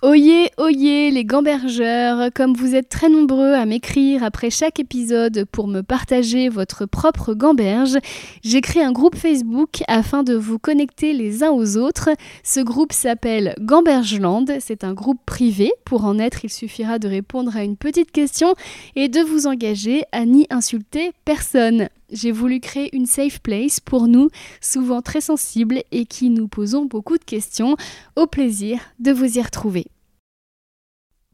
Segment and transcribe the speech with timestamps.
[0.00, 5.66] Oyez, oyez les gambergeurs, comme vous êtes très nombreux à m'écrire après chaque épisode pour
[5.66, 7.98] me partager votre propre gamberge,
[8.44, 12.10] j'ai créé un groupe Facebook afin de vous connecter les uns aux autres.
[12.44, 15.72] Ce groupe s'appelle Gambergeland, c'est un groupe privé.
[15.84, 18.54] Pour en être, il suffira de répondre à une petite question
[18.94, 21.88] et de vous engager à n'y insulter personne.
[22.10, 24.30] J'ai voulu créer une safe place pour nous,
[24.60, 27.76] souvent très sensibles et qui nous posons beaucoup de questions.
[28.16, 29.86] Au plaisir de vous y retrouver.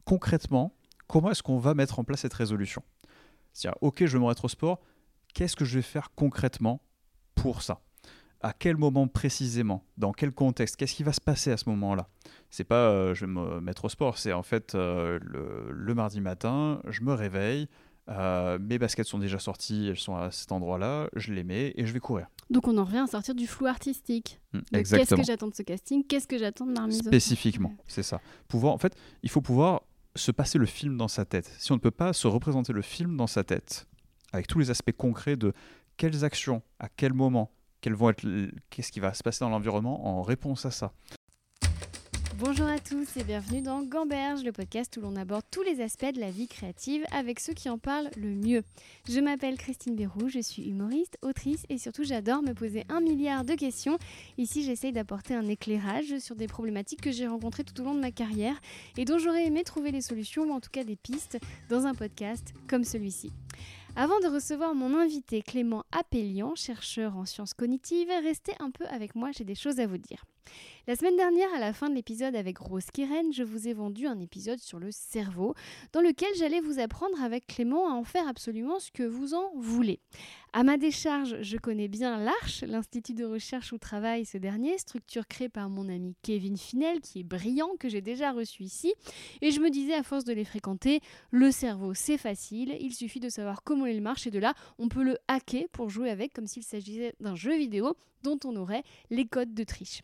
[0.03, 0.73] Concrètement,
[1.07, 2.83] comment est-ce qu'on va mettre en place cette résolution?
[3.53, 4.81] C'est-à-dire, ok, je veux me remettre au sport,
[5.33, 6.81] qu'est-ce que je vais faire concrètement
[7.35, 7.81] pour ça?
[8.41, 9.83] À quel moment précisément?
[9.97, 10.75] Dans quel contexte?
[10.75, 12.07] Qu'est-ce qui va se passer à ce moment-là?
[12.49, 16.21] C'est pas euh, je vais me mettre au sport, c'est en fait euh, le, mardi
[16.21, 17.67] matin, je me réveille,
[18.09, 21.85] euh, mes baskets sont déjà sorties, elles sont à cet endroit-là, je les mets et
[21.85, 22.27] je vais courir.
[22.49, 24.39] Donc on en revient à sortir du flou artistique.
[24.53, 26.05] Mmh, qu'est-ce que j'attends de ce casting?
[26.05, 28.21] Qu'est-ce que j'attends de ma remise Spécifiquement, c'est ça.
[28.47, 29.81] Pouvoir, en fait, il faut pouvoir
[30.15, 32.81] se passer le film dans sa tête, si on ne peut pas se représenter le
[32.81, 33.87] film dans sa tête,
[34.31, 35.53] avec tous les aspects concrets de
[35.97, 37.51] quelles actions, à quel moment,
[37.93, 38.25] vont être,
[38.69, 40.93] qu'est-ce qui va se passer dans l'environnement en réponse à ça,
[42.37, 46.11] Bonjour à tous et bienvenue dans Gamberge, le podcast où l'on aborde tous les aspects
[46.13, 48.61] de la vie créative avec ceux qui en parlent le mieux.
[49.07, 53.45] Je m'appelle Christine Bérou, je suis humoriste, autrice et surtout j'adore me poser un milliard
[53.45, 53.97] de questions.
[54.37, 58.01] Ici j'essaye d'apporter un éclairage sur des problématiques que j'ai rencontrées tout au long de
[58.01, 58.59] ma carrière
[58.97, 61.93] et dont j'aurais aimé trouver des solutions ou en tout cas des pistes dans un
[61.93, 63.31] podcast comme celui-ci.
[63.95, 69.15] Avant de recevoir mon invité Clément Appelian, chercheur en sciences cognitives, restez un peu avec
[69.15, 70.25] moi, j'ai des choses à vous dire.
[70.87, 74.05] La semaine dernière, à la fin de l'épisode avec Rose Kiren, je vous ai vendu
[74.05, 75.55] un épisode sur le cerveau,
[75.93, 79.51] dans lequel j'allais vous apprendre avec Clément à en faire absolument ce que vous en
[79.57, 79.99] voulez.
[80.53, 85.25] À ma décharge, je connais bien l'Arche, l'institut de recherche où travaille ce dernier, structure
[85.27, 88.93] créée par mon ami Kevin Finel, qui est brillant, que j'ai déjà reçu ici,
[89.41, 90.99] et je me disais à force de les fréquenter,
[91.31, 94.87] le cerveau c'est facile, il suffit de savoir comment il marche, et de là, on
[94.87, 98.83] peut le hacker pour jouer avec comme s'il s'agissait d'un jeu vidéo dont on aurait
[99.09, 100.03] les codes de triche.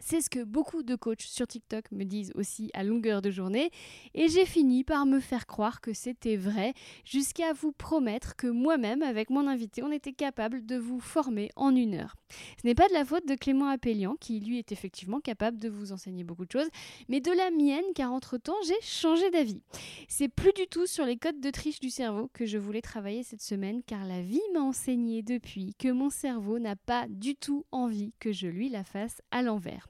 [0.00, 3.70] C'est ce que beaucoup de coachs sur TikTok me disent aussi à longueur de journée
[4.14, 6.74] et j'ai fini par me faire croire que c'était vrai
[7.04, 11.74] jusqu'à vous promettre que moi-même avec mon invité on était capable de vous former en
[11.74, 12.14] une heure.
[12.30, 15.68] Ce n'est pas de la faute de Clément Appelian qui lui est effectivement capable de
[15.68, 16.68] vous enseigner beaucoup de choses
[17.08, 19.60] mais de la mienne car entre-temps j'ai changé d'avis.
[20.08, 23.22] C'est plus du tout sur les codes de triche du cerveau que je voulais travailler
[23.22, 27.64] cette semaine car la vie m'a enseigné depuis que mon cerveau n'a pas du tout
[27.72, 29.88] envie que je lui la fasse à l'envers.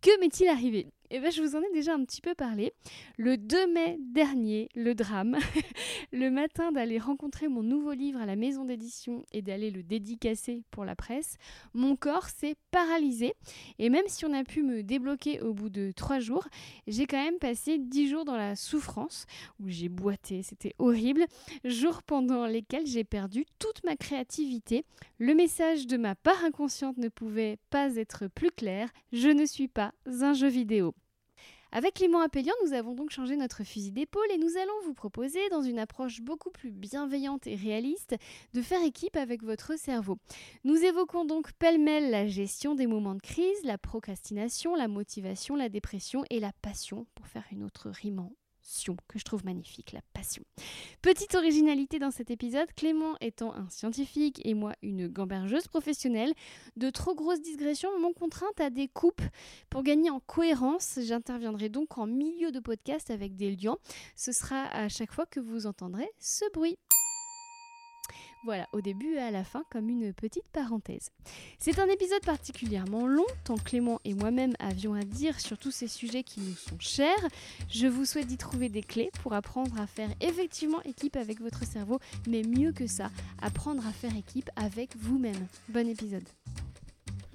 [0.00, 0.86] Que m'est-il arrivé?
[1.16, 2.72] Eh bien, je vous en ai déjà un petit peu parlé.
[3.18, 5.36] Le 2 mai dernier, le drame,
[6.12, 10.64] le matin d'aller rencontrer mon nouveau livre à la maison d'édition et d'aller le dédicacer
[10.72, 11.36] pour la presse,
[11.72, 13.34] mon corps s'est paralysé.
[13.78, 16.48] Et même si on a pu me débloquer au bout de trois jours,
[16.88, 19.26] j'ai quand même passé dix jours dans la souffrance,
[19.60, 21.26] où j'ai boité, c'était horrible.
[21.62, 24.84] Jours pendant lesquels j'ai perdu toute ma créativité.
[25.20, 28.90] Le message de ma part inconsciente ne pouvait pas être plus clair.
[29.12, 30.92] Je ne suis pas un jeu vidéo.
[31.76, 35.40] Avec Clément Appelian, nous avons donc changé notre fusil d'épaule et nous allons vous proposer,
[35.50, 38.14] dans une approche beaucoup plus bienveillante et réaliste,
[38.52, 40.16] de faire équipe avec votre cerveau.
[40.62, 45.68] Nous évoquons donc pêle-mêle la gestion des moments de crise, la procrastination, la motivation, la
[45.68, 48.20] dépression et la passion, pour faire une autre rime
[49.08, 50.42] que je trouve magnifique, la passion.
[51.02, 56.32] Petite originalité dans cet épisode, Clément étant un scientifique et moi une gambergeuse professionnelle,
[56.76, 59.22] de trop grosses digressions m'ont contrainte à des coupes.
[59.70, 63.76] Pour gagner en cohérence, j'interviendrai donc en milieu de podcast avec des liens.
[64.16, 66.78] Ce sera à chaque fois que vous entendrez ce bruit.
[68.44, 71.10] Voilà, au début et à la fin, comme une petite parenthèse.
[71.58, 75.88] C'est un épisode particulièrement long, tant Clément et moi-même avions à dire sur tous ces
[75.88, 77.28] sujets qui nous sont chers.
[77.70, 81.64] Je vous souhaite d'y trouver des clés pour apprendre à faire effectivement équipe avec votre
[81.64, 81.98] cerveau,
[82.28, 83.10] mais mieux que ça,
[83.40, 85.46] apprendre à faire équipe avec vous-même.
[85.68, 86.24] Bon épisode.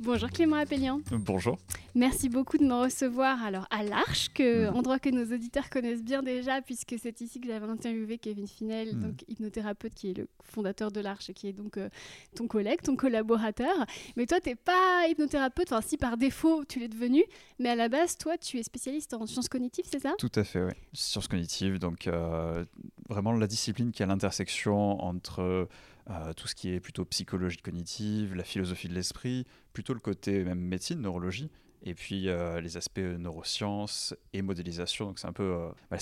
[0.02, 1.02] Bonjour Clément Appelian.
[1.12, 1.58] Bonjour.
[1.94, 4.76] Merci beaucoup de me recevoir alors à l'Arche, que, mm.
[4.76, 8.96] endroit que nos auditeurs connaissent bien déjà, puisque c'est ici que j'avais interviewé Kevin Finel,
[8.96, 9.00] mm.
[9.02, 11.90] donc hypnothérapeute qui est le fondateur de l'Arche qui est donc euh,
[12.34, 13.76] ton collègue, ton collaborateur.
[14.16, 17.26] Mais toi, tu n'es pas hypnothérapeute, enfin si par défaut tu l'es devenu,
[17.60, 20.14] mais à la base, toi, tu es spécialiste en sciences cognitives, c'est ça?
[20.18, 20.72] Tout à fait, oui.
[20.94, 22.64] Sciences cognitives, donc euh,
[23.10, 25.68] vraiment la discipline qui est à l'intersection entre
[26.10, 30.44] euh, tout ce qui est plutôt psychologie cognitive, la philosophie de l'esprit, plutôt le côté
[30.44, 31.52] même médecine, neurologie,
[31.84, 35.06] et puis euh, les aspects neurosciences et modélisation.
[35.06, 35.98] Donc c'est un peu euh, bah,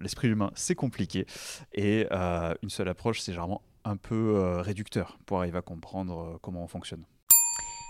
[0.00, 1.26] l'esprit humain, c'est compliqué,
[1.72, 6.68] et une seule approche, c'est généralement un peu réducteur pour arriver à comprendre comment on
[6.68, 7.04] fonctionne.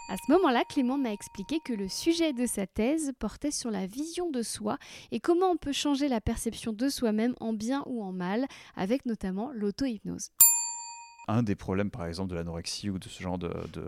[0.09, 3.87] À ce moment-là, Clément m'a expliqué que le sujet de sa thèse portait sur la
[3.87, 4.79] vision de soi
[5.11, 9.05] et comment on peut changer la perception de soi-même en bien ou en mal, avec
[9.05, 10.31] notamment l'auto-hypnose
[11.29, 13.85] un des problèmes, par exemple, de l'anorexie ou de ce genre de, de,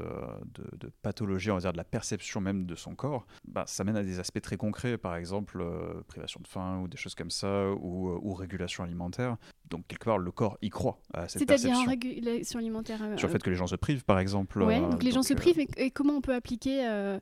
[0.76, 3.96] de, pathologie, on va dire de la perception même de son corps, bah, ça mène
[3.96, 7.30] à des aspects très concrets, par exemple euh, privation de faim ou des choses comme
[7.30, 9.36] ça, ou, euh, ou, régulation alimentaire.
[9.70, 11.84] Donc, quelque part, le corps y croit à cette perception.
[11.84, 14.60] C'est-à-dire régulation alimentaire euh, Sur le fait que les gens se privent, par exemple.
[14.62, 17.18] Oui, donc les gens se privent, et, comment on peut appliquer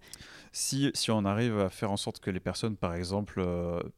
[0.53, 3.45] si, si, on arrive à faire en sorte que les personnes, par exemple,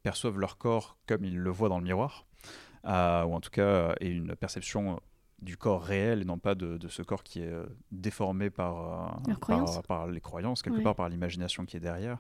[0.03, 2.27] perçoivent leur corps comme ils le voient dans le miroir,
[2.85, 5.01] ou en tout cas aient une perception
[5.41, 9.35] du corps réel et non pas de, ce corps qui est euh, déformé par, euh,
[9.87, 12.19] par, les croyances, quelque part par l'imagination qui est derrière.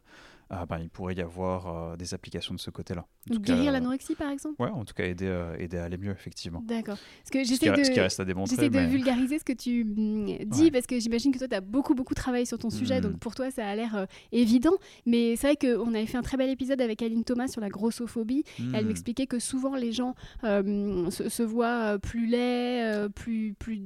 [0.50, 3.04] Ah, ben, il pourrait y avoir euh, des applications de ce côté-là.
[3.28, 4.62] Guérir l'anorexie, par exemple?
[4.62, 6.62] Ouais, en tout cas, aider, euh, aider à aller mieux, effectivement.
[6.66, 6.96] D'accord.
[7.24, 8.56] Ce, que j'essaie de, ce qui reste à démontrer.
[8.56, 11.60] J'essaie de vulgariser ce que tu mm, dis, parce que j'imagine que toi, tu as
[11.60, 13.18] beaucoup, beaucoup travaillé sur ton sujet, donc mm.
[13.18, 14.72] pour toi, ça a l'air euh, évident.
[15.04, 17.68] Mais c'est vrai qu'on avait fait un très bel épisode avec Aline Thomas sur la
[17.68, 18.44] grossophobie.
[18.72, 18.88] Elle mm.
[18.88, 23.82] m'expliquait que souvent, les gens se, voient plus laids, plus, plus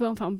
[0.00, 0.36] enfin,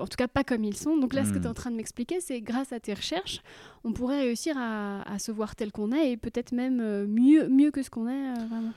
[0.00, 0.96] en tout cas, pas comme ils sont.
[0.96, 3.42] Donc là, ce que tu es en train de m'expliquer, c'est grâce à tes recherches,
[3.84, 4.87] on pourrait réussir à,
[5.18, 8.38] se voir tel qu'on est et peut-être même euh, mieux, mieux que ce qu'on est
[8.38, 8.70] euh.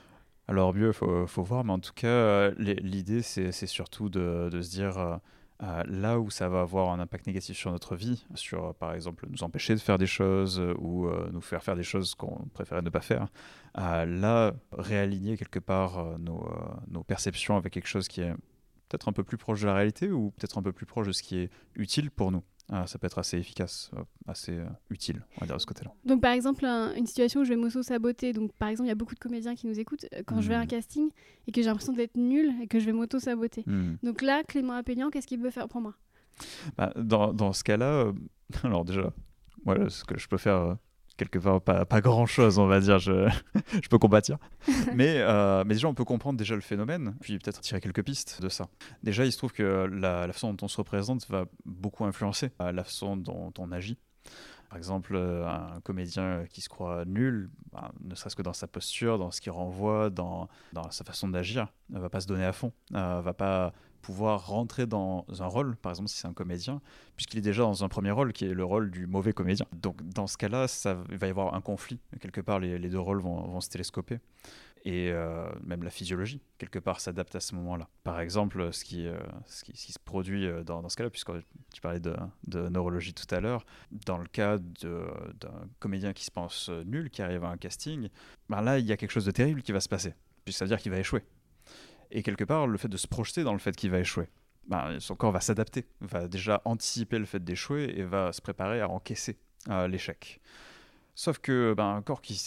[0.48, 4.70] Alors mieux, faut, faut, voir, mais en tout cas, euh, l'idée, c'est surtout de, se
[4.70, 5.20] dire...
[5.60, 9.44] là où ça va avoir un impact négatif sur notre vie, sur par exemple nous
[9.44, 13.00] empêcher de faire des choses ou nous faire faire des choses qu'on préférait ne pas
[13.00, 13.28] faire,
[13.76, 18.34] là réaligner quelque part nos, perceptions avec quelque chose qui est
[18.88, 21.12] peut-être un peu plus proche de la réalité ou peut-être un peu plus proche de
[21.12, 22.42] ce qui est utile pour nous.
[22.70, 25.66] Ah, ça peut être assez efficace, euh, assez euh, utile, on va dire de ce
[25.66, 25.92] côté-là.
[26.04, 28.96] Donc par exemple, une situation où je vais m'auto-saboter, donc par exemple, il y a
[28.96, 30.68] beaucoup de comédiens qui nous écoutent, euh, quand je vais à un hmm.
[30.68, 31.10] casting
[31.46, 33.64] et que j'ai l'impression d'être nul et que je vais m'auto-saboter.
[33.66, 33.96] Hmm.
[34.02, 35.94] Donc là, Clément Appélian, qu'est-ce qu'il peut faire pour moi?
[36.78, 38.12] Bah, dans, dans, ce cas-là,
[38.62, 39.12] alors déjà,
[39.64, 40.76] voilà, ce que je peux faire
[41.16, 43.28] quelque part pas, pas grand chose on va dire je,
[43.82, 44.38] je peux compatir.
[44.94, 48.40] Mais, euh, mais déjà on peut comprendre déjà le phénomène puis peut-être tirer quelques pistes
[48.40, 48.66] de ça.
[49.02, 52.50] Déjà il se trouve que la, la façon dont on se représente va beaucoup influencer
[52.60, 53.98] euh, la façon dont on agit.
[54.68, 58.66] Par exemple, euh, un comédien qui se croit nul, bah, ne serait-ce que dans sa
[58.66, 62.46] posture, dans ce qu'il renvoie, dans, dans sa façon d'agir, ne va pas se donner
[62.46, 66.82] à fond, va pas pouvoir rentrer dans un rôle, par exemple si c'est un comédien,
[67.16, 69.66] puisqu'il est déjà dans un premier rôle qui est le rôle du mauvais comédien.
[69.72, 72.00] Donc dans ce cas-là, ça il va y avoir un conflit.
[72.20, 74.18] Quelque part, les, deux rôles vont, se télescoper.
[74.84, 77.88] Et euh, même la physiologie, quelque part, s'adapte à ce moment-là.
[78.02, 79.16] Par exemple, ce qui, euh,
[79.46, 81.30] se produit euh, dans, ce cas-là, puisque
[81.72, 82.16] tu parlais de,
[82.68, 87.44] neurologie tout à l'heure, dans le cas d'un comédien qui se pense nul, qui arrive
[87.44, 88.08] à un casting,
[88.48, 90.14] ben là, il y a quelque chose de terrible qui va se passer.
[90.44, 91.22] Puis ça veut dire qu'il va échouer.
[92.12, 94.28] Et quelque part, le fait de se projeter dans le fait qu'il va échouer,
[94.68, 98.82] ben, son corps va s'adapter, va déjà anticiper le fait d'échouer et va se préparer
[98.82, 99.38] à encaisser
[99.70, 100.40] euh, l'échec.
[101.14, 102.38] Sauf que ben, un corps qui,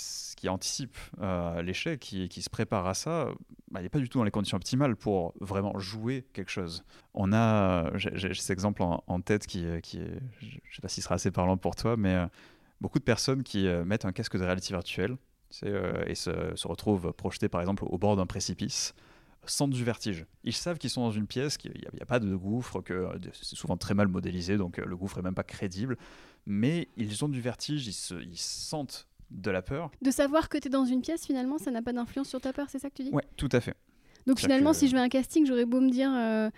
[0.48, 3.30] anticipe euh, l'échec, qui, se prépare à ça,
[3.72, 6.84] ben, il n'est pas du tout dans les conditions optimales pour vraiment jouer quelque chose.
[7.16, 10.10] On a, j'ai cet exemple en, tête qui, je ne
[10.72, 12.28] sais pas s'il sera assez parlant pour toi, mais euh,
[12.82, 15.18] beaucoup de personnes qui mettent un casque de réalité virtuelle
[16.06, 18.94] et se, se retrouvent projetés par exemple au bord d'un précipice
[19.52, 20.26] sentent du vertige.
[20.44, 23.56] Ils savent qu'ils sont dans une pièce, qu'il n'y a, pas de gouffre, que c'est
[23.56, 25.98] souvent très mal modélisé, donc euh, le gouffre est même pas crédible,
[26.46, 29.92] mais ils ont du vertige, ils, se, ils sentent de la peur.
[30.02, 32.54] De savoir que tu es dans une pièce, finalement, ça n'a pas d'influence sur ta
[32.54, 33.12] peur, c'est ça que tu dis?
[33.12, 33.76] Ouais, tout à fait.
[34.28, 36.12] Donc finalement, si je vais à un casting, j'aurais beau me dire...
[36.14, 36.50] Euh,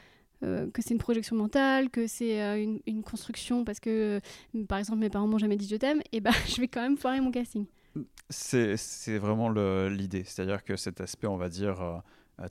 [0.43, 4.21] euh, que c'est une projection mentale, que c'est une, construction parce que,
[4.67, 6.95] par exemple, mes parents m'ont jamais dit je t'aime, et ben je vais quand même
[6.95, 7.65] foirer mon casting.
[8.29, 9.49] C'est vraiment
[9.87, 10.23] l'idée.
[10.25, 11.97] C'est-à-dire que cet aspect, on va dire, euh,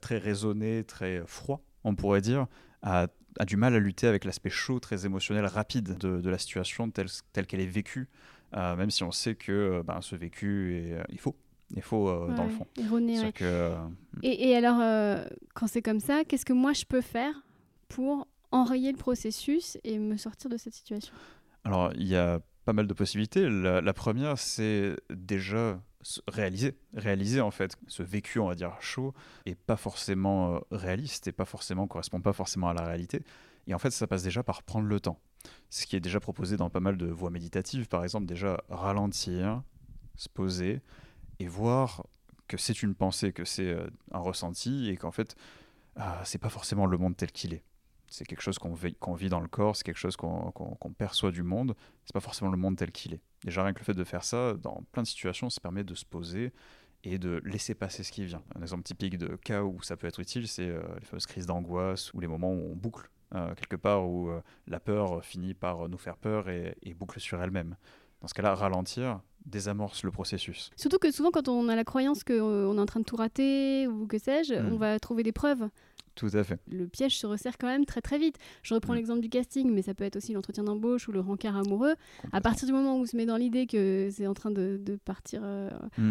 [0.01, 2.47] très raisonné, très froid, on pourrait dire,
[2.81, 3.07] a,
[3.45, 7.45] du mal à lutter avec l'aspect chaud, très émotionnel, rapide de, la situation telle, telle
[7.45, 8.09] qu'elle est vécue,
[8.55, 11.35] euh, même si on sait que euh, ben, ce vécu, est, il faut.
[11.75, 12.65] Il faut dans le fond.
[12.77, 13.33] Erroné,
[14.23, 14.79] et, et, alors,
[15.53, 17.43] quand c'est comme ça, qu'est-ce que moi je peux faire
[17.89, 21.13] pour enrayer le processus et me sortir de cette situation?
[21.65, 23.49] Alors, il y a pas mal de possibilités.
[23.49, 25.81] la première, c'est déjà
[26.27, 29.13] réaliser, réaliser en fait ce vécu, on va dire chaud,
[29.45, 33.23] est pas forcément euh, réaliste et pas forcément correspond pas forcément à la réalité.
[33.67, 35.19] Et en fait, ça passe déjà par prendre le temps.
[35.69, 39.61] Ce qui est déjà proposé dans pas mal de voies méditatives, par exemple, déjà ralentir,
[40.15, 40.81] se poser
[41.39, 42.05] et voir
[42.47, 45.35] que c'est une pensée, que c'est euh, un ressenti et qu'en fait,
[45.97, 47.63] ah, c'est pas forcément le monde tel qu'il est
[48.09, 51.75] c'est quelque chose qu'on vit, dans le corps, c'est quelque chose qu'on perçoit du monde,
[52.05, 53.21] c'est pas forcément le monde tel qu'il est.
[53.43, 55.93] Déjà rien que le fait de faire ça, dans plein de situations, ça permet de
[55.95, 56.51] se poser
[57.03, 58.41] et de laisser passer ce qui vient.
[58.55, 61.45] Un exemple typique de cas où ça peut être utile, c'est euh, les fameuses crises
[61.45, 63.09] d'angoisse ou les moments où on boucle
[63.57, 64.29] quelque part où
[64.67, 67.75] la peur finit par nous faire peur et, et boucle sur elle-même.
[68.21, 70.71] Dans ce cas-là, ralentir désamorce le processus.
[70.77, 73.85] Surtout que souvent, quand on a la croyance qu'on est en train de tout rater
[73.87, 74.73] ou que sais-je, Mm.
[74.73, 75.67] on va trouver des preuves.
[76.17, 76.59] Tout à fait.
[76.69, 78.35] Le piège se resserre quand même très très vite.
[78.63, 78.97] Je reprends Mm.
[78.97, 81.93] l'exemple du casting, mais ça peut être aussi l'entretien d'embauche ou le rencard amoureux.
[82.33, 84.77] À partir du moment où on se met dans l'idée que c'est en train de,
[84.83, 85.69] de partir euh,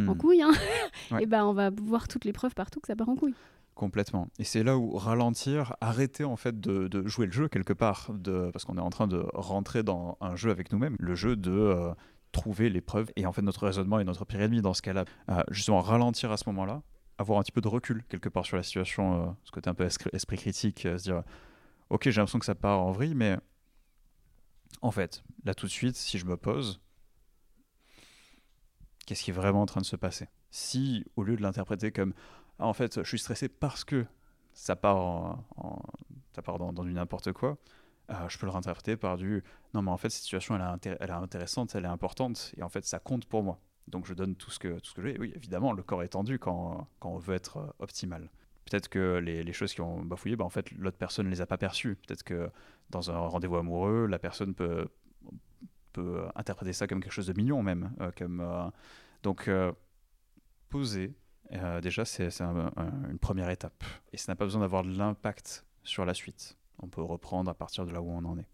[0.09, 0.53] en couille, hein,
[1.11, 1.25] Ouais.
[1.25, 3.35] et ben on va voir toutes les preuves partout que ça part en couille.
[3.75, 4.29] Complètement.
[4.39, 8.11] Et c'est là où ralentir, arrêter en fait de, de jouer le jeu quelque part,
[8.15, 11.37] de, parce qu'on est en train de rentrer dans un jeu avec nous-mêmes, le jeu
[11.37, 11.91] de euh,
[12.33, 13.11] trouver les preuves.
[13.17, 15.05] Et en fait, notre raisonnement est notre pire ennemi dans ce cas-là.
[15.29, 16.83] Euh, justement, ralentir à ce moment-là,
[17.19, 19.75] avoir un petit peu de recul quelque part sur la situation, euh, ce côté un
[19.75, 21.23] peu esprit critique, euh, se dire,
[21.91, 23.37] ok, j'ai l'impression que ça part en vrille, mais
[24.83, 26.81] en fait, là tout de suite, si je me pose,
[29.07, 30.29] qu'est-ce qui est vraiment en train de se passer?
[30.51, 32.13] Si, au lieu de l'interpréter comme
[32.59, 34.07] ah, en fait, je suis stressé parce que
[34.55, 35.39] ça part,
[36.35, 37.59] ça part dans, dans du n'importe quoi,
[38.11, 39.43] euh, je peux le réinterpréter par du
[39.75, 42.85] non, mais en fait, cette situation, elle est intéressante, elle est importante, et en fait,
[42.85, 43.59] ça compte pour moi.
[43.88, 45.19] Donc, je donne tout ce que, que j'ai.
[45.19, 48.31] Oui, évidemment, le corps est tendu quand, quand on veut être euh, optimal.
[48.69, 51.40] Peut-être que les, les choses qui ont bafouillé, bah, en fait, l'autre personne ne les
[51.40, 51.95] a pas perçues.
[52.07, 52.50] Peut-être que
[52.90, 54.88] dans un rendez-vous amoureux, la personne peut,
[55.93, 57.93] peut interpréter ça comme quelque chose de mignon, même.
[58.00, 58.69] euh, comme, euh,
[59.23, 59.49] donc,
[60.69, 61.14] poser,
[61.83, 63.85] déjà, c'est c'est un- un- une première étape.
[64.12, 66.57] Et ça n'a pas besoin d'avoir de l'impact sur la suite.
[66.81, 68.49] On peut reprendre à partir de là où on en est.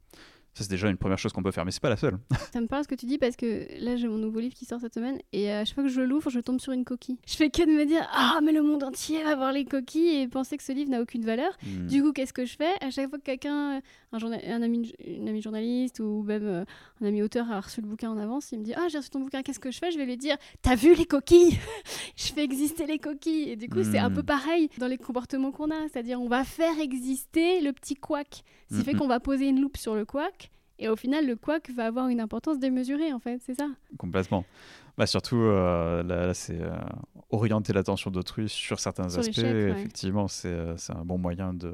[0.55, 2.19] Ça, c'est déjà une première chose qu'on peut faire, mais c'est pas la seule.
[2.53, 4.67] Ça me parle ce que tu dis parce que là j'ai mon nouveau livre qui
[4.67, 7.17] sort cette semaine et à chaque fois que je l'ouvre, je tombe sur une coquille.
[7.27, 10.21] Je fais que de me dire ah mais le monde entier va voir les coquilles
[10.21, 11.57] et penser que ce livre n'a aucune valeur.
[11.67, 11.87] Hmm.
[11.87, 12.73] Du coup, qu'est-ce que je fais?
[12.83, 13.81] À chaque fois que quelqu'un, euh,
[14.13, 16.65] un, ami, une amie journaliste ou même euh,
[17.01, 19.09] un ami auteur a reçu le bouquin en avance, il me dit Ah, j'ai reçu
[19.11, 19.91] ton bouquin, qu'est-ce que je fais?
[19.91, 21.59] Je vais lui dire T'as vu les coquilles?
[22.17, 23.51] Je fais exister les coquilles.
[23.51, 24.15] Et du coup, c'est un Mm.
[24.15, 25.89] peu pareil dans les comportements qu'on a.
[25.91, 28.43] C'est-à-dire, on va faire exister le petit couac.
[28.73, 30.51] Ce qui fait qu'on va poser une loupe sur le couac.
[30.79, 33.69] Et au final, le couac va avoir une importance démesurée, en fait, c'est ça?
[33.99, 34.45] Complètement.
[34.99, 36.73] Bah, surtout, euh, là, là, c'est euh,
[37.31, 39.39] orienter l'attention d'autrui sur certains Sur aspects.
[39.39, 39.71] ouais.
[39.71, 41.73] Effectivement, c'est euh, c'est un bon moyen de,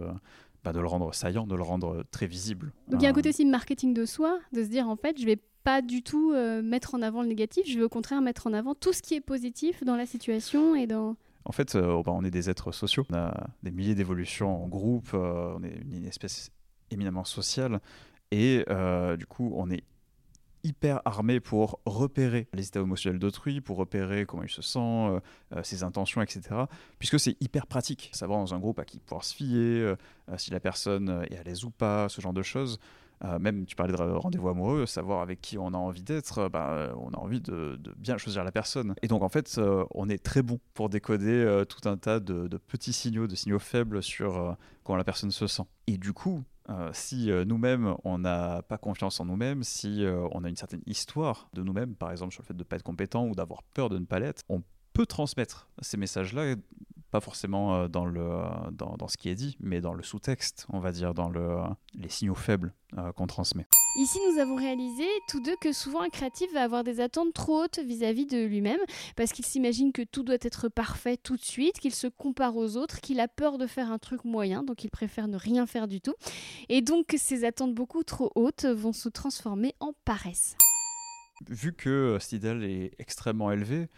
[0.62, 2.72] bah, de le rendre saillant, de le rendre très visible.
[2.88, 5.18] Donc il y a un côté aussi marketing de soi, de se dire en fait,
[5.18, 8.20] je vais pas du tout euh, mettre en avant le négatif, je vais au contraire
[8.20, 11.16] mettre en avant tout ce qui est positif dans la situation et dans...
[11.44, 13.04] En fait, euh, bah, on est des êtres sociaux.
[13.10, 15.08] On a des milliers d'évolutions en groupe.
[15.14, 16.50] euh, on est une espèce
[16.90, 17.80] éminemment sociale.
[18.30, 19.85] Et euh, du coup, on est
[20.64, 25.21] hyper armé pour repérer les états émotionnels d'autrui, pour repérer comment il se sent, euh,
[25.54, 26.42] euh, ses intentions, etc.
[26.99, 28.11] Puisque c'est hyper pratique.
[28.12, 29.97] Savoir dans un groupe à qui pouvoir se fier,
[30.37, 32.78] si la personne est à l'aise ou pas, ce genre de choses.
[33.40, 37.11] Même, tu parlais de rendez-vous amoureux, savoir avec qui on a envie d'être, bah, on
[37.11, 38.95] a envie de, bien choisir la personne.
[39.02, 39.61] Et donc, en fait,
[39.92, 44.04] on est très bon pour décoder tout un tas de, petits signaux, de signaux faibles
[44.04, 45.64] sur comment la personne se sent.
[45.88, 50.28] Et du coup, euh, si euh, nous-mêmes, on n'a pas confiance en nous-mêmes, si euh,
[50.32, 52.76] on a une certaine histoire de nous-mêmes, par exemple sur le fait de ne pas
[52.76, 56.56] être compétent ou d'avoir peur de ne pas l'être, on peut transmettre ces messages-là,
[57.10, 58.28] pas forcément dans, le,
[58.72, 61.56] dans, dans ce qui est dit, mais dans le sous-texte, on va dire, dans le,
[61.94, 62.75] les signaux faibles
[63.14, 63.66] qu'on transmet.
[63.98, 67.64] Ici, nous avons réalisé tous deux que souvent un créatif va avoir des attentes trop
[67.64, 68.78] hautes vis-à-vis de lui-même,
[69.16, 72.76] parce qu'il s'imagine que tout doit être parfait tout de suite, qu'il se compare aux
[72.76, 75.88] autres, qu'il a peur de faire un truc moyen, donc il préfère ne rien faire
[75.88, 76.14] du tout.
[76.68, 80.56] Et donc, ces attentes beaucoup trop hautes vont se transformer en paresse.
[81.50, 83.88] Vu que euh, cet idéal est extrêmement élevé,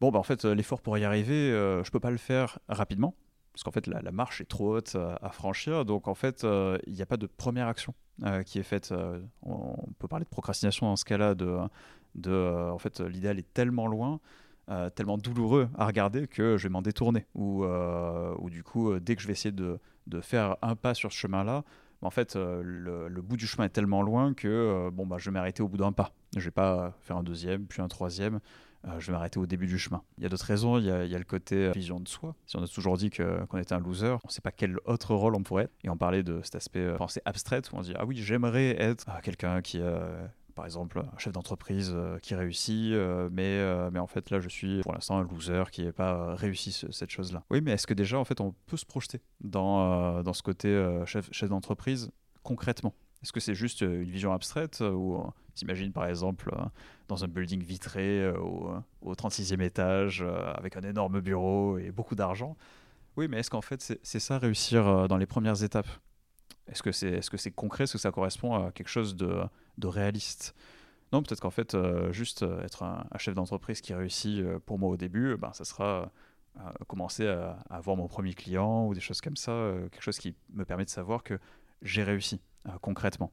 [0.00, 2.60] bon, bah, en fait, euh, l'effort pour y arriver, euh, je peux pas le faire
[2.68, 3.16] rapidement,
[3.52, 6.92] parce qu'en fait, la, marche est trop haute à franchir, donc en fait, euh, il
[6.92, 7.94] n'y a pas de première action
[8.24, 8.92] euh, qui est faite.
[8.92, 11.58] euh, on, peut parler de procrastination dans ce cas-là, de,
[12.14, 14.20] de euh, en fait, l'idéal est tellement loin.
[14.94, 19.22] tellement douloureux à regarder que je vais m'en détourner ou, ou du coup dès que
[19.22, 21.64] je vais essayer de, de faire un pas sur ce chemin-là
[22.00, 25.30] en fait, le, le bout du chemin est tellement loin que bon, bah, je vais
[25.30, 26.12] m'arrêter au bout d'un pas.
[26.36, 28.40] Je vais pas faire un deuxième, puis un troisième.
[28.86, 30.02] Euh, je vais m'arrêter au début du chemin.
[30.18, 30.78] Il y a d'autres raisons.
[30.78, 32.34] Il y a, le côté euh, vision de soi.
[32.46, 35.14] Si on a toujours dit qu'on était un loser, on ne sait pas quel autre
[35.14, 35.68] rôle on pourrait.
[35.84, 38.80] Et on parlait de cet aspect euh, pensée abstraite où on dit Ah oui, j'aimerais
[38.80, 39.80] être euh, quelqu'un qui.
[40.54, 42.92] par exemple, un chef d'entreprise qui réussit,
[43.30, 43.58] mais,
[43.90, 46.92] mais en fait, là, je suis pour l'instant un loser qui n'a pas réussi ce-
[46.92, 47.42] cette chose-là.
[47.50, 50.68] Oui, mais est-ce que déjà, en fait, on peut se projeter dans, dans ce côté
[51.06, 52.10] chef, chef d'entreprise
[52.42, 52.94] concrètement?
[53.22, 55.22] Est-ce que c'est juste une vision abstraite ou
[55.54, 56.64] s'imagine par exemple euh,
[57.08, 61.90] dans un building vitré euh, au, au 36e étage euh, avec un énorme bureau et
[61.90, 62.56] beaucoup d'argent.
[63.16, 65.88] Oui, mais est-ce qu'en fait c'est ça réussir euh, dans les premières étapes?
[66.66, 67.84] Est-ce que c'est est -ce c'est concret?
[67.84, 69.46] Est-ce que ça correspond à quelque chose de,
[69.82, 70.54] réaliste?
[71.12, 74.78] Non, peut-être qu'en fait, euh, juste euh, être un, chef d'entreprise qui réussit euh, pour
[74.78, 76.10] moi au début, ben, ça sera
[76.58, 80.18] euh, commencer à, avoir mon premier client ou des choses comme ça, euh, quelque chose
[80.18, 81.38] qui me permet de savoir que
[81.82, 82.40] j'ai réussi
[82.80, 83.32] concrètement.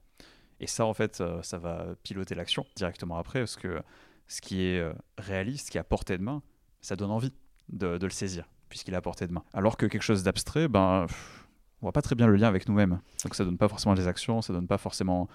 [0.60, 3.82] Et ça, en fait, ça va piloter l'action directement après, parce que
[4.28, 4.84] ce qui est
[5.18, 6.42] réaliste, ce qui est à portée de main,
[6.82, 7.34] ça donne envie
[7.70, 9.44] de, le saisir, puisqu'il est à portée de main.
[9.54, 11.06] Alors que quelque chose d'abstrait, ben,
[11.82, 13.00] on voit pas très bien le lien avec nous-mêmes.
[13.24, 15.28] Donc ça donne pas forcément des actions, ça donne pas forcément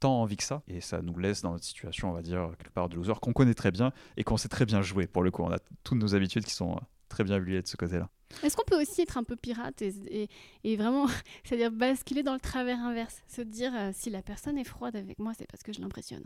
[0.00, 0.62] tant envie que ça.
[0.68, 3.32] Et ça nous laisse dans notre situation, on va dire, quelque part de loser qu'on
[3.32, 5.06] connaît très bien et qu'on sait très bien jouer.
[5.06, 6.78] Pour le coup, on a toutes nos habitudes qui sont
[7.08, 8.08] très bien huilées de ce côté-là.
[8.42, 10.28] Est-ce qu'on peut aussi être un peu pirate et,
[10.64, 11.06] et, vraiment,
[11.44, 15.18] c'est-à-dire basculer dans le travers inverse Se dire, euh, si la personne est froide avec
[15.18, 16.24] moi, c'est parce que je l'impressionne.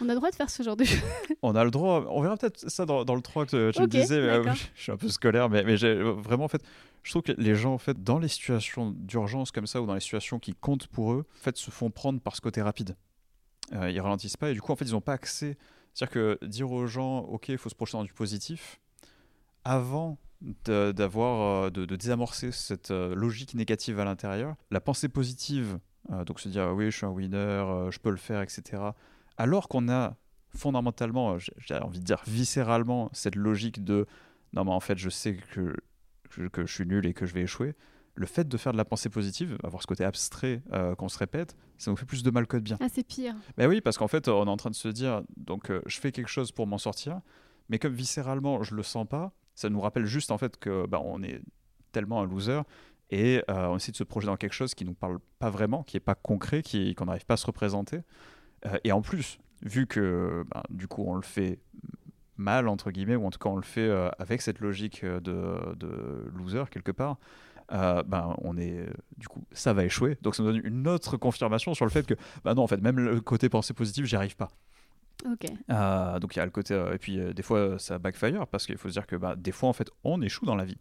[0.00, 1.00] On a le droit de faire ce genre de choses.
[1.42, 2.04] on a le droit.
[2.08, 4.20] On verra peut-être ça dans, le 3 que tu me disais.
[4.20, 6.62] Mais, euh, je suis un peu scolaire, mais, mais j'ai vraiment en fait.
[7.02, 9.94] Je trouve que les gens, en fait, dans les situations d'urgence comme ça ou dans
[9.94, 12.96] les situations qui comptent pour eux, en fait, se font prendre par ce côté rapide.
[13.72, 15.56] Euh, ils ralentissent pas et du coup, en fait, ils n'ont pas accès.
[15.94, 18.80] C'est-à-dire que dire aux gens, ok, il faut se projeter dans du positif,
[19.64, 20.18] avant
[20.64, 25.78] d'avoir euh, de, de, désamorcer cette logique négative à l'intérieur, la pensée positive,
[26.26, 28.90] donc se dire oui, je suis un winner, je peux le faire, etc
[29.36, 30.16] alors qu'on a
[30.54, 34.06] fondamentalement, j'ai envie de dire viscéralement, cette logique de
[34.52, 35.76] non, mais en fait, je sais que,
[36.48, 37.74] que, je suis nul et que je vais échouer.
[38.14, 41.18] Le fait de faire de la pensée positive, avoir ce côté abstrait euh, qu'on se
[41.18, 42.78] répète, ça nous fait plus de mal que de bien.
[42.80, 43.34] Ah, c'est pire.
[43.58, 45.98] Ben oui, parce qu'en fait, on est en train de se dire, donc euh, je
[45.98, 47.20] fais quelque chose pour m'en sortir,
[47.68, 51.00] mais comme viscéralement, je le sens pas, ça nous rappelle juste en fait que bah,
[51.02, 51.40] on est
[51.90, 52.60] tellement un loser
[53.10, 55.82] et euh, on essaie de se projeter dans quelque chose qui nous parle pas vraiment,
[55.82, 58.00] qui est pas concret, qui qu'on n'arrive pas à se représenter.
[58.66, 61.58] Euh, et en plus, vu que ben, du coup on le fait
[62.36, 65.74] mal, entre guillemets, ou en tout cas on le fait euh, avec cette logique de,
[65.76, 67.16] de loser quelque part,
[67.70, 68.86] ben, on est
[69.16, 72.06] du coup ça va échouer donc ça nous donne une autre confirmation sur le fait
[72.06, 74.52] que ben non en fait même le côté pensée positive j'y arrive pas
[75.24, 75.46] Ok.
[76.20, 78.88] donc il y a le côté et puis des fois ça backfire parce qu'il faut
[78.88, 80.78] se dire que bah, des fois en fait on échoue dans la vie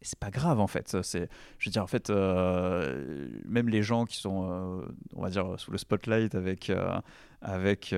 [0.00, 0.96] c'est pas grave en fait.
[1.02, 1.28] C'est,
[1.58, 5.58] je veux dire en fait, euh, même les gens qui sont, euh, on va dire,
[5.58, 7.00] sous le spotlight avec euh,
[7.42, 7.94] avec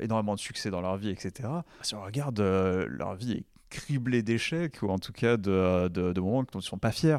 [0.00, 1.48] énormément de succès dans leur vie, etc.
[1.82, 6.42] Si on regarde, leur vie est criblée d'échecs ou en tout cas de, de, moments
[6.42, 7.18] dont ils sont pas fiers,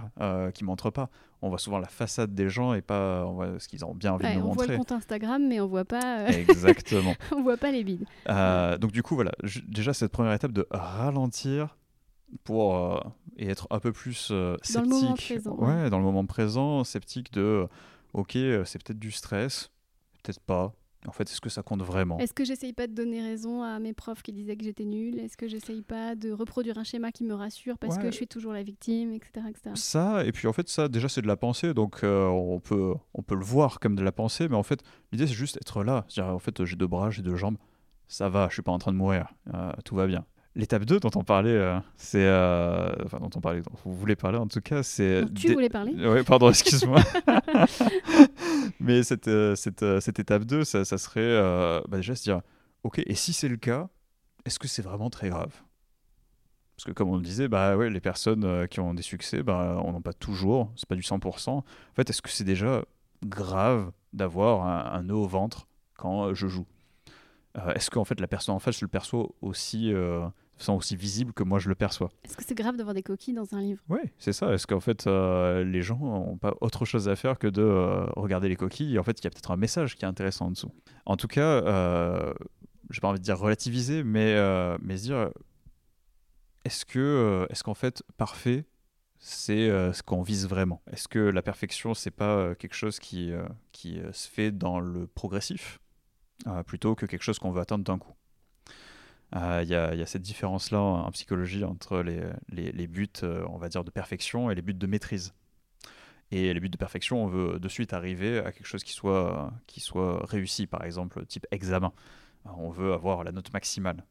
[0.54, 1.10] qui montrent pas.
[1.42, 4.14] On voit souvent la façade des gens et pas on voit ce qu'ils ont bien
[4.14, 4.52] envie de nous montrer.
[4.52, 6.28] On voit le compte Instagram, mais on voit pas.
[6.30, 7.16] Exactement.
[7.36, 8.06] on voit pas les bides.
[8.80, 9.32] donc du coup voilà,
[9.68, 11.76] déjà cette première étape de ralentir
[12.44, 13.00] pour euh,
[13.38, 14.90] et être un peu plus euh, sceptique.
[14.90, 15.56] Dans le moment présent.
[15.56, 17.68] Ouais, dans le moment présent, sceptique de euh,
[18.14, 18.32] ok,
[18.66, 19.72] c'est peut-être du stress,
[20.24, 20.74] peut-être pas.
[21.08, 22.18] En fait, est-ce que ça compte vraiment?
[22.20, 25.20] Est-ce que j'essaye pas de donner raison à mes profs qui disaient que j'étais nulle?
[25.20, 28.28] Est-ce que j'essaye pas de reproduire un schéma qui me rassure parce que je suis
[28.28, 29.72] toujours la victime, etc., etc.
[29.76, 33.24] Ça, et puis en fait, ça, déjà, c'est de la pensée, donc on, peut, on
[33.24, 36.06] peut le voir comme de la pensée, mais en fait, l'idée, c'est juste être là.
[36.08, 37.58] C'est-à-dire, en fait, j'ai deux bras, j'ai deux jambes,
[38.08, 39.34] ça va, je suis pas en train de mourir,
[39.86, 40.26] tout va bien.
[40.54, 42.26] L'étape 2 dont on parlait, euh, c'est.
[42.26, 45.24] Euh, enfin, dont on parlait, dont vous voulez parler en tout cas, c'est.
[45.34, 47.00] Tu voulais parler Oui, pardon, excuse-moi.
[48.82, 51.38] Mais cette, euh, cette, cette, étape 2, ça, ça serait
[51.88, 52.42] bah déjà se dire
[52.84, 53.88] ok, et si c'est le cas,
[54.44, 55.54] est-ce que c'est vraiment très grave?
[56.76, 59.80] Parce que, comme on le disait, bah, ouais, les personnes qui ont des succès, bah,
[59.86, 61.50] on n'en pas toujours, c'est pas du 100%.
[61.50, 61.64] En
[61.96, 62.84] fait, est-ce que c'est déjà
[63.24, 66.66] grave d'avoir un, un nœud au ventre quand je joue?
[67.76, 69.94] Est-ce qu'en fait la personne en face, le perçoit aussi
[70.62, 72.10] sont aussi visibles que moi je le perçois?
[72.24, 73.82] Est-ce que c'est grave d'avoir des coquilles dans un livre?
[73.90, 74.54] Oui, c'est ça.
[74.54, 78.06] Est-ce qu'en fait euh, les gens n'ont pas autre chose à faire que de euh,
[78.16, 78.98] regarder les coquilles?
[79.00, 80.72] En fait, il y a peut-être un message qui est intéressant en dessous.
[81.06, 82.34] En tout cas, euh,
[82.90, 85.32] j'ai pas envie de dire relativiser, mais, euh, mais dire
[86.64, 88.66] est-ce que est-ce qu'en fait parfait
[89.24, 90.82] c'est ce qu'on vise vraiment?
[90.92, 93.32] Est-ce que la perfection c'est pas quelque chose qui
[93.72, 95.80] qui se fait dans le progressif?
[96.66, 98.14] Plutôt que quelque chose qu'on veut atteindre d'un coup
[99.36, 103.84] euh, il y, a cette différence-là en, psychologie entre les, buts, euh, on va dire,
[103.84, 105.34] de perfection et les buts de maîtrise.
[106.32, 109.54] Et les buts de perfection, on veut de suite arriver à quelque chose qui soit,
[110.24, 111.94] réussi, par exemple, type examen.
[112.46, 114.06] On veut avoir la note maximale.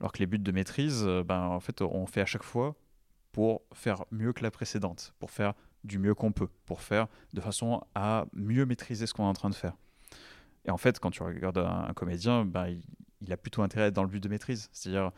[0.00, 2.74] Alors que les buts de maîtrise, euh, ben, en fait, on fait à chaque fois
[3.32, 7.40] pour faire mieux que la précédente, pour faire du mieux qu'on peut, pour faire de
[7.40, 9.74] façon à mieux maîtriser ce qu'on est en train de faire.
[10.64, 12.78] Et en fait, quand tu regardes un, comédien, ben,
[13.20, 15.10] il a plutôt intérêt à être dans le but de maîtrise, c'est-à-dire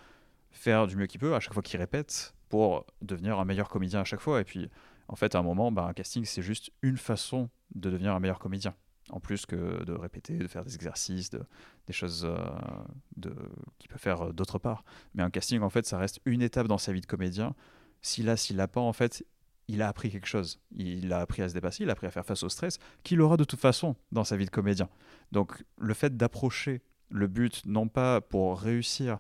[0.50, 4.00] faire du mieux qu'il peut à chaque fois qu'il répète pour devenir un meilleur comédien
[4.00, 4.40] à chaque fois.
[4.40, 4.70] Et puis,
[5.09, 8.20] en fait, à un moment, bah, un casting, c'est juste une façon de devenir un
[8.20, 8.74] meilleur comédien.
[9.11, 11.42] En plus que de répéter, de faire des exercices, de,
[11.87, 13.33] des choses euh,
[13.78, 14.83] qu'il peut faire euh, d'autre part.
[15.14, 17.54] Mais un casting, en fait, ça reste une étape dans sa vie de comédien.
[18.00, 19.26] S'il a, s'il n'a pas, en fait,
[19.68, 20.61] il a appris quelque chose.
[20.77, 23.20] Il a appris à se dépasser, il a appris à faire face au stress, qu'il
[23.20, 24.88] aura de toute façon dans sa vie de comédien.
[25.33, 29.18] Donc, le fait d'approcher le but non pas pour réussir,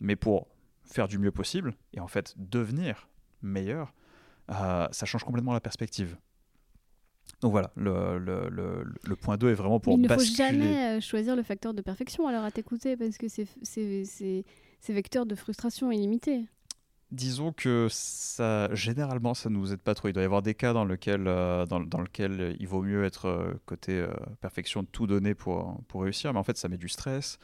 [0.00, 0.48] mais pour
[0.84, 3.08] faire du mieux possible et en fait devenir
[3.42, 3.92] meilleur,
[4.50, 6.16] euh, ça change complètement la perspective.
[7.42, 10.20] Donc voilà, le, le, le, le point 2 est vraiment pour Mais il ne faut
[10.36, 14.44] jamais euh, choisir le facteur de perfection alors à t'écouter parce que c'est- c'est c'est-
[14.80, 16.46] c'est vecteur de frustration illimitée.
[17.12, 20.08] Disons que ça, généralement, ça nous aide pas trop.
[20.08, 23.26] Il doit y avoir des cas dans lesquels, euh, dans, lequel il vaut mieux être
[23.26, 24.08] euh, côté euh,
[24.40, 26.32] perfection, tout donner pour, pour réussir.
[26.32, 27.38] Mais en fait, ça met du stress.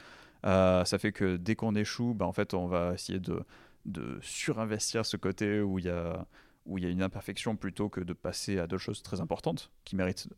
[0.45, 3.45] Ça fait que dès qu'on échoue, bah, en fait, on va essayer de,
[3.85, 6.27] de surinvestir ce côté où il y a
[6.65, 9.73] où il y a une imperfection plutôt que de passer à d'autres choses très importantes
[9.85, 10.29] qui méritent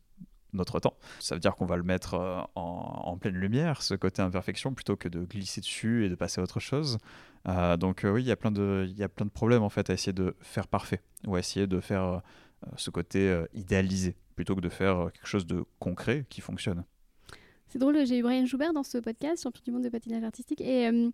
[0.55, 0.95] notre temps.
[1.19, 4.95] Ça veut dire qu'on va le mettre euh, en, pleine lumière, ce côté imperfection, plutôt
[4.95, 6.97] que de glisser dessus et de passer à autre chose.
[7.47, 8.87] Euh, donc euh, oui, il y a plein de,
[9.33, 12.21] problèmes en fait à essayer de faire parfait ou à essayer de faire
[12.77, 16.83] ce côté idéalisé plutôt que de faire quelque chose de concret qui fonctionne.
[17.75, 20.61] C'est drôle, j'ai eu Brian Schubert dans ce podcast, champion du monde de patinage artistique.
[20.61, 21.09] Et euh,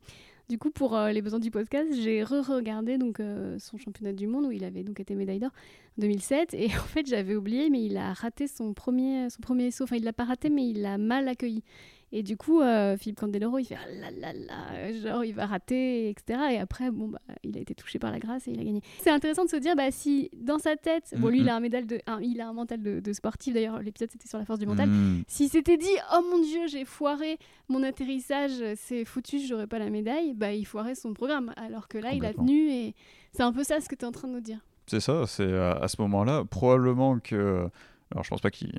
[0.47, 4.45] du coup, pour euh, les besoins du podcast, j'ai re-regardé euh, son championnat du monde
[4.45, 5.49] où il avait donc été médaille d'or
[5.97, 6.53] en 2007.
[6.53, 9.85] Et en fait, j'avais oublié, mais il a raté son premier, son premier saut.
[9.85, 11.63] Enfin, il l'a pas raté, mais il l'a mal accueilli.
[12.13, 15.45] Et du coup, euh, Philippe Candeloro, il fait ah là là là, genre il va
[15.45, 16.39] rater, etc.
[16.51, 18.81] Et après, bon, bah, il a été touché par la grâce et il a gagné.
[18.99, 21.59] C'est intéressant de se dire, bah, si dans sa tête, bon, lui, il a un,
[21.61, 23.53] médaille de, un- il a un mental de, de sportif.
[23.53, 24.89] D'ailleurs, l'épisode c'était sur la force du mental.
[24.89, 25.23] Mm.
[25.27, 27.37] S'il s'était dit oh mon dieu j'ai foiré
[27.69, 31.97] mon atterrissage c'est foutu j'aurai pas la médaille bah il foirait son programme alors que
[31.97, 32.93] là il a tenu et
[33.31, 35.25] c'est un peu ça ce que tu es en train de nous dire C'est ça,
[35.27, 37.69] c'est euh, à ce moment-là, probablement que.
[38.11, 38.73] Alors je pense pas qu'il.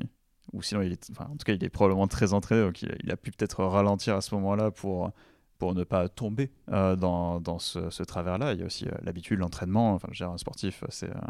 [0.53, 1.11] Ou sinon, il est...
[1.19, 4.21] en tout cas, il est probablement très entraîné, donc il a, pu peut-être ralentir à
[4.21, 5.11] ce moment-là pour,
[5.59, 8.53] pour ne pas tomber euh, dans, dans ce, ce travers-là.
[8.53, 9.95] Il y a aussi euh, l'habitude, l'entraînement.
[9.95, 11.21] Enfin, je veux dire, un sportif, c'est euh,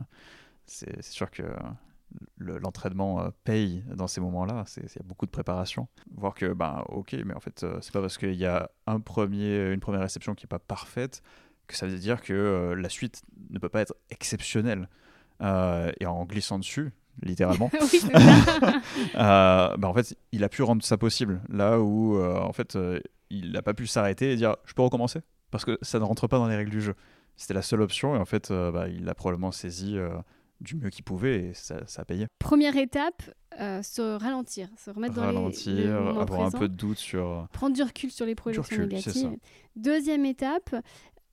[0.66, 1.44] c'est c'est sûr que
[2.38, 4.64] le- l'entraînement euh, paye dans ces moments-là.
[4.76, 5.88] Il y a beaucoup de préparation.
[6.14, 9.00] Voir que, ben, ok, mais en fait, euh, c'est pas parce qu'il y a un
[9.00, 11.22] premier, une première réception qui n'est pas parfaite
[11.66, 14.88] que ça veut dire que euh, la suite ne peut pas être exceptionnelle.
[15.40, 18.00] Euh, et en glissant dessus, littéralement, oui
[19.14, 21.40] euh, bah, en fait, il a pu rendre ça possible.
[21.48, 24.82] Là où, euh, en fait, euh, il n'a pas pu s'arrêter et dire je peux
[24.82, 25.20] recommencer?
[25.50, 26.94] Parce que ça ne rentre pas dans les règles du jeu.
[27.36, 29.96] C'était la seule option et en fait, bah, il l'a probablement saisi
[30.60, 32.26] du mieux qu'il pouvait et ça, ça a payé.
[32.38, 33.22] première étape
[33.60, 37.46] euh, se ralentir se remettre dans les- le avoir un peu de doute sur.
[37.52, 39.36] prendre du recul sur les projections recul, négatives
[39.76, 40.74] deuxième étape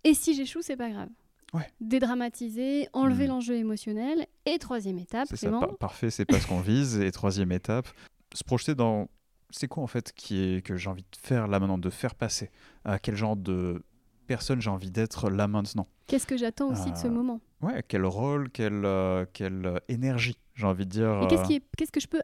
[0.03, 1.09] et si j'échoue c'est pas grave
[1.53, 1.67] Ouais.
[1.81, 3.29] dédramatiser enlever Mhm.
[3.29, 6.99] l'enjeu émotionnel et troisième étape C'est ça, Clément, par- parfait, c'est pas ce qu'on vise.
[6.99, 7.87] Et troisième étape,
[8.33, 9.07] se projeter dans
[9.51, 12.13] c'est quoi en fait qui est que j'ai envie de faire là maintenant, de faire
[12.13, 12.51] passer?
[12.85, 13.83] À quel genre de
[14.27, 15.87] personne j'ai envie d'être là maintenant?
[16.05, 17.39] qu'est-ce que j'attends aussi de ce Euh, moment?
[17.61, 21.19] Ouais, quel rôle, quelle, euh, quelle euh, énergie, j'ai envie de dire.
[21.23, 22.21] Et qu'est-ce euh, qui est- qu'est-ce que je peux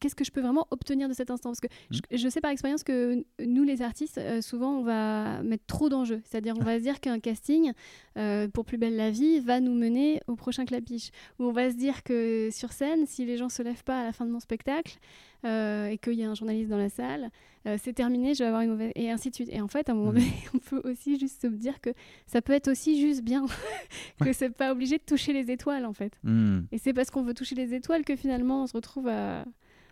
[0.00, 1.50] qu'est-ce que je peux vraiment obtenir de cet instant?
[1.50, 1.98] Parce que Mm.
[2.12, 5.88] je, je sais par expérience que nous les artistes, euh, souvent on va mettre trop
[5.90, 6.22] d'enjeux.
[6.24, 7.72] C'est-à-dire on va se dire qu'un casting
[8.16, 11.10] euh, pour Plus belle la vie va nous mener au prochain clapiche.
[11.38, 14.04] Ou on va se dire que sur scène, si les gens se lèvent pas à
[14.04, 14.96] la fin de mon spectacle
[15.44, 17.30] euh, et qu'il y a un journaliste dans la salle,
[17.66, 19.48] euh, c'est terminé, je vais avoir une mauvaise et ainsi de suite.
[19.52, 20.14] Et en fait, à un moment Mm.
[20.14, 21.90] donné, on peut aussi juste se dire que
[22.26, 23.44] ça peut être aussi juste bien,
[24.24, 26.12] que c'est pas obligé de toucher les étoiles en fait.
[26.24, 29.44] hmm, Et c'est parce qu'on veut toucher les étoiles que finalement on se retrouve à,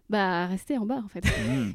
[0.08, 1.24] bah, à rester en bas en fait.
[1.24, 1.72] hmm.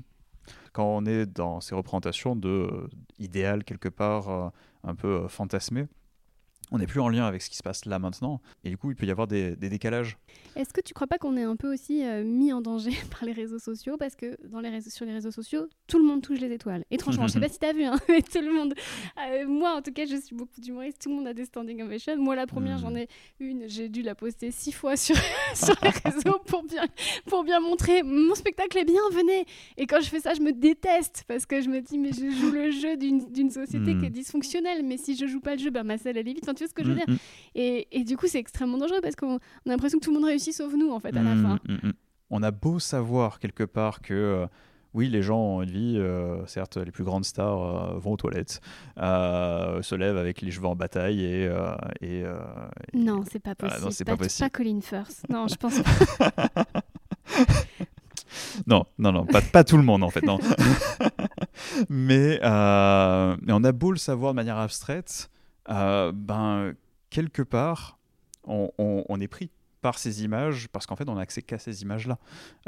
[0.73, 4.51] Quand on est dans ces représentations de euh, idéal quelque part,
[4.83, 5.85] un peu fantasmé,
[6.71, 8.41] on n'est plus en lien avec ce qui se passe là maintenant.
[8.63, 10.17] Et du coup, il peut y avoir des, des décalages.
[10.55, 13.25] Est-ce que tu crois pas qu'on est un peu aussi euh, mis en danger par
[13.25, 13.97] les réseaux sociaux?
[13.97, 16.83] Parce que dans les réseaux, sur les réseaux sociaux, tout le monde touche les étoiles.
[16.91, 18.73] Étrangement, je sais pas si tu as vu, hein, mais tout le monde.
[19.29, 21.81] euh, moi, en tout cas, je suis beaucoup d'humoristes, tout le monde a des standing
[21.81, 22.17] ovations.
[22.17, 23.07] Moi, la première, j'en ai
[23.39, 25.15] une, j'ai dû la poster six fois sur,
[25.53, 26.85] sur les réseaux pour bien,
[27.27, 29.45] pour bien montrer mon spectacle est bien, venez.
[29.77, 32.29] Et quand je fais ça, je me déteste parce que je me dis, mais je
[32.31, 35.69] joue le jeu d'une société qui est dysfonctionnelle, mais si je joue pas le jeu,
[35.69, 36.45] ben, ma salle elle est vide.
[36.55, 37.17] Tu vois ce que je veux dire Hmm, hmm,
[37.55, 40.15] et, et du coup, c'est extrêmement dangereux parce qu'on on a l'impression que tout le
[40.19, 41.59] monde réussit sauf nous, en fait, à la hmm, fin.
[42.31, 44.13] On a beau savoir quelque part que.
[44.13, 44.47] euh,
[44.95, 47.61] oui, les gens ont une vie, euh, certes, les plus grandes stars
[47.95, 48.61] euh, vont aux toilettes,
[48.97, 51.51] se lèvent avec les cheveux en bataille et,
[51.99, 53.83] et, et- Non, c'est pas Ah, possible.
[53.83, 54.49] non, c'est pas, pas possible.
[54.51, 55.23] Colin Firth.
[55.29, 55.81] Non, je pense
[56.17, 56.55] pas.
[58.67, 60.39] Non, non, non, pas, pas tout le monde en fait, non.
[61.89, 65.29] mais, euh, mais on a beau le savoir de manière abstraite,
[65.69, 66.73] euh, ben,
[67.09, 67.97] quelque part,
[68.43, 69.49] on, est pris
[69.81, 72.19] par ces images parce qu'en fait, on n'a accès qu'à ces images-là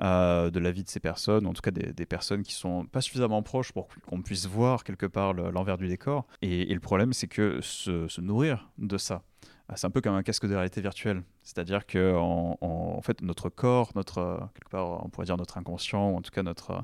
[0.02, 3.02] euh, de la vie de ces personnes, en tout cas des, personnes qui sont pas
[3.02, 6.26] suffisamment proches pour qu'on puisse voir quelque part le- l'envers du décor.
[6.42, 9.24] Et, le problème, c'est que se, nourrir de ça,
[9.70, 11.24] ah, c'est un peu comme un casque de réalité virtuelle.
[11.44, 16.18] C'est-à-dire que en, fait, notre corps, notre, quelque part, on pourrait dire notre inconscient, ou
[16.18, 16.84] en tout cas notre,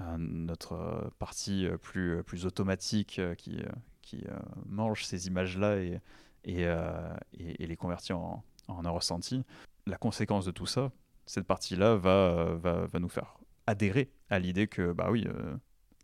[0.00, 3.62] euh, notre partie plus, plus automatique qui,
[4.04, 5.98] qui euh, mange ces images-là euh,
[6.46, 9.44] et- les convertit en, en un ressenti.
[9.86, 10.92] La conséquence de tout ça,
[11.26, 15.26] cette partie-là va, va, nous faire adhérer à l'idée que, bah oui,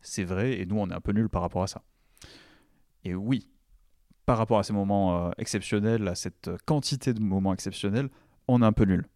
[0.02, 1.82] c'est vrai, et nous, on est un peu nuls par rapport à ça.
[3.04, 3.48] Et oui,
[4.26, 8.08] par rapport à ces moments exceptionnels, à cette quantité de moments exceptionnels,
[8.48, 9.06] on est un peu nul.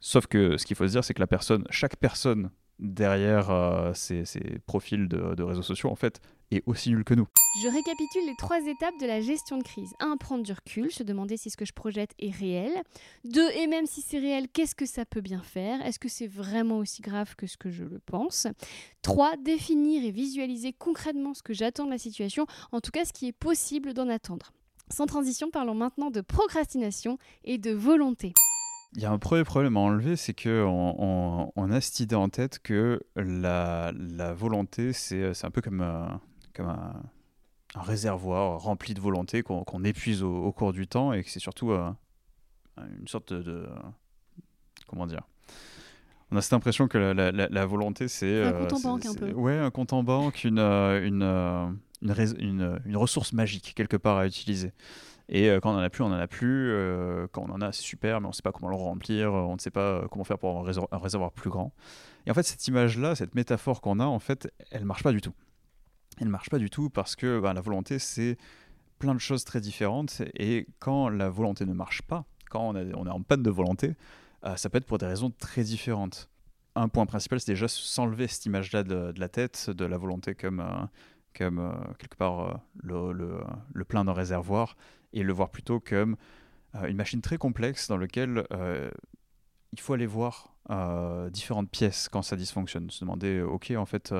[0.00, 1.22] Sauf que ce qu'il faut se dire, c'est que
[1.70, 4.24] chaque personne derrière euh, ces,
[4.66, 6.20] profils de, réseaux sociaux, en fait,
[6.56, 7.26] est aussi nul que nous.
[7.62, 9.94] Je récapitule les trois étapes de la gestion de crise.
[10.00, 10.16] 1.
[10.16, 12.72] Prendre du recul, se demander si ce que je projette est réel.
[13.24, 13.50] 2.
[13.52, 15.84] Et même si c'est réel, qu'est-ce que ça peut bien faire?
[15.86, 18.46] Est-ce que c'est vraiment aussi grave que ce que je le pense?
[19.02, 19.36] 3.
[19.36, 23.28] Définir et visualiser concrètement ce que j'attends de la situation, en tout cas ce qui
[23.28, 24.52] est possible d'en attendre.
[24.90, 28.32] Sans transition, parlons maintenant de procrastination et de volonté.
[28.96, 32.28] Il y a un premier problème à enlever, c'est qu'on on, a cette idée en
[32.28, 33.92] tête que la,
[34.34, 36.20] volonté, c'est un peu comme, un,
[36.54, 37.02] comme un,
[37.74, 41.90] réservoir rempli de volonté qu'on épuise au, cours du temps et que c'est surtout euh,
[43.00, 43.68] une sorte de,
[44.86, 45.22] Comment dire?
[46.30, 48.44] On a cette impression que la, volonté, c'est.
[48.44, 49.32] Un compte en banque, un peu.
[49.32, 51.66] Ouais, un compte en banque, une, euh, une, euh,
[52.02, 54.72] une, une, ressource magique, quelque part, à utiliser.
[55.28, 56.70] Et euh, quand on en a plus, on en a plus.
[56.70, 59.32] Euh, quand on en a, c'est super, mais on ne sait pas comment le remplir,
[59.32, 61.72] euh, on ne sait pas comment faire pour avoir un réservoir, plus grand.
[62.26, 65.20] Et en fait, cette image-là, cette métaphore qu'on a, en fait, elle marche pas du
[65.20, 65.32] tout.
[66.18, 68.36] Elle ne marche pas du tout parce que bah, la volonté, c'est
[68.98, 70.22] plein de choses très différentes.
[70.34, 73.96] Et quand la volonté ne marche pas, quand on, est en panne de volonté,
[74.56, 76.30] ça peut être pour des raisons très différentes.
[76.76, 80.62] Un point principal, c'est déjà s'enlever cette image-là de, la tête, de la volonté comme,
[81.36, 83.40] comme quelque part le, le,
[83.72, 84.76] le plein d'un réservoir
[85.14, 86.16] et le voir plutôt comme
[86.74, 88.90] euh, une machine très complexe dans laquelle euh,
[89.72, 92.90] il faut aller voir euh, différentes pièces quand ça dysfonctionne.
[92.90, 94.12] Se demander, ok, en fait,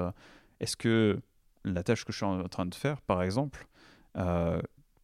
[0.61, 1.21] est-ce que
[1.65, 3.67] la tâche que je suis en train de faire, par exemple,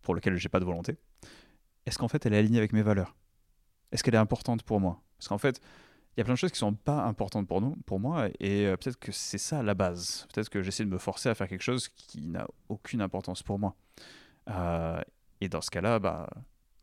[0.03, 0.96] pour laquelle j'ai pas de volonté,
[1.87, 3.16] est-ce qu'en fait elle est alignée avec mes valeurs?
[3.92, 5.03] Est-ce qu'elle est importante pour moi?
[5.18, 5.61] Parce qu'en fait,
[6.16, 8.66] il y a plein de choses qui sont pas importantes pour nous, pour moi, et
[8.81, 10.27] peut-être que c'est ça la base.
[10.33, 13.59] Peut-être que j'essaie de me forcer à faire quelque chose qui n'a aucune importance pour
[13.59, 13.75] moi.
[15.40, 16.29] Et dans ce cas-là, bah,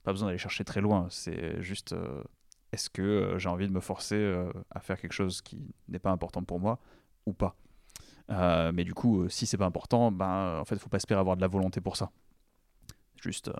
[0.03, 1.07] pas besoin d'aller chercher très loin.
[1.09, 2.23] C'est juste, euh,
[2.71, 5.99] est-ce que euh, j'ai envie de me forcer euh, à faire quelque chose qui n'est
[5.99, 6.79] pas important pour moi
[7.25, 7.55] ou pas?
[8.29, 11.41] Mais du coup, si c'est pas important, ben, en fait, faut pas espérer avoir de
[11.41, 12.11] la volonté pour ça.
[13.21, 13.51] Juste,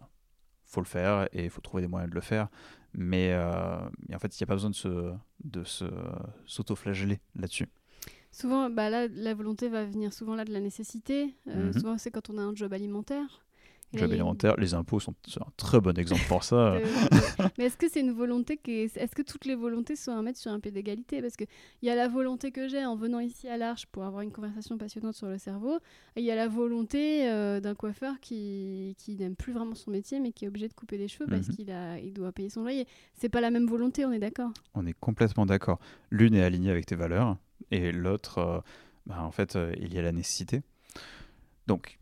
[0.66, 2.48] faut le faire et il faut trouver des moyens de le faire.
[2.94, 5.86] Mais, en fait, il n'y a pas besoin de se, de se
[6.46, 7.68] s'auto-flageller là-dessus.
[8.32, 11.34] Souvent, bah là, la volonté va venir souvent là de la nécessité.
[11.46, 11.74] Mhm.
[11.74, 13.46] Souvent, c'est quand on a un job alimentaire
[13.94, 14.12] job
[14.58, 16.78] les impôts sont un très bon exemple pour ça.
[17.58, 20.40] Mais est-ce que c'est une volonté que est-ce que toutes les volontés sont à mettre
[20.40, 21.22] sur un pied d'égalité?
[21.22, 21.48] Parce qu'il
[21.84, 24.78] y a la volonté que j'ai en venant ici à l'Arche pour avoir une conversation
[24.78, 25.80] passionnante sur le cerveau,
[26.16, 30.20] il y a la volonté euh, d'un coiffeur qui, qui n'aime plus vraiment son métier
[30.20, 31.56] mais qui est obligé de couper les cheveux parce mhm.
[31.56, 32.88] qu'il a il doit payer son loyer.
[33.14, 34.52] C'est pas la même volonté, on est d'accord?
[34.74, 35.80] On est complètement d'accord.
[36.12, 37.38] L'une est alignée avec tes valeurs
[37.72, 38.60] et l'autre, euh,
[39.06, 40.62] bah, en fait, euh, il y a la nécessité.
[41.68, 42.00] Donc,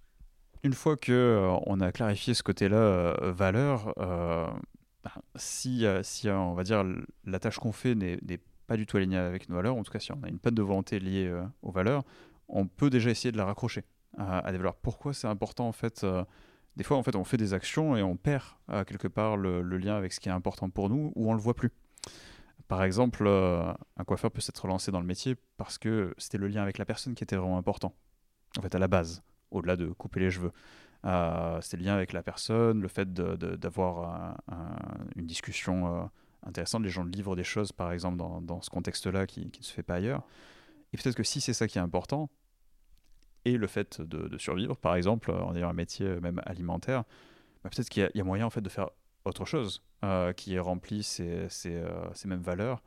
[0.66, 4.48] une fois que euh, on a clarifié ce côté-là euh, valeur, euh,
[5.04, 5.86] bah, si,
[6.28, 6.84] on va dire
[7.24, 10.00] la tâche qu'on fait n'est pas du tout alignée avec nos valeurs, en tout cas
[10.00, 12.04] si on a une panne de volonté liée aux valeurs,
[12.48, 13.84] on peut déjà essayer de la raccrocher
[14.18, 14.76] à, des valeurs.
[14.76, 16.04] Pourquoi c'est important en fait
[16.78, 18.44] Des fois en fait on fait des actions et on perd
[18.88, 21.54] quelque part le, lien avec ce qui est important pour nous ou on le voit
[21.54, 21.72] plus.
[22.68, 26.64] Par exemple, un coiffeur peut s'être lancé dans le métier parce que c'était le lien
[26.64, 27.94] avec la personne qui était vraiment important,
[28.58, 30.52] en fait à la base au-delà de couper les cheveux.
[31.06, 34.38] Euh, c'est le lien avec la personne, le fait d'avoir
[35.16, 36.06] une discussion euh,
[36.46, 36.84] intéressante.
[36.84, 39.96] Les gens livrent des choses, par exemple, dans, ce contexte-là qui, ne se fait pas
[39.96, 40.24] ailleurs.
[40.94, 42.30] Et peut-être que si c'est ça qui est important,
[43.44, 47.04] et le fait de, survivre, par exemple, en ayant un métier même alimentaire,
[47.64, 48.90] bah, peut-être qu'il y, a moyen en fait de faire
[49.26, 51.48] autre chose euh, qui remplit ces
[52.26, 52.82] mêmes valeurs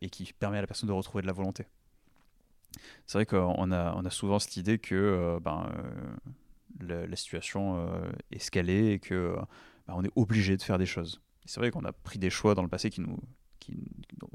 [0.00, 1.66] et qui permet à la personne de retrouver de la volonté
[3.06, 5.70] c'est vrai qu'on a, souvent cette idée que euh, ben,
[6.82, 9.36] euh, la, situation euh, est escalée et que
[9.86, 11.20] ben, on est obligé de faire des choses.
[11.44, 13.18] C'est vrai qu'on a pris des choix dans le passé qui nous,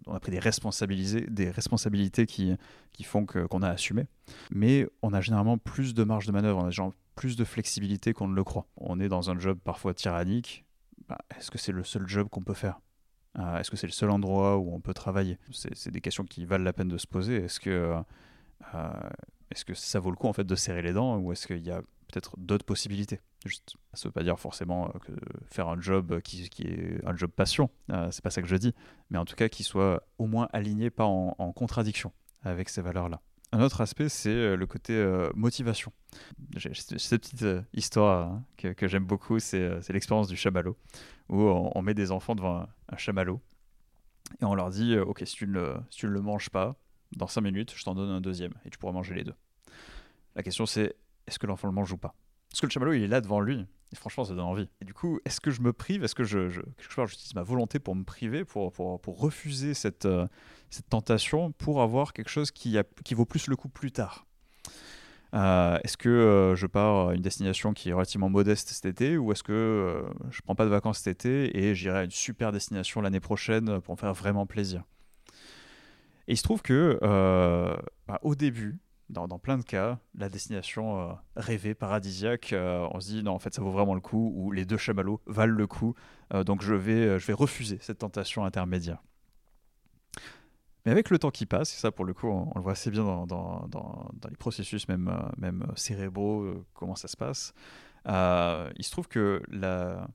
[0.08, 2.58] on a pris des responsabilités, des responsabilités qui,
[3.04, 4.08] font qu'on a assumé.
[4.51, 8.27] Mais on a généralement plus de marge de manœuvre, on a plus de flexibilité qu'on
[8.27, 8.67] ne le croit.
[8.77, 10.65] On est dans un job parfois tyrannique.
[11.08, 12.80] Ben, est-ce que c'est le seul job qu'on peut faire?
[13.38, 15.38] Est-ce que c'est le seul endroit où on peut travailler?
[15.51, 17.38] C'est des questions qui valent la peine de se poser.
[17.38, 17.95] Est-ce que
[19.52, 21.65] est-ce que ça vaut le coup en fait de serrer les dents ou est-ce qu'il
[21.65, 23.19] y a peut-être d'autres possibilités?
[23.45, 25.12] Juste, ça veut pas dire forcément euh, que
[25.45, 28.74] faire un job qui, est un job passion, euh, c'est pas ça que je dis,
[29.10, 32.12] mais en tout cas qui soit au moins aligné, pas en, contradiction
[32.43, 33.21] avec ces valeurs-là.
[33.52, 34.93] Un autre aspect, c'est le côté
[35.36, 35.91] motivation.
[36.58, 40.78] Cette petite histoire hein, que, j'aime beaucoup, c'est l'expérience du chamallow,
[41.28, 43.41] où on, met des enfants devant un chamallow
[44.41, 46.76] Et on leur dit, euh, ok, ne, si tu ne le manges pas,
[47.15, 49.36] dans 5 minutes, je t'en donne un deuxième et tu pourras manger les deux.
[50.36, 50.95] La question c'est,
[51.28, 52.13] est-ce que l'enfant le mange ou pas?
[52.50, 53.65] Parce que le chamallow, il est là devant lui.
[53.93, 54.69] Et franchement, ça donne envie.
[54.82, 56.04] Et du coup, est-ce que je me prive?
[56.04, 59.19] Est-ce que je, je, quelque part, j'utilise ma volonté pour me priver, pour, pour, pour
[59.19, 60.28] refuser cette, euh,
[60.69, 64.26] cette tentation, pour avoir quelque chose qui, a, qui vaut plus le coup plus tard?
[65.34, 69.17] Euh, Est-ce que euh, je pars à une destination qui est relativement modeste cet été
[69.17, 72.12] ou est-ce que euh, je prends pas de vacances cet été et j'irai à une
[72.12, 74.84] super destination l'année prochaine pour me faire vraiment plaisir?
[76.32, 76.98] Et il se trouve que
[78.08, 83.34] bah, au début, dans, plein de cas, la destination rêvée, paradisiaque, on se dit non,
[83.34, 85.94] en fait, ça vaut vraiment le coup, ou les deux chamallows valent le coup,
[86.46, 89.04] donc je vais, je vais refuser cette tentation intermédiaire.
[90.86, 92.89] Mais avec le temps qui passe, et ça pour le coup on, le voit assez
[92.89, 97.54] bien dans, dans, les processus même, euh, même cérébraux, euh, comment ça se passe,
[98.08, 100.08] euh, il se trouve que la,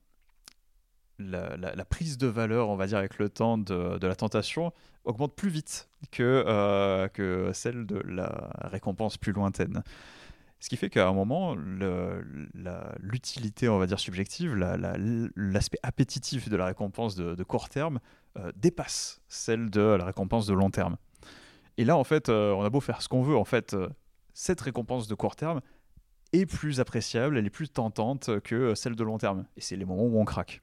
[1.18, 4.16] la, la, la, prise de valeur, on va dire, avec le temps de, de la
[4.16, 4.72] tentation
[5.06, 9.82] augmente plus vite que, euh, que celle de la récompense plus lointaine.
[10.58, 11.54] Ce qui fait qu'à un moment,
[12.98, 18.00] l'utilité, on va dire, subjective, l'aspect la, appétitif de la récompense de, court terme
[18.38, 20.96] euh, dépasse celle de la récompense de long terme.
[21.76, 23.76] Et là, en fait, euh, on a beau faire ce qu'on veut, en fait,
[24.32, 25.60] cette récompense de court terme
[26.32, 29.46] est plus appréciable, elle est plus tentante que celle de long terme.
[29.56, 30.62] Et c'est les moments où on craque.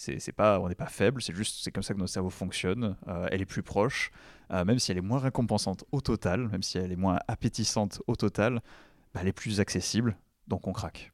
[0.00, 2.96] C'est pas, on n'est pas faible, c'est juste, c'est comme ça que notre cerveau fonctionne.
[3.30, 4.12] elle est plus proche,
[4.50, 8.14] même si elle est moins récompensante au total, même si elle est moins appétissante au
[8.14, 8.62] total,
[9.12, 11.12] bah, elle est plus accessible, donc on craque.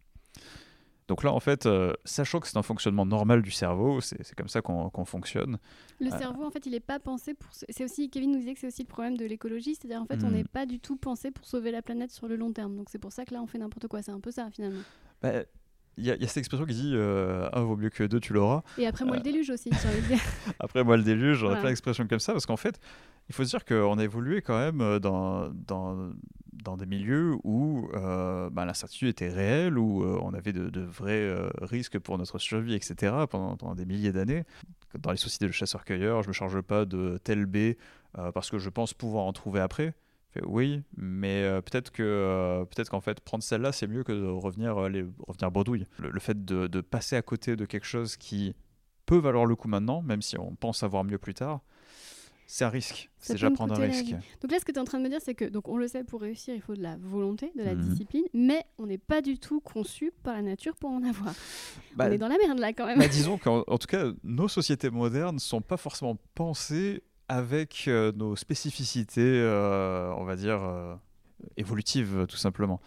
[1.06, 4.48] Donc là, en fait, euh, sachant que c'est un fonctionnement normal du cerveau, c'est comme
[4.48, 5.58] ça qu'on fonctionne.
[6.00, 7.50] Le euh, cerveau, en fait, il n'est pas pensé pour.
[7.52, 10.24] C'est aussi, Kevin nous disait que c'est aussi le problème de l'écologie, c'est-à-dire en fait,
[10.24, 10.34] on hmm.
[10.34, 12.74] n'est pas du tout pensé pour sauver la planète sur le long terme.
[12.76, 14.00] Donc c'est pour ça que là, on fait n'importe quoi.
[14.00, 14.80] C'est un peu ça, finalement.
[15.20, 15.42] Bah,
[15.96, 18.62] il y, a cette expression qui dit euh, un vaut mieux que deux, tu l'auras.
[18.78, 19.70] Et après moi le déluge aussi,
[20.58, 22.80] après moi le déluge, on a plein d'expressions comme ça parce qu'en fait,
[23.28, 26.12] il faut se dire qu'on a évolué quand même dans, dans,
[26.64, 31.12] dans des milieux où euh, bah, l'incertitude était réelle, où euh, on avait de, vrais
[31.12, 34.44] euh, risques pour notre survie, etc., pendant, des milliers d'années.
[34.98, 37.74] Dans les sociétés de chasseurs-cueilleurs, je ne me charge pas de tel B
[38.32, 39.92] parce que je pense pouvoir en trouver après.
[40.46, 45.04] Oui, mais peut-être que peut-être qu'en fait prendre celle-là c'est mieux que de revenir les,
[45.26, 45.86] revenir bredouille.
[45.98, 48.54] Le, fait de, de, passer à côté de quelque chose qui
[49.06, 51.60] peut valoir le coup maintenant, même si on pense avoir mieux plus tard,
[52.46, 53.10] c'est un risque.
[53.18, 54.10] C'est déjà prendre un risque.
[54.42, 55.76] Donc là, ce que tu es en train de me dire, c'est que, donc on
[55.76, 57.88] le sait, pour réussir, il faut de la volonté, de la mhm.
[57.88, 61.34] discipline, mais on n'est pas du tout conçu par la nature pour en avoir.
[61.96, 62.98] Bah, on est dans la merde là quand même.
[62.98, 68.12] Bah, disons qu'en tout cas, nos sociétés modernes ne sont pas forcément pensées avec euh,
[68.12, 70.94] nos spécificités, euh, on va dire, euh,
[71.56, 72.80] évolutives tout simplement.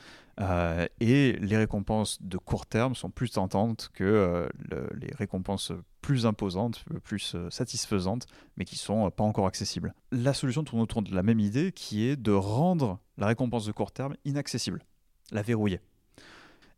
[1.00, 4.47] et les récompenses de court terme sont plus tentantes que
[4.93, 5.71] les récompenses
[6.02, 9.93] plus imposantes, plus satisfaisantes, mais qui sont euh, pas encore accessibles.
[10.12, 13.71] La solution tourne autour de la même idée qui est de rendre la récompense de
[13.71, 14.86] court terme inaccessible,
[15.32, 15.82] la verrouiller.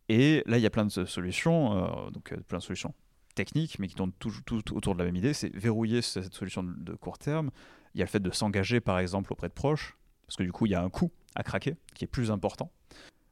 [0.08, 2.96] Et là, il y a plein de solutions, donc plein de solutions
[3.40, 4.34] techniques, mais qui tournent tout,
[4.76, 7.52] autour de la même idée, c'est verrouiller cette solution de court terme.
[7.94, 9.98] Il y a le fait de s'engager, par exemple, auprès de proches,
[10.28, 12.70] parce que du coup, il y a un coût à craquer qui est plus important.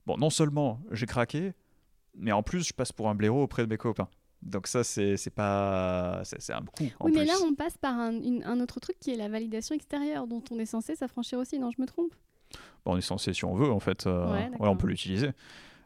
[0.06, 1.52] Bon, non seulement j'ai craqué,
[2.16, 4.08] mais en plus, je passe pour un blaireau auprès de mes copains.
[4.42, 6.22] Donc ça, c'est pas...
[6.24, 6.86] C'est un coup.
[7.02, 10.26] Oui, mais là, on passe par un, un, autre truc qui est la validation extérieure,
[10.26, 11.60] dont on est censé s'affranchir aussi.
[11.60, 12.14] Non, je me trompe?
[12.86, 14.08] Bon, On est censé, si on veut, en fait.
[14.08, 15.32] Euh, on peut l'utiliser.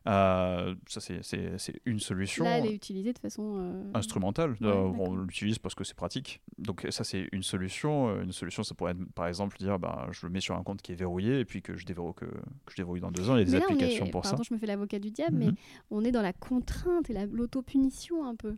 [0.07, 2.43] Euh, ça, c'est une solution.
[2.43, 4.55] Là, elle est utilisée de façon euh, instrumentale.
[4.63, 6.41] Euh, on l'utilise parce que c'est pratique.
[6.57, 8.19] Donc, ça, c'est une solution.
[8.21, 10.81] Une solution, ça pourrait être, par exemple, dire bah, je le mets sur un compte
[10.81, 13.35] qui est verrouillé et puis que je déverrouille, que, que je déverrouille dans deux ans.
[13.35, 14.43] Il y a des applications pour pardon, ça.
[14.47, 15.55] je me fais l'avocat du diable, mais mhm.
[15.91, 18.57] on est dans la contrainte et l'autopunition un peu.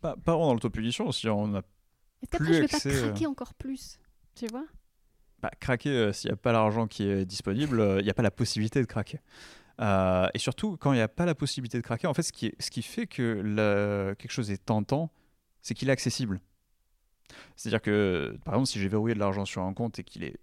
[0.00, 1.62] Pas, pas vraiment dans l'autopunition, si on a.
[2.20, 3.98] Est-ce qu'après, je vais pas craquer encore plus
[4.34, 4.66] Tu vois?
[5.40, 8.32] Bah, Craquer, s'il n'y a pas l'argent qui est disponible, il n'y a pas la
[8.32, 9.20] possibilité de craquer.
[9.80, 12.32] Euh, et surtout, quand il n'y a pas la possibilité de craquer, en fait, ce
[12.32, 15.10] qui, fait que quelque chose est tentant,
[15.62, 16.40] c'est qu'il est accessible.
[17.56, 20.38] C'est-à-dire que, par exemple, si j'ai verrouillé de l'argent sur un compte et qu'il est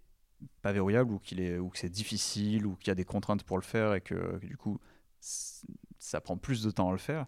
[0.61, 3.43] pas verrouillable ou qu'il est ou que c'est difficile ou qu'il y a des contraintes
[3.43, 4.79] pour le faire et que, du coup
[5.97, 7.25] ça prend plus de temps à le faire,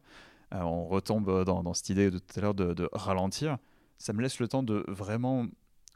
[0.54, 3.58] euh, on retombe dans, dans, cette idée de tout à l'heure de, de, ralentir.
[3.98, 5.48] Ça me laisse le temps de vraiment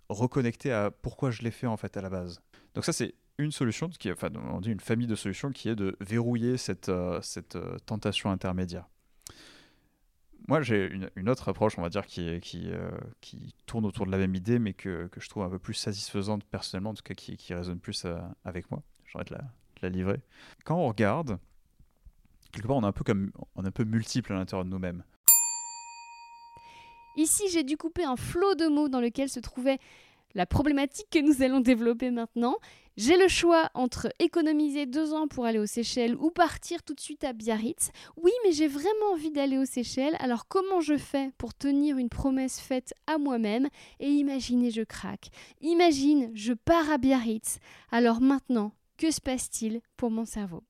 [0.09, 2.41] reconnecter à pourquoi je l'ai fait en fait à la base.
[2.73, 3.13] Donc ça c'est
[3.43, 6.89] une solution, qui, enfin, on dit une famille de solutions qui est de verrouiller cette,
[6.89, 8.87] euh, cette euh, tentation intermédiaire.
[10.47, 12.89] Moi, j'ai une, autre approche, on va dire, qui, qui, euh,
[13.21, 15.75] qui tourne autour de la même idée, mais que, que, je trouve un peu plus
[15.75, 18.05] satisfaisante personnellement, en tout cas qui, qui résonne plus
[18.43, 18.81] avec moi.
[19.05, 19.43] J'aurais de la,
[19.81, 20.19] la livrer.
[20.65, 21.37] Quand on regarde,
[22.51, 24.69] quelque part, on est un peu, comme, on est un peu multiple à l'intérieur de
[24.69, 25.03] nous-mêmes.
[27.17, 29.79] Ici, j'ai dû couper un flot de mots dans lequel se trouvait
[30.35, 32.55] la problématique que nous allons développer maintenant.
[32.97, 36.99] J'ai le choix entre économiser deux ans pour aller aux Seychelles ou partir tout de
[36.99, 37.91] suite à Biarritz.
[38.17, 42.09] Oui, mais j'ai vraiment envie d'aller aux Seychelles, alors comment je fais pour tenir une
[42.09, 43.69] promesse faite à moi-même?
[43.99, 45.29] Et imaginez, je craque.
[45.61, 47.59] Imagine, je pars à Biarritz.
[47.91, 50.63] Alors maintenant, que se passe-t-il pour mon cerveau?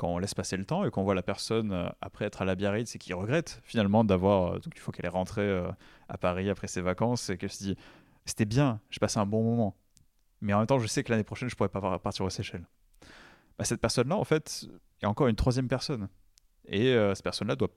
[0.00, 2.46] Quand on laisse passer le temps et qu'on voit la personne euh, après être à
[2.46, 4.54] la Biarritz et qui regrette finalement d'avoir.
[4.54, 5.70] Euh, donc il faut qu'elle est rentrée euh,
[6.08, 7.76] à Paris après ses vacances et qu'elle se dit
[8.24, 9.76] c'était bien, j'ai passé un bon moment.
[10.40, 12.66] Mais en même temps, je sais que l'année prochaine, je pourrais pas partir aux Seychelles.
[13.58, 14.66] Bah, cette personne-là, en fait,
[15.02, 16.08] a encore une troisième personne.
[16.64, 17.68] Et cette personne-là doit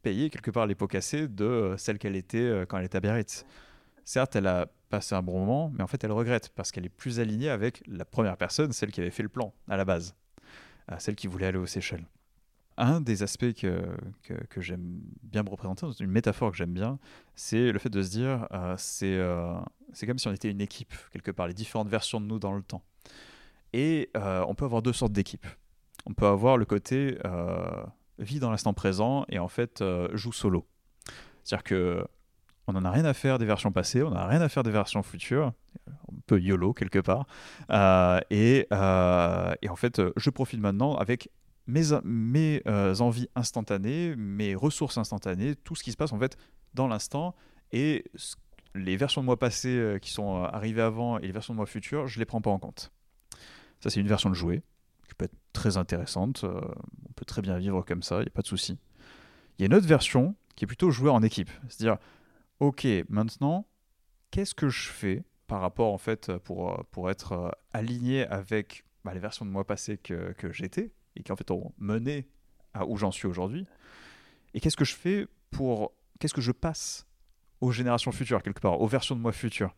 [0.00, 3.44] payer quelque part les pots cassés de celle qu'elle était quand elle était à Biarritz.
[4.04, 6.88] Certes, elle a passé un bon moment, mais en fait, elle regrette parce qu'elle est
[6.88, 10.14] plus alignée avec la première personne, celle qui avait fait le plan à la base
[10.90, 12.06] à celle qui voulait aller aux Seychelles.
[12.76, 13.82] Un des aspects que,
[14.22, 16.98] que, j'aime bien me représenter, une métaphore que j'aime bien,
[17.34, 19.54] c'est le fait de se dire, euh, c'est euh,
[19.92, 22.54] c'est comme si on était une équipe, quelque part, les différentes versions de nous dans
[22.54, 22.82] le temps.
[23.72, 25.46] Et euh, on peut avoir deux sortes d'équipes.
[26.06, 27.18] On peut avoir le côté
[28.18, 29.84] vie dans l'instant présent et en fait
[30.14, 30.66] joue solo.
[31.44, 32.06] C'est-à-dire que
[32.70, 34.70] on n'en a rien à faire des versions passées, on n'a rien à faire des
[34.70, 35.52] versions futures,
[35.88, 37.26] un peu YOLO quelque part.
[37.70, 41.30] Euh, et, euh, et, en fait, je profite maintenant avec
[41.66, 46.36] mes, euh, envies instantanées, mes ressources instantanées, tout ce qui se passe en fait
[46.74, 47.34] dans l'instant.
[47.72, 48.04] Et
[48.74, 52.06] les versions de moi passées qui sont arrivées avant et les versions de moi futures,
[52.06, 52.92] je ne les prends pas en compte.
[53.80, 54.62] Ça, c'est une version de jouer
[55.08, 56.44] qui peut être très intéressante.
[56.44, 58.78] on peut très bien vivre comme ça, il n'y a pas de souci.
[59.58, 61.50] Il y a une autre version qui est plutôt jouer en équipe.
[61.68, 61.98] C'est-à-dire,
[62.60, 63.66] ok, maintenant,
[64.30, 69.12] qu'est-ce que je fais par rapport, en fait, pour, pour être euh, aligné avec bah,
[69.12, 72.28] les versions de moi passées que, que j'étais et qui, en fait, ont mené
[72.72, 73.66] à où j'en suis aujourd'hui?
[74.54, 75.92] Et qu'est-ce que je fais pour.
[76.18, 77.06] Qu'est-ce que je passe
[77.60, 79.74] aux générations futures, quelque part, aux versions de moi futures?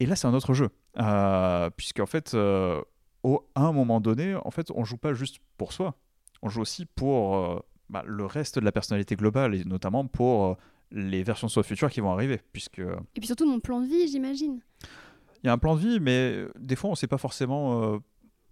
[0.00, 0.70] Et là, c'est un autre jeu.
[0.98, 2.82] Euh, Puisqu'en fait, euh,
[3.22, 5.96] au, à un moment donné, en fait, on joue pas juste pour soi.
[6.42, 7.58] On joue aussi pour euh,
[7.88, 10.56] bah, le reste de la personnalité globale, et notamment pour
[10.92, 12.40] les versions de soi futures qui vont arriver.
[12.52, 12.78] Puisque...
[12.78, 14.60] Et puis surtout mon plan de vie, j'imagine.
[15.42, 17.94] Il y a un plan de vie, mais des fois, on ne sait pas forcément.
[17.94, 17.98] Euh,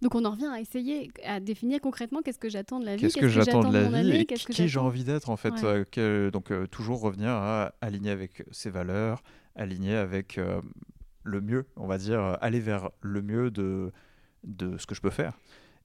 [0.01, 3.03] Donc on en revient à essayer à définir concrètement qu'est-ce que j'attends de la vie,
[3.03, 5.53] qu'est-ce que, j'attends de la vie, et qui j'ai envie d'être en fait.
[5.63, 9.23] Euh, donc euh, toujours revenir à aligner avec ses valeurs,
[9.55, 10.39] aligner avec
[11.23, 13.91] le mieux, on va dire, aller vers le mieux de,
[14.43, 15.37] de ce que je peux faire,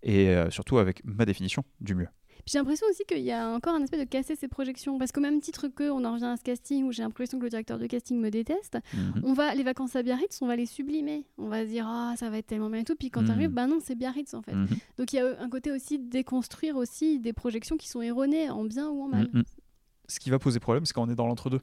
[0.03, 2.09] et surtout avec ma définition du mieux.
[2.47, 4.99] J'ai l'impression aussi qu'il y a encore un aspect de casser ses projections.
[4.99, 7.45] Parce qu'au même titre que on en revient à ce casting où j'ai l'impression que
[7.45, 9.23] le directeur de casting me déteste, mhm.
[9.25, 11.27] on va, les vacances à Biarritz, on va les sublimer.
[11.39, 12.95] On va se dire, ah, ça va être tellement bien et tout.
[12.95, 14.55] Puis quand tu arrives, bah non, c'est Biarritz en fait.
[14.55, 14.69] Mhm.
[14.97, 18.49] Donc il y a un côté aussi de déconstruire aussi des projections qui sont erronées
[18.49, 19.29] en bien ou en mal.
[19.33, 19.43] Mhm.
[20.09, 21.61] Ce qui va poser problème, c'est quand on est dans l'entre-deux.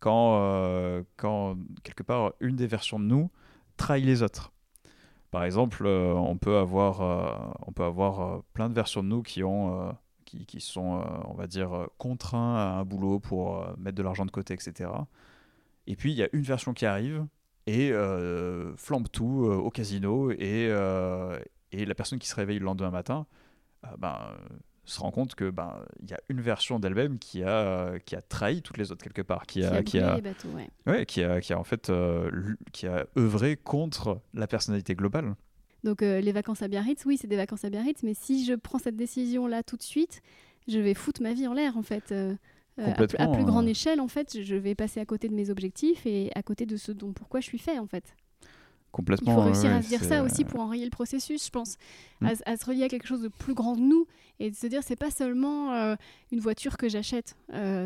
[0.00, 3.30] Quand, euh, quand, quelque part, une des versions de nous
[3.76, 4.52] trahit les autres.
[5.30, 9.22] Par exemple, euh, on peut avoir, euh, on peut avoir plein de versions de nous
[9.22, 9.94] qui ont
[10.24, 14.02] qui, sont, euh, on va dire, euh, contraints à un boulot pour euh, mettre de
[14.02, 14.90] l'argent de côté, etc.
[15.86, 17.26] Et puis, il y a une version qui arrive
[17.66, 17.92] et
[18.76, 20.68] flambe tout au casino et,
[21.72, 23.26] et la personne qui se réveille le lendemain matin,
[23.98, 24.18] ben,
[24.84, 28.20] se rend compte que ben il y a une version d'elle-même qui a qui a
[28.20, 30.20] trahi toutes les autres quelque part qui a qui a,
[30.86, 31.06] ouais.
[31.06, 31.90] qui a qui a en fait
[32.72, 35.34] qui a œuvré contre la personnalité globale
[35.84, 38.54] donc euh, les vacances à Biarritz, oui, c'est des vacances à Biarritz, mais si je
[38.54, 40.22] prends cette décision là tout de suite,
[40.66, 42.10] je vais foutre ma vie en l'air en fait.
[42.10, 42.34] Euh,
[42.80, 46.06] euh, à, plus grande échelle, en fait, je vais passer à côté de mes objectifs
[46.06, 48.16] et à côté de ce dont pourquoi je suis fait en fait.
[48.90, 49.32] Complètement.
[49.32, 51.76] Il faut réussir à se dire ça aussi pour enrayer le processus, je pense,
[52.20, 52.28] hmm.
[52.46, 54.06] à, se relier à quelque chose de plus grand que nous
[54.40, 55.96] et de se dire c'est pas seulement
[56.32, 57.36] une voiture que j'achète,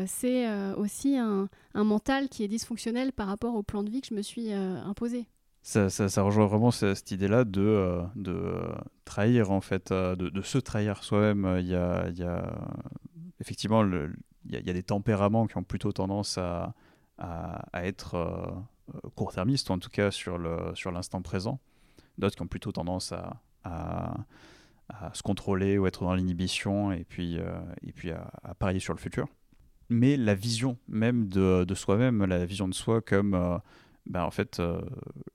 [0.07, 4.07] c'est aussi un, un, mental qui est dysfonctionnel par rapport au plan de vie que
[4.07, 5.27] je me suis imposé
[5.61, 8.61] ça, rejoint vraiment cette, idée-là de, euh, de
[9.05, 11.57] trahir, en fait, euh, de, se trahir soi-même.
[11.59, 12.05] Il y a,
[13.39, 16.73] effectivement il, y a, des tempéraments qui ont plutôt tendance à,
[17.73, 21.59] être euh, court-termistes, en tout cas sur l'instant présent.
[22.17, 23.13] D'autres qui ont plutôt tendance
[23.63, 24.15] à,
[25.13, 29.27] se contrôler ou être dans l'inhibition et puis, à, parier sur le futur.
[29.89, 33.59] Mais la vision même de soi-même, la vision de soi comme
[34.05, 34.81] bah, en fait, euh,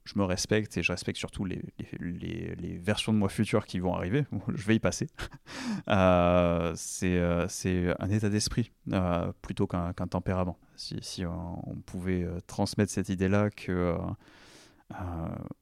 [0.04, 1.62] je me respecte et je respecte surtout les,
[2.00, 4.26] les, versions de moi futures qui vont arriver.
[4.54, 5.06] je vais y passer.
[5.88, 8.72] euh, c'est euh, un état d'esprit
[9.42, 10.58] plutôt qu'un tempérament.
[10.76, 13.96] Si, si on, pouvait transmettre cette idée-là que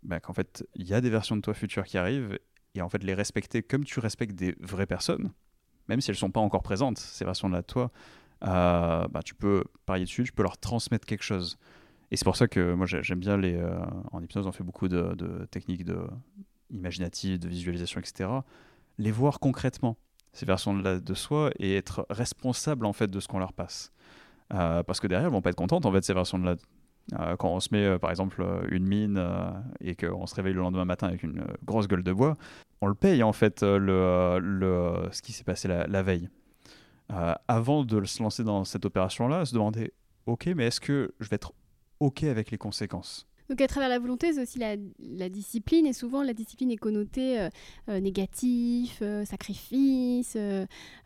[0.03, 2.39] bah, qu'en fait, il y a des versions de toi futures qui arrivent
[2.75, 5.33] et en fait les respecter comme tu respectes des vraies personnes,
[5.89, 7.91] même si elles ne sont pas encore présentes, ces versions-là de toi,
[8.41, 11.59] bah, tu peux parier dessus, tu peux leur transmettre quelque chose.
[12.13, 13.57] Et c'est pour ça que moi j'aime bien les.
[13.57, 13.75] Euh,
[14.13, 15.99] en hypnose, on fait beaucoup de, techniques de
[16.71, 18.29] imaginatives, de visualisation, etc.
[18.99, 19.97] Les voir concrètement,
[20.33, 23.93] ces versions de, de soi, et être responsable en fait de ce qu'on leur passe.
[24.55, 27.37] Euh, parce que derrière, elles vont pas être contentes en fait ces versions de là.
[27.37, 29.21] quand on se met par exemple une mine
[29.81, 32.37] et qu'on se réveille le lendemain matin avec une grosse gueule de bois,
[32.83, 36.29] on le paye en fait le, le ce qui s'est passé la veille.
[37.13, 39.93] Euh, avant de se lancer dans cette opération-là, se demander,
[40.27, 41.53] ok, mais est-ce que je vais être
[42.03, 46.23] ok avec les conséquences donc à travers la volonté, c'est aussi la, discipline, et souvent
[46.23, 47.51] la discipline est connotée euh,
[47.91, 50.39] euh, négatif, sacrifice,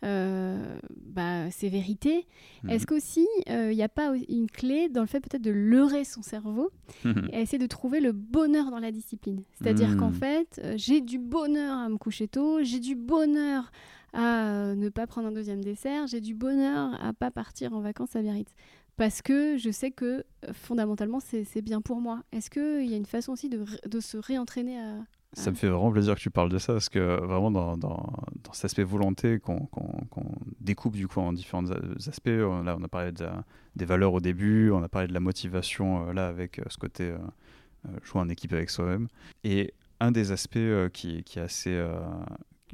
[0.02, 2.24] bah, sévérité.
[2.62, 2.70] Mhm.
[2.70, 6.22] Est-ce qu'aussi il n'y a pas une clé dans le fait peut-être de leurrer son
[6.22, 6.70] cerveau
[7.32, 9.42] et essayer de trouver le bonheur dans la discipline?
[9.54, 10.14] C'est-à-dire qu'en mhm.
[10.14, 13.72] fait, j'ai du bonheur à me coucher tôt, j'ai du bonheur
[14.16, 17.80] à euh, ne pas prendre un deuxième dessert, j'ai du bonheur à pas partir en
[17.80, 18.50] vacances à Biarritz.
[18.96, 22.22] Parce que je sais que euh, fondamentalement, c'est bien pour moi.
[22.32, 25.92] Est-ce qu'il y a une façon aussi de, se réentraîner à, Ça me fait vraiment
[25.92, 27.76] plaisir que tu parles de ça, parce que vraiment dans,
[28.52, 29.68] cet aspect volonté qu'on
[30.60, 33.26] découpe du coup en différents aspects, là on a parlé de,
[33.74, 37.14] des valeurs au début, on a parlé de la motivation euh, là avec ce côté
[38.02, 39.08] jouer en équipe avec soi-même.
[39.44, 40.58] Et un des aspects
[40.92, 41.78] qui, est assez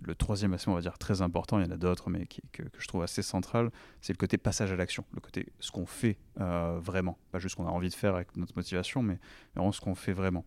[0.01, 2.63] le troisième aspect, on va dire, très important, il y en a d'autres, mais que,
[2.79, 3.71] je trouve assez central,
[4.01, 7.19] c'est le côté passage à l'action, le côté ce qu'on fait euh, vraiment.
[7.31, 9.19] Pas juste ce qu'on a envie de faire avec notre motivation, mais
[9.55, 10.45] vraiment ce qu'on fait vraiment.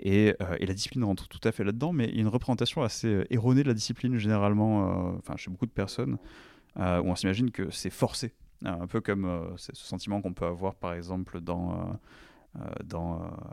[0.00, 2.82] Et, euh, la discipline rentre tout à fait là-dedans, mais il y a une représentation
[2.82, 6.18] assez euh, erronée de la discipline, généralement, chez beaucoup de personnes,
[6.76, 8.32] où on s'imagine que c'est forcé.
[8.64, 11.98] un peu comme ce sentiment qu'on peut avoir, par exemple, dans.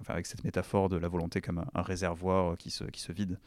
[0.08, 3.38] avec cette métaphore de la volonté comme un, réservoir qui se, qui se vide.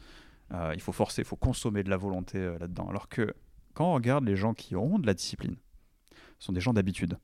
[0.51, 2.87] Euh, il faut forcer, il faut consommer de la volonté euh, là-dedans.
[2.89, 3.33] Alors que
[3.73, 5.55] quand on regarde les gens qui ont de la discipline,
[6.39, 7.17] ce sont des gens d'habitude.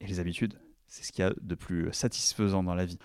[0.00, 0.58] Et les habitudes,
[0.88, 2.98] c'est ce qu'il y a de plus satisfaisant dans la vie.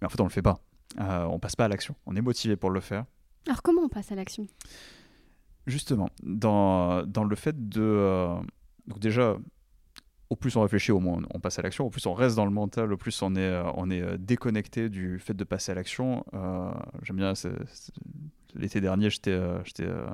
[0.00, 0.60] Mais en fait, on ne le fait pas.
[1.00, 1.94] Euh, on passe pas à l'action.
[2.06, 3.04] On est motivé pour le faire.
[3.46, 4.46] Alors comment on passe à l'action?
[5.66, 7.80] Justement, dans, dans, le fait de...
[7.80, 8.34] Euh,
[8.86, 9.36] donc déjà,
[10.28, 11.86] au plus on réfléchit, au moins on passe à l'action.
[11.86, 15.18] Au plus on reste dans le mental, au plus on est, on est déconnecté du
[15.18, 16.24] fait de passer à l'action.
[17.02, 17.32] J'aime bien
[18.54, 20.06] l'été dernier, j'étais euh, euh,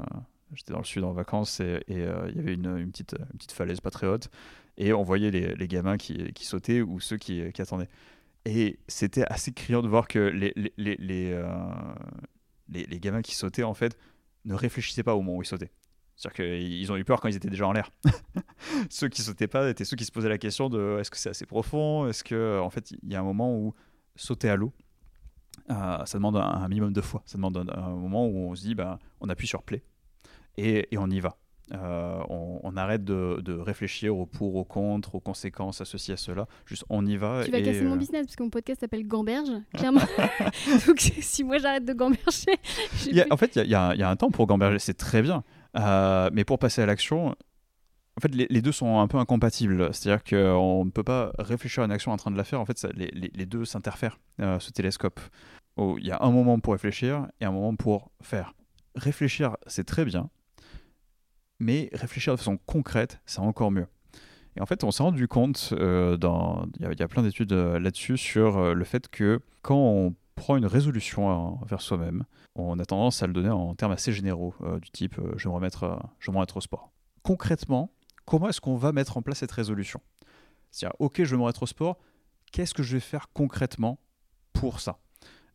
[0.54, 3.14] j'étais dans le sud en vacances et euh, il y avait une, petite,
[3.52, 4.30] falaise pas très haute
[4.76, 7.88] et on voyait les, gamins qui, sautaient ou ceux qui, attendaient.
[8.44, 11.34] Et c'était assez criant de voir que les, les,
[13.00, 13.98] gamins qui sautaient, en fait,
[14.44, 15.72] ne réfléchissaient pas au moment où ils sautaient.
[16.14, 17.90] C'est-à-dire qu'ils ont eu peur quand ils étaient déjà en l'air.
[18.90, 21.30] ceux qui sautaient pas étaient ceux qui se posaient la question de est-ce que c'est
[21.30, 22.08] assez profond?
[22.08, 23.74] Est-ce que, en fait, il y a un moment où
[24.14, 24.72] sauter à l'eau,
[25.70, 27.22] euh, ça demande un, minimum de fois.
[27.26, 29.82] Ça demande un, moment où on se dit, bah, on appuie sur play
[30.56, 31.36] et, et on y va.
[31.74, 36.46] Euh, on, arrête de, de, réfléchir au pour, au contre, aux conséquences associées à cela.
[36.64, 37.42] Juste, on y va.
[37.44, 40.00] Tu vas casser mon euh, business parce que mon podcast s'appelle Gamberge, clairement.
[40.86, 42.56] Donc, si moi j'arrête de gamberger.
[43.30, 45.44] en fait, il y, y, a un temps pour gamberger, c'est très bien.
[46.32, 47.34] mais pour passer à l'action,
[48.18, 49.88] en fait, les, deux sont un peu incompatibles.
[49.94, 52.60] C'est-à-dire qu'on ne peut pas réfléchir à une action en train de la faire.
[52.60, 55.20] En fait, les, deux s'interfèrent, ce télescope
[55.98, 58.54] il y a un moment pour réfléchir et un moment pour faire.
[58.94, 60.28] Réfléchir, c'est très bien,
[61.60, 63.86] mais réfléchir de façon concrète, c'est encore mieux.
[64.56, 66.16] Et en fait, on s'est rendu compte, euh,
[66.80, 70.56] il, y a, plein d'études euh, là-dessus, sur euh, le fait que quand on prend
[70.56, 72.24] une résolution envers soi-même,
[72.56, 75.54] on a tendance à le donner en termes assez généraux, du type je vais me
[75.54, 76.92] remettre, je vais me remettre au sport.
[77.22, 77.90] Concrètement,
[78.28, 80.00] comment est-ce qu'on va mettre en place cette résolution?
[80.70, 81.98] C'est-à-dire, ok, je vais me remettre au sport,
[82.52, 83.98] qu'est-ce que je vais faire concrètement
[84.52, 84.98] pour ça?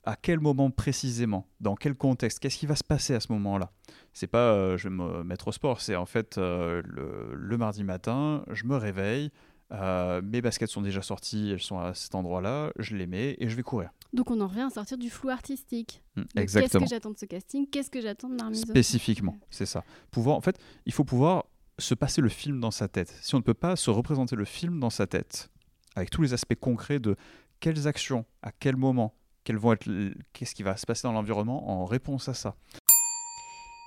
[0.06, 3.72] À quel moment précisément, dans quel contexte, qu'est-ce qui va se passer à ce moment-là?
[4.12, 7.84] C'est pas euh, je vais me mettre au sport, c'est en fait euh, le, mardi
[7.84, 9.32] matin, je me réveille,
[9.72, 13.48] euh, mes baskets sont déjà sorties, elles sont à cet endroit-là, je les mets et
[13.48, 13.92] je vais courir.
[14.12, 16.04] Donc on en revient à sortir du flou artistique.
[16.16, 16.68] Mmh, exactement.
[16.68, 17.68] Qu'est-ce que j'attends de ce casting?
[17.70, 19.86] Qu'est-ce que j'attends de ma Spécifiquement, c'est ça.
[20.12, 21.46] Pouvoir, en fait, il faut pouvoir
[21.80, 23.16] se passer le film dans sa tête.
[23.22, 25.50] Si on ne peut pas se représenter le film dans sa tête,
[25.96, 27.16] avec tous les aspects concrets de
[27.60, 32.34] quelles actions, à quel moment, qu'est-ce qui va se passer dans l'environnement en réponse à
[32.34, 32.56] ça.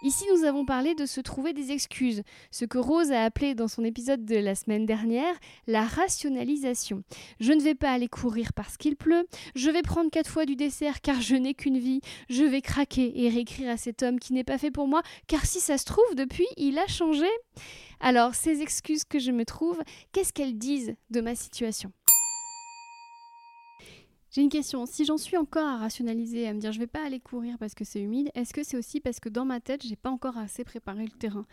[0.02, 3.66] Ici, nous avons parlé de se trouver des excuses, ce que Rose a appelé dans
[3.66, 5.34] son épisode de la semaine dernière
[5.66, 7.02] la rationalisation.
[7.40, 10.54] Je ne vais pas aller courir parce qu'il pleut, je vais prendre quatre fois du
[10.54, 14.34] dessert car je n'ai qu'une vie, je vais craquer et réécrire à cet homme qui
[14.34, 17.28] n'est pas fait pour moi car si ça se trouve, depuis, il a changé.
[17.98, 19.82] Alors, ces excuses que je me trouve,
[20.12, 21.90] qu'est-ce qu'elles disent de ma situation?
[24.36, 24.84] J'ai une question.
[24.84, 27.74] Si j'en suis encore à rationaliser, à me dire je vais pas aller courir parce
[27.74, 30.36] que c'est humide, est-ce que c'est aussi parce que dans ma tête, j'ai pas encore
[30.36, 31.46] assez préparé le terrain?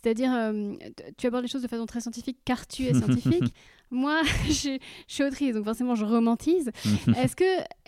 [0.00, 0.74] C'est-à-dire, euh,
[1.16, 3.52] tu abordes les choses de façon très scientifique car tu es scientifique.
[3.90, 6.70] Moi, je, suis autrice, donc forcément, je romantise.
[7.16, 7.44] Est-ce que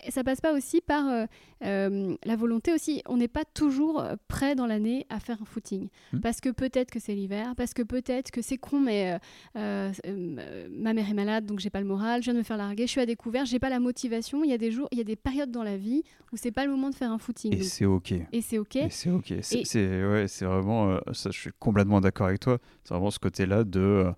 [0.09, 1.25] ça passe pas aussi par euh,
[1.63, 3.01] euh, la volonté aussi?
[3.07, 5.89] On n'est pas toujours prêt dans l'année à faire un footing.
[6.13, 6.19] Hmm.
[6.19, 9.17] Parce que peut-être que c'est l'hiver, parce que peut-être que c'est con, mais
[9.55, 12.87] ma mère est malade, donc j'ai pas le moral, je viens de me faire larguer,
[12.87, 14.43] je suis à découvert, j'ai pas la motivation.
[14.43, 16.51] Il y a des jours, il y a des périodes dans la vie où c'est
[16.51, 17.53] pas le moment de faire un footing.
[17.55, 18.13] Et c'est ok.
[18.31, 18.75] Et c'est ok.
[18.77, 19.33] Et c'est ok.
[19.41, 22.57] C'est ouais, vraiment, ça, je suis complètement d'accord avec toi.
[22.83, 24.11] C'est vraiment ce côté-là de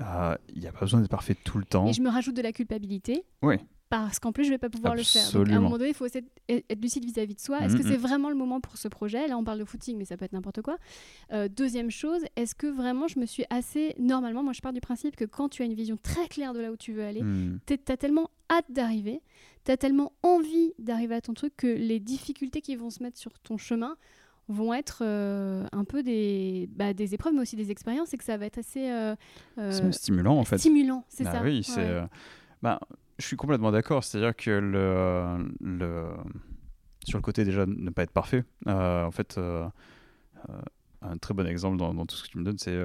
[0.00, 1.86] euh, il n'y a pas besoin d'être parfait tout le temps.
[1.86, 3.24] Et je me rajoute de la culpabilité.
[3.42, 3.56] Oui.
[3.90, 5.30] Parce qu'en plus, je ne vais pas pouvoir le faire.
[5.32, 6.24] Donc, à un moment donné, il faut être
[6.80, 7.60] lucide vis-à-vis de soi.
[7.60, 9.28] Est-ce que c'est vraiment le moment pour ce projet?
[9.28, 10.78] Là, on parle de footing, mais ça peut être n'importe quoi.
[11.32, 13.94] Euh, deuxième chose, est-ce que vraiment je me suis assez.
[13.98, 16.60] Normalement, moi, je pars du principe que quand tu as une vision très claire de
[16.60, 17.60] là où tu veux aller, mm.
[17.66, 19.22] tu as tellement hâte d'arriver,
[19.64, 23.18] tu as tellement envie d'arriver à ton truc que les difficultés qui vont se mettre
[23.18, 23.96] sur ton chemin
[24.48, 28.24] vont être euh, un peu des, bah, des épreuves, mais aussi des expériences, et que
[28.24, 29.14] ça va être assez euh,
[29.58, 30.58] euh, stimulant en fait.
[30.58, 31.42] Stimulant, c'est bah ça.
[31.42, 32.02] Oui, c'est.
[32.62, 32.80] Bah,
[33.18, 34.04] je suis complètement d'accord.
[34.04, 36.06] C'est-à-dire que le, le,
[37.04, 39.38] sur le côté déjà ne pas être parfait, en fait,
[41.02, 42.78] un très bon exemple dans, dans, tout ce que tu me donnes, c'est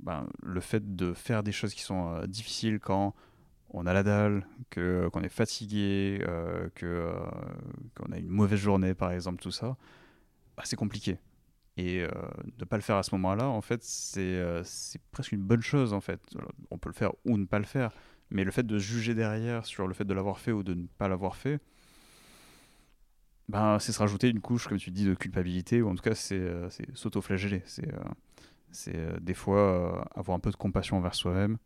[0.00, 3.14] ben, le fait de faire des choses qui sont difficiles quand
[3.70, 6.20] on a la dalle, que qu'on est fatigué,
[6.74, 7.12] que
[7.96, 9.76] qu'on a une mauvaise journée par exemple, tout ça
[10.56, 11.18] assez compliqué.
[11.76, 12.08] Et euh,
[12.58, 13.84] ne pas le faire à ce moment-là, en fait,
[14.16, 16.20] euh, c'est presque une bonne chose, en fait.
[16.70, 17.92] On peut le faire ou ne pas le faire,
[18.30, 20.86] mais le fait de juger derrière sur le fait de l'avoir fait ou de ne
[20.98, 21.60] pas l'avoir fait,
[23.48, 26.14] ben, c'est se rajouter une couche, comme tu dis, de culpabilité, ou en tout cas,
[26.14, 27.62] c'est euh, s'auto-flageller.
[28.72, 31.56] C'est des fois avoir un peu de compassion envers soi-même,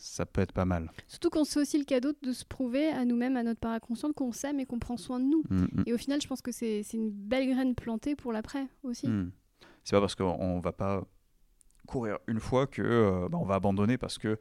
[0.00, 0.90] ça peut être pas mal.
[1.06, 4.14] Surtout qu'on se fait aussi le cadeau de se prouver à nous-mêmes, à notre paraconsciente,
[4.14, 5.44] qu'on s'aime et qu'on prend soin de nous.
[5.50, 5.82] Mm, mm.
[5.86, 9.08] Et au final, je pense que c'est une belle graine plantée pour l'après aussi.
[9.08, 9.30] Mm.
[9.84, 11.04] C'est pas parce qu'on va pas
[11.86, 14.38] courir une fois que euh, bah, on va abandonner parce que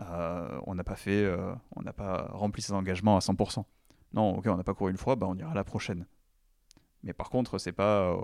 [0.00, 3.62] euh, on n'a pas fait, euh, on n'a pas rempli ses engagements à 100%.
[4.14, 6.06] Non, ok, on n'a pas couru une fois, bah, on ira la prochaine.
[7.02, 8.16] Mais par contre, c'est pas,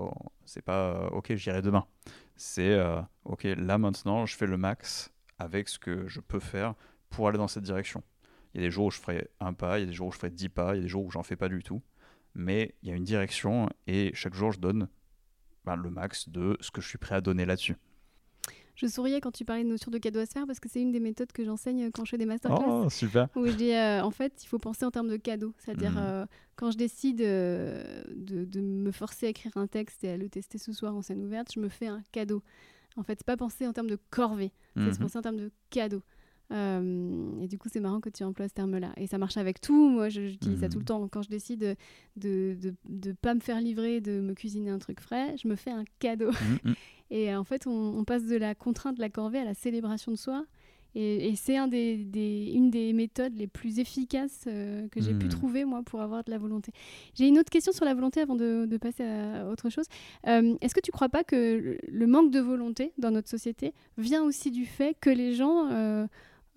[0.47, 1.85] c'est pas, ok, j'irai demain.
[2.37, 2.81] C'est,
[3.25, 6.75] ok, là maintenant, je fais le max avec ce que je peux faire
[7.09, 8.05] pour aller dans cette direction.
[8.55, 10.09] Il y a des jours où je ferai un pas, il y a des jours
[10.09, 11.63] où je ferai dix pas, il y a des jours où j'en fais pas du
[11.63, 11.83] tout.
[12.35, 14.89] Mais il y a une direction et chaque jour je donne
[15.65, 17.77] ben, le max de ce que je suis prêt à donner là-dessus.
[18.77, 20.81] Je souriais quand tu parlais de notion de cadeau à se faire parce que c'est
[20.81, 22.65] une des méthodes que j'enseigne quand je fais des masterclass.
[22.67, 23.29] Oh, super.
[23.37, 25.53] Où je dis, euh, en fait, il faut penser en termes de cadeau.
[25.59, 25.99] C'est-à-dire, mmh.
[25.99, 26.27] euh,
[26.57, 30.31] quand je décide euh, de, de, me forcer à écrire un texte et à le
[30.31, 32.43] tester ce soir en scène ouverte, je me fais un cadeau.
[32.97, 34.99] En fait, c'est pas penser en termes de corvée, c'est mhm.
[34.99, 36.03] penser en termes de cadeau.
[36.53, 38.93] Euh, et du coup, c'est marrant que tu emploies ce terme-là.
[38.97, 39.89] Et ça marche avec tout.
[39.89, 40.85] Moi, j'utilise ça tout le mhm.
[40.85, 41.09] temps.
[41.09, 41.77] Quand je décide
[42.17, 45.55] de ne de, pas me faire livrer, de me cuisiner un truc frais, je me
[45.55, 46.31] fais un cadeau.
[46.65, 46.75] Mhm,
[47.11, 50.11] et en fait, on, on, passe de la contrainte de la corvée à la célébration
[50.11, 50.45] de soi.
[50.95, 52.07] Et, c'est un des,
[52.55, 55.31] une des méthodes les plus efficaces euh, que j'ai pu hmm.
[55.31, 56.73] trouver, moi, pour avoir de la volonté.
[57.15, 59.87] J'ai une autre question sur la volonté avant de, passer à autre chose.
[60.27, 63.73] Euh, est-ce que tu ne crois pas que le manque de volonté dans notre société
[63.99, 65.69] vient aussi du fait que les gens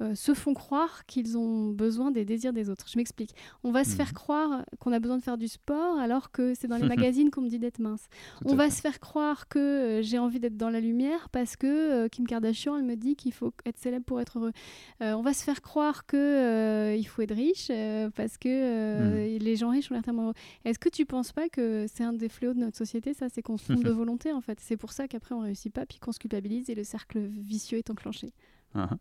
[0.03, 2.85] euh, se font croire qu'ils ont besoin des désirs des autres.
[2.87, 3.31] Je m'explique.
[3.63, 4.13] On va se faire mhm.
[4.13, 7.41] croire qu'on a besoin de faire du sport alors que c'est dans les magazines qu'on
[7.41, 8.07] me dit d'être mince.
[8.45, 11.67] on va se faire croire que euh, j'ai envie d'être dans la lumière parce que
[11.67, 14.51] euh, Kim Kardashian, elle me dit qu'il faut être célèbre pour être heureux.
[14.99, 17.71] on va se faire croire que il faut être riche
[18.15, 19.39] parce que mhm.
[19.39, 20.33] les gens riches ont l'air tellement heureux.
[20.65, 23.41] Est-ce que tu penses pas que c'est un des fléaux de notre société, ça, c'est
[23.41, 24.59] qu'on se trompe de volonté en fait?
[24.59, 27.77] C'est pour ça qu'après on réussit pas, puis qu'on se culpabilise et le cercle vicieux
[27.77, 28.33] est enclenché.
[28.75, 28.97] Uh-huh.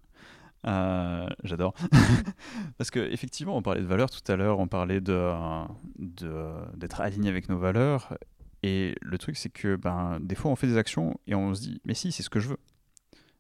[0.67, 1.75] Euh, j'adore.
[2.79, 7.29] Parce qu'effectivement, on parlait de valeurs tout à l'heure, on parlait d'être de, d'être aligné
[7.29, 8.17] avec nos valeurs.
[8.63, 11.63] Et le truc, c'est que ben, des fois, on fait des actions et on se
[11.63, 12.59] dit, mais si, c'est ce que je veux.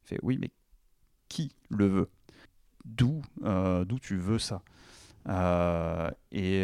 [0.04, 0.50] fait, oui, mais
[1.28, 2.10] qui le veut?
[2.84, 4.62] D'où euh, d'où tu veux ça?
[5.28, 6.62] Euh, Et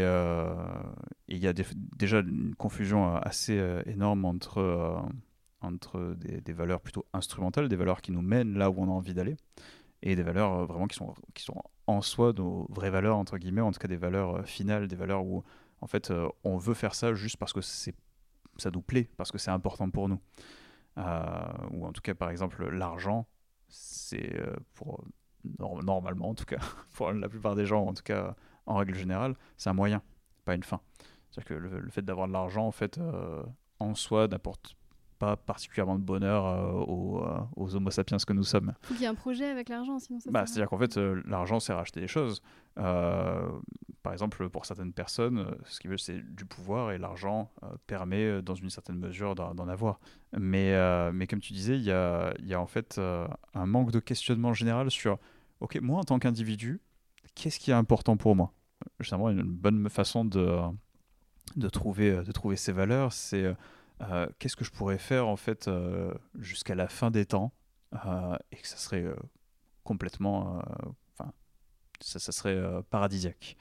[1.29, 1.53] il y a
[1.97, 5.05] déjà une confusion assez énorme entre,
[5.61, 9.15] entre des, valeurs plutôt instrumentales, des valeurs qui nous mènent là où on a envie
[9.15, 9.37] d'aller,
[10.03, 13.39] et des valeurs euh, vraiment qui sont, qui sont en soi nos vraies valeurs, entre
[13.39, 15.45] guillemets, en tout cas des valeurs euh, finales, des valeurs où
[15.81, 19.39] en fait euh, on veut faire ça juste parce que ça nous plaît, parce que
[19.39, 20.21] c'est important pour nous.
[20.97, 23.27] ou en tout cas, par exemple, l'argent,
[23.69, 24.41] c'est
[24.75, 25.05] pour
[25.59, 26.59] normalement, en tout cas,
[26.95, 28.35] pour la plupart des gens, en tout cas
[28.67, 30.03] en règle générale, c'est un moyen,
[30.45, 30.81] pas une fin.
[31.31, 32.99] C'est-à-dire que le, fait d'avoir de l'argent, en fait,
[33.79, 34.77] en soi, n'apporte
[35.19, 37.25] pas particulièrement de bonheur aux,
[37.57, 38.73] aux, homo sapiens que nous sommes.
[38.83, 40.31] Faut qu'il y ait un projet avec l'argent, sinon ça.
[40.31, 42.43] Bah, C'est-à-dire qu'en fait, l'argent sert à acheter des choses.
[42.75, 47.51] par exemple, pour certaines personnes, ce qu'ils veulent, c'est du pouvoir et l'argent
[47.87, 50.01] permet, dans une certaine mesure, d'en avoir.
[50.37, 50.75] Mais,
[51.13, 53.01] mais comme tu disais, il y a, y a, en fait
[53.55, 55.19] un manque de questionnement général sur,
[55.61, 56.81] ok, moi en tant qu'individu,
[57.35, 58.53] qu'est-ce qui est important pour moi?
[59.01, 60.59] Justement, une bonne façon de,
[61.57, 63.55] de, trouver, de trouver ces valeurs, c'est euh,
[64.39, 67.53] qu'est-ce que je pourrais faire en fait euh, jusqu'à la fin des temps
[68.07, 69.05] euh, et que ça serait
[69.85, 70.63] complètement,
[72.01, 73.57] ça, ça, serait paradisiaque.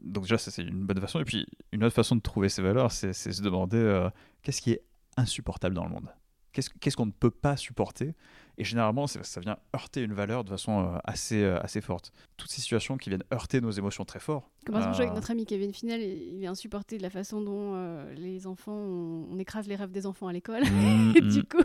[0.00, 1.20] Donc déjà, ça c'est une bonne façon.
[1.20, 4.08] Et puis une autre façon de trouver ces valeurs, c'est se demander
[4.42, 4.84] qu'est-ce qui est
[5.16, 6.08] insupportable dans le monde?
[6.52, 8.14] Qu'est-ce qu'on ne peut pas supporter?
[8.58, 12.12] Et généralement, ça vient heurter une valeur de façon euh, assez, euh, assez forte.
[12.36, 14.50] Toutes ces situations qui viennent heurter nos émotions très fort.
[14.66, 17.40] Comme par exemple avec euh, notre ami Kevin Finel, il vient supporter de la façon
[17.40, 17.74] dont
[18.14, 20.62] les enfants, on, écrase les rêves des enfants à l'école.
[20.82, 21.44] Mmh, du mmh.
[21.44, 21.62] coup,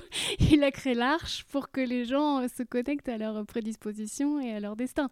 [0.51, 4.59] il a créé l'Arche pour que les gens se connectent à leurs prédispositions et à
[4.59, 5.09] leur destin.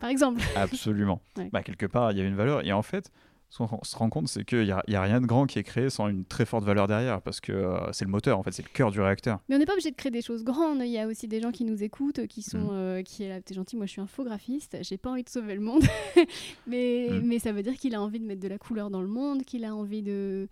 [0.00, 0.40] Par exemple.
[0.56, 1.20] Absolument.
[1.52, 2.64] bah, quelque part, il y a une valeur.
[2.64, 3.10] Et en fait,
[3.54, 5.62] ce qu'on se rend compte, c'est qu'il n'y a, a, rien de grand qui est
[5.62, 8.50] créé sans une très forte valeur derrière, parce que euh, c'est le moteur, en fait,
[8.50, 9.38] c'est le cœur du réacteur.
[9.48, 10.80] Mais on n'est pas obligé de créer des choses grandes.
[10.80, 12.70] Il y a aussi des gens qui nous écoutent, qui sont, mm.
[12.72, 15.54] euh, qui est là, t'es gentil, moi je suis infographiste, j'ai pas envie de sauver
[15.54, 15.84] le monde,
[16.66, 17.20] mais, mm.
[17.24, 19.44] mais ça veut dire qu'il a envie de mettre de la couleur dans le monde,
[19.44, 20.48] qu'il a envie de,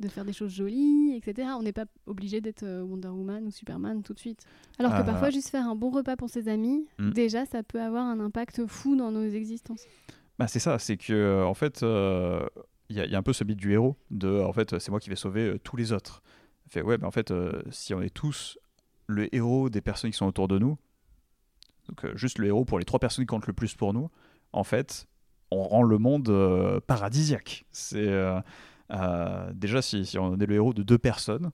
[0.00, 1.48] de faire des choses jolies, etc.
[1.58, 4.40] On n'est pas obligé d'être euh, Wonder Woman ou Superman tout de suite.
[4.78, 7.10] Alors que parfois, juste faire un bon repas pour ses amis, mm.
[7.10, 9.84] déjà, ça peut avoir un impact fou dans nos existences.
[10.38, 12.46] Bah, c'est ça, c'est que euh, en fait, il euh,
[12.90, 15.16] y, a un peu ce mythe du héros, de en fait, c'est moi qui vais
[15.16, 16.22] sauver euh, tous les autres.
[16.68, 17.32] Fait, ouais, mais en fait,
[17.70, 18.58] si on est tous
[19.06, 20.76] le héros des personnes qui sont autour de nous,
[21.88, 24.10] donc juste le héros pour les trois personnes qui comptent le plus pour nous,
[24.52, 25.06] en fait,
[25.52, 27.64] on rend le monde paradisiaque.
[27.70, 28.10] C'est
[29.52, 31.52] déjà si, si, on est le héros de deux personnes,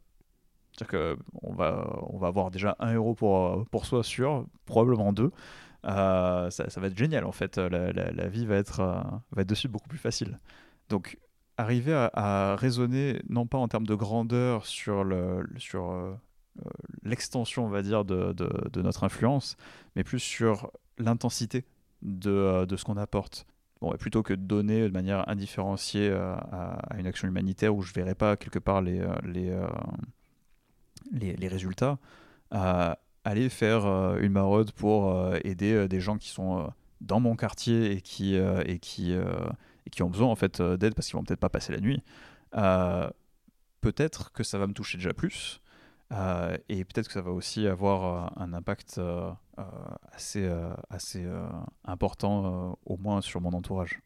[0.72, 5.30] c'est-à-dire qu'on va, on va avoir déjà un héros pour, pour soi sûr, probablement deux.
[5.84, 7.58] Euh, ça, va être génial en fait.
[7.58, 9.00] La, vie va être, euh,
[9.32, 10.38] va être dessus beaucoup plus facile.
[10.88, 11.18] Donc
[11.56, 16.14] arriver à, raisonner non pas en termes de grandeur sur le sur euh,
[17.02, 19.56] l'extension on va dire de, de, notre influence,
[19.96, 21.64] mais plus sur l'intensité
[22.02, 23.46] de, de, ce qu'on apporte.
[23.80, 28.14] Bon, plutôt que de donner de manière indifférenciée à, une action humanitaire où je verrai
[28.14, 31.98] pas quelque part les, les, les résultats,
[33.24, 37.36] aller faire euh, une maraude pour euh, aider euh, des gens qui sont dans mon
[37.36, 41.24] quartier et qui, et qui, et qui ont besoin en fait d'aide parce qu'ils vont
[41.24, 42.00] peut-être pas passer la nuit,
[43.80, 45.60] peut-être que ça va me toucher déjà plus.
[46.12, 49.00] et peut-être que ça va aussi avoir un impact
[50.12, 50.48] assez,
[50.90, 51.26] assez
[51.84, 54.00] important, au moins sur mon entourage.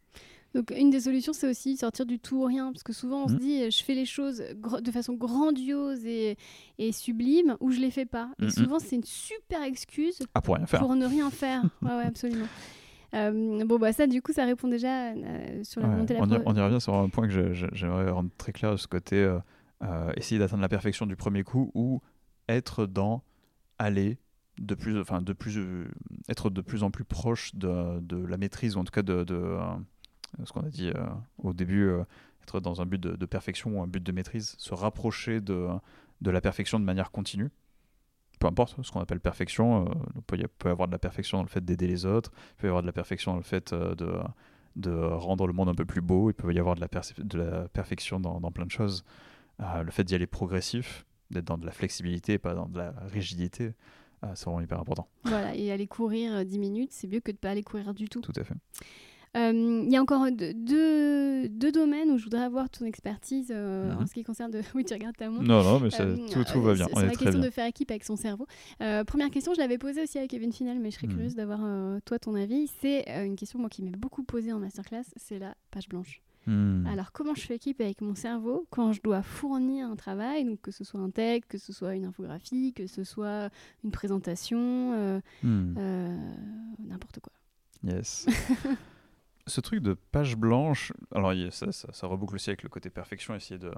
[0.56, 3.28] Donc une des solutions, c'est aussi sortir du tout ou rien, parce que souvent on
[3.28, 3.38] se mmh.
[3.38, 4.42] dit, je fais les choses
[4.80, 6.38] de façon grandiose et,
[6.92, 8.30] sublime, ou je les fais pas.
[8.38, 8.50] Et mmh, mmh.
[8.50, 10.80] souvent c'est une super excuse ah, pour, rien faire.
[10.80, 11.62] pour ne rien faire.
[11.82, 12.46] ouais, ouais, absolument.
[13.12, 16.24] Euh, bon, bah ça, du coup, ça répond déjà euh, sur la montée de la
[16.46, 19.16] on, y, revient sur un point que j'aimerais rendre très clair de ce côté
[19.82, 22.00] euh, essayer d'atteindre la perfection du premier coup ou
[22.48, 23.22] être dans
[23.78, 24.18] aller
[24.58, 25.58] de plus, enfin, de plus,
[26.30, 29.22] être de plus en plus proche de, de, la maîtrise ou en tout cas de,
[29.22, 29.58] de
[30.44, 31.06] ce qu'on a dit euh,
[31.38, 32.04] au début, euh,
[32.42, 35.68] être dans un but de, perfection ou un but de maîtrise, se rapprocher de,
[36.20, 37.50] de la perfection de manière continue
[38.38, 41.44] peu importe ce qu'on appelle perfection, euh, il peut, y avoir de la perfection dans
[41.44, 43.72] le fait d'aider les autres, il peut y avoir de la perfection dans le fait
[43.72, 44.12] de,
[44.76, 47.38] de rendre le monde un peu plus beau, il peut y avoir de la, de
[47.38, 49.06] la perfection dans, dans, plein de choses.
[49.58, 52.90] le fait d'y aller progressif, d'être dans de la flexibilité et pas dans de la
[53.06, 53.72] rigidité,
[54.34, 55.08] c'est vraiment hyper important.
[55.24, 58.06] Voilà, et aller courir 10 minutes, c'est mieux que de ne pas aller courir du
[58.06, 58.20] tout.
[58.20, 58.54] Tout à fait.
[59.36, 63.92] Euh, il y a encore deux, deux, domaines où je voudrais avoir ton expertise euh,
[63.92, 64.06] en mhm.
[64.06, 64.62] ce qui concerne de...
[64.74, 65.44] Oui, tu regardes ta montre.
[65.44, 66.86] Non, non, mais euh, tout, tout, va bien.
[66.94, 68.46] C'est la question de faire équipe avec son cerveau.
[69.06, 71.14] première question, je l'avais posée aussi avec Kevin Final, mais je serais mhm.
[71.14, 71.60] curieuse d'avoir
[72.04, 72.68] toi ton avis.
[72.80, 76.22] C'est une question moi, qui m'est beaucoup posée en masterclass, c'est la page blanche.
[76.46, 76.86] Hmm.
[76.86, 80.60] Alors, comment je fais équipe avec mon cerveau quand je dois fournir un travail, donc
[80.60, 83.50] que ce soit un texte, que ce soit une infographie, que ce soit
[83.82, 85.74] une présentation, hmm.
[86.88, 87.32] n'importe quoi.
[87.82, 88.26] Yes.
[89.46, 93.58] ce truc de page blanche, alors ça, ça, reboucle aussi avec le côté perfection, essayer
[93.58, 93.70] de,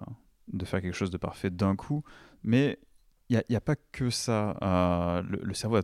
[0.52, 2.02] de faire quelque chose de parfait d'un coup,
[2.42, 2.78] mais
[3.28, 4.56] il n'y a, a, pas que ça.
[4.62, 5.82] Euh, le, cerveau a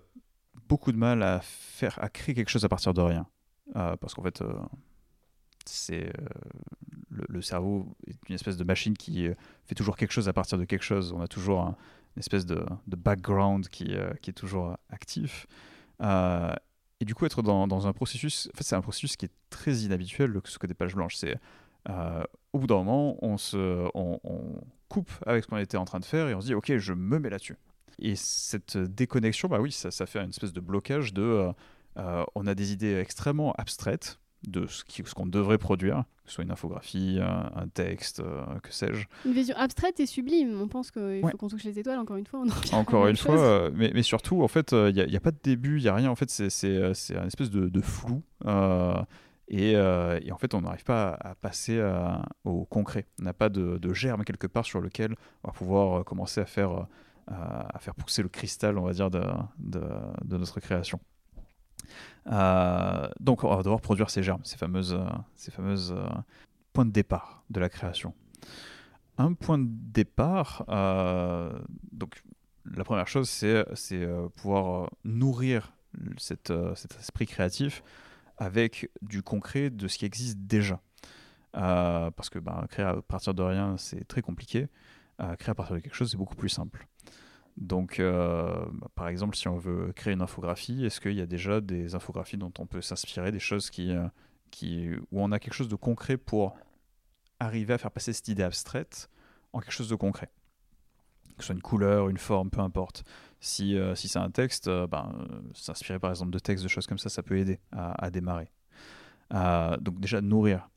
[0.69, 3.27] beaucoup de mal à, faire, à créer quelque chose à partir de rien.
[3.77, 4.55] Euh, parce qu'en fait, euh,
[5.67, 6.11] c'est
[7.11, 9.29] le, cerveau est une espèce de machine qui
[9.67, 11.13] fait toujours quelque chose à partir de quelque chose.
[11.13, 11.75] On a toujours
[12.17, 15.47] une espèce de, de background qui, qui, est toujours actif.
[17.01, 19.33] Et du coup, être dans, dans un processus, en fait, c'est un processus qui est
[19.51, 21.17] très inhabituel, ce côté page blanche.
[21.17, 21.37] C'est,
[21.89, 22.23] euh,
[22.53, 24.21] au bout d'un moment, on, se, on,
[24.89, 26.93] coupe avec ce qu'on était en train de faire et on se dit, ok, je
[26.93, 27.57] me mets là-dessus.
[27.99, 31.51] Et cette déconnexion, bah oui, ça, ça fait une espèce de blocage de...
[31.97, 36.51] on a des idées extrêmement abstraites de ce qu'on devrait produire, que ce soit une
[36.51, 39.07] infographie, un, texte, euh, que sais-je.
[39.25, 40.61] Une vision abstraite et sublime.
[40.61, 42.41] On pense qu'il faut qu'on touche les étoiles, encore une fois.
[42.41, 45.21] On encore une fois, euh, mais, mais, surtout, en fait, il euh, n'y a, a,
[45.21, 46.11] pas de début, il n'y a rien.
[46.11, 48.23] En fait, c'est un espèce de, de flou.
[49.49, 51.83] Et, et, en fait, on n'arrive pas à, passer
[52.45, 53.07] au concret.
[53.21, 56.47] On n'a pas de, de, germe quelque part sur lequel on va pouvoir commencer à
[56.47, 56.87] faire,
[57.27, 59.23] à faire pousser le cristal, on va dire, de,
[59.59, 61.01] de notre création.
[62.27, 66.09] Euh, donc, on va devoir produire ces germes, ces fameuses, euh, euh,
[66.73, 68.15] points de départ de la création.
[69.19, 70.65] Un point de départ,
[71.93, 72.21] donc
[72.65, 73.65] la première chose, c'est
[74.35, 75.73] pouvoir nourrir
[76.17, 76.51] cet
[76.99, 77.85] esprit créatif
[78.39, 80.81] avec du concret de ce qui existe déjà.
[81.53, 84.67] parce que ben, créer à partir de rien, c'est très compliqué.
[85.39, 86.89] créer à partir de quelque chose, c'est beaucoup plus simple.
[87.57, 91.27] Donc, euh, bah, par exemple, si on veut créer une infographie, est-ce qu'il y a
[91.27, 94.07] déjà des infographies dont on peut s'inspirer, des choses qui, euh,
[94.51, 96.57] qui, où on a quelque chose de concret pour
[97.39, 99.09] arriver à faire passer cette idée abstraite
[99.53, 100.31] en quelque chose de concret?
[101.37, 103.05] Que ce soit une couleur, une forme, peu importe.
[103.41, 105.13] Si, euh, si c'est un texte, ben,
[105.55, 108.51] s'inspirer par exemple de textes, de choses comme ça, ça peut aider à, à démarrer.
[109.31, 110.69] donc déjà, nourrir.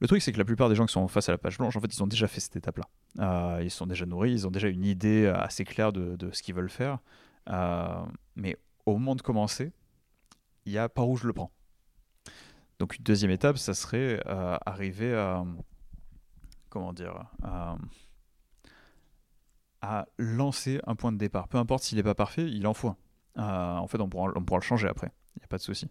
[0.00, 1.76] Le truc, c'est que la plupart des gens qui sont face à la page blanche,
[1.76, 2.88] en fait, ils ont déjà fait cette étape-là.
[3.20, 6.54] Euh, ils sont déjà nourris, ils ont déjà une idée assez claire de, ce qu'ils
[6.54, 6.98] veulent faire.
[7.48, 8.04] Euh,
[8.36, 9.72] mais au moment de commencer,
[10.66, 11.50] il y a par où je le prends.
[12.78, 15.44] Donc une deuxième étape, ça serait euh, arriver à
[16.70, 17.14] comment dire
[19.80, 21.46] à lancer un point de départ.
[21.46, 22.96] Peu importe s'il n'est pas parfait, il en faut
[23.36, 23.76] un.
[23.76, 25.12] en fait, on pourra le changer après.
[25.36, 25.88] Il n'y a pas de souci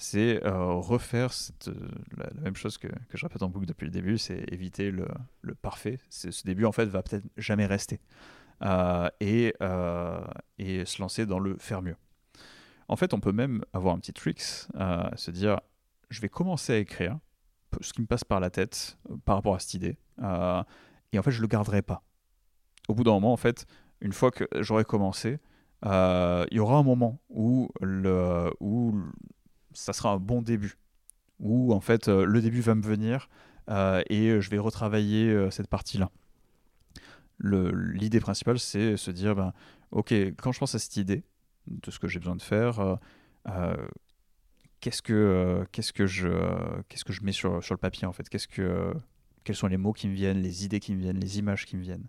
[0.00, 1.30] c'est euh, refaire
[1.66, 1.72] euh,
[2.16, 5.08] la, même chose que, que, je répète en boucle depuis le début, c'est éviter le,
[5.42, 5.98] le parfait.
[6.08, 8.00] Ce début, en fait, va peut-être jamais rester.
[8.62, 9.54] Euh, et,
[10.58, 11.96] et se lancer dans le faire mieux.
[12.86, 15.60] En fait, on peut même avoir un petit trick, se dire,
[16.10, 17.18] je vais commencer à écrire
[17.80, 21.30] ce qui me passe par la tête par rapport à cette idée, et en fait,
[21.30, 22.02] je le garderai pas.
[22.88, 23.66] Au bout d'un moment, en fait,
[24.00, 25.38] une fois que j'aurai commencé,
[25.84, 28.98] il y aura un moment où, le, où
[29.78, 30.76] ça sera un bon début.
[31.38, 33.28] Où en fait euh, le début va me venir
[33.70, 36.10] euh, et je vais retravailler euh, cette partie-là.
[37.40, 39.52] L'idée principale, c'est se dire, ben,
[39.92, 40.12] ok,
[40.42, 41.22] quand je pense à cette idée
[41.68, 42.98] de ce que j'ai besoin de faire,
[44.80, 46.28] qu'est-ce que que je
[47.04, 48.28] que je mets sur, sur le papier en fait?
[48.28, 48.92] Qu'est-ce que
[49.44, 51.76] quels sont les mots qui me viennent, les idées qui me viennent, les images qui
[51.76, 52.08] me viennent,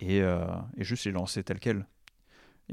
[0.00, 1.86] et, et juste les lancer telles quelles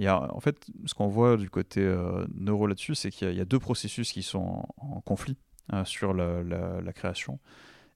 [0.04, 3.60] en fait, ce qu'on voit du côté euh, neuro là-dessus, c'est qu'il y, a deux
[3.60, 5.38] processus qui sont en, conflit
[5.70, 7.40] hein, sur la, création.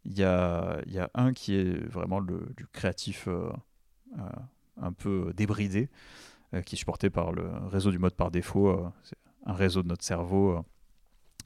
[0.06, 3.52] Il y, a, il y, a, un qui est vraiment du créatif euh,
[4.18, 4.22] euh,
[4.78, 5.90] un peu débridé,
[6.66, 8.92] qui est supporté par le réseau du mode par défaut,
[9.46, 10.66] un réseau de notre cerveau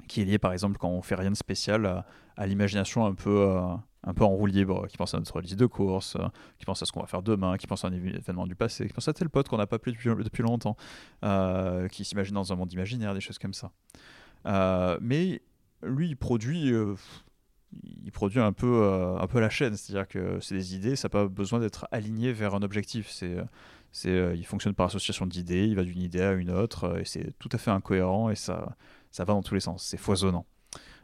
[0.08, 2.06] qui est lié par exemple quand on fait rien de spécial
[2.38, 3.60] à l'imagination un peu
[4.04, 6.28] un peu en roue libre, qui pense à notre liste de courses, euh,
[6.60, 8.88] qui pense à ce qu'on va faire demain, qui pense à un événement du passé,
[8.88, 10.76] qui pense à tel pote qu'on n'a pas appelé depuis, longtemps,
[11.24, 13.72] euh, qui s'imagine dans un monde imaginaire, des choses comme ça.
[14.46, 15.42] Euh, mais
[15.84, 16.74] lui, il produit,
[18.04, 21.12] il produit un peu, un peu la chaîne, c'est-à-dire que c'est des idées, ça n'a
[21.12, 23.10] pas besoin d'être aligné vers un objectif.
[23.10, 23.38] C'est,
[23.92, 27.38] c'est, il fonctionne par association d'idées, il va d'une idée à une autre, et c'est
[27.40, 28.76] tout à fait incohérent et ça,
[29.12, 30.46] ça va dans tous les sens, c'est foisonnant.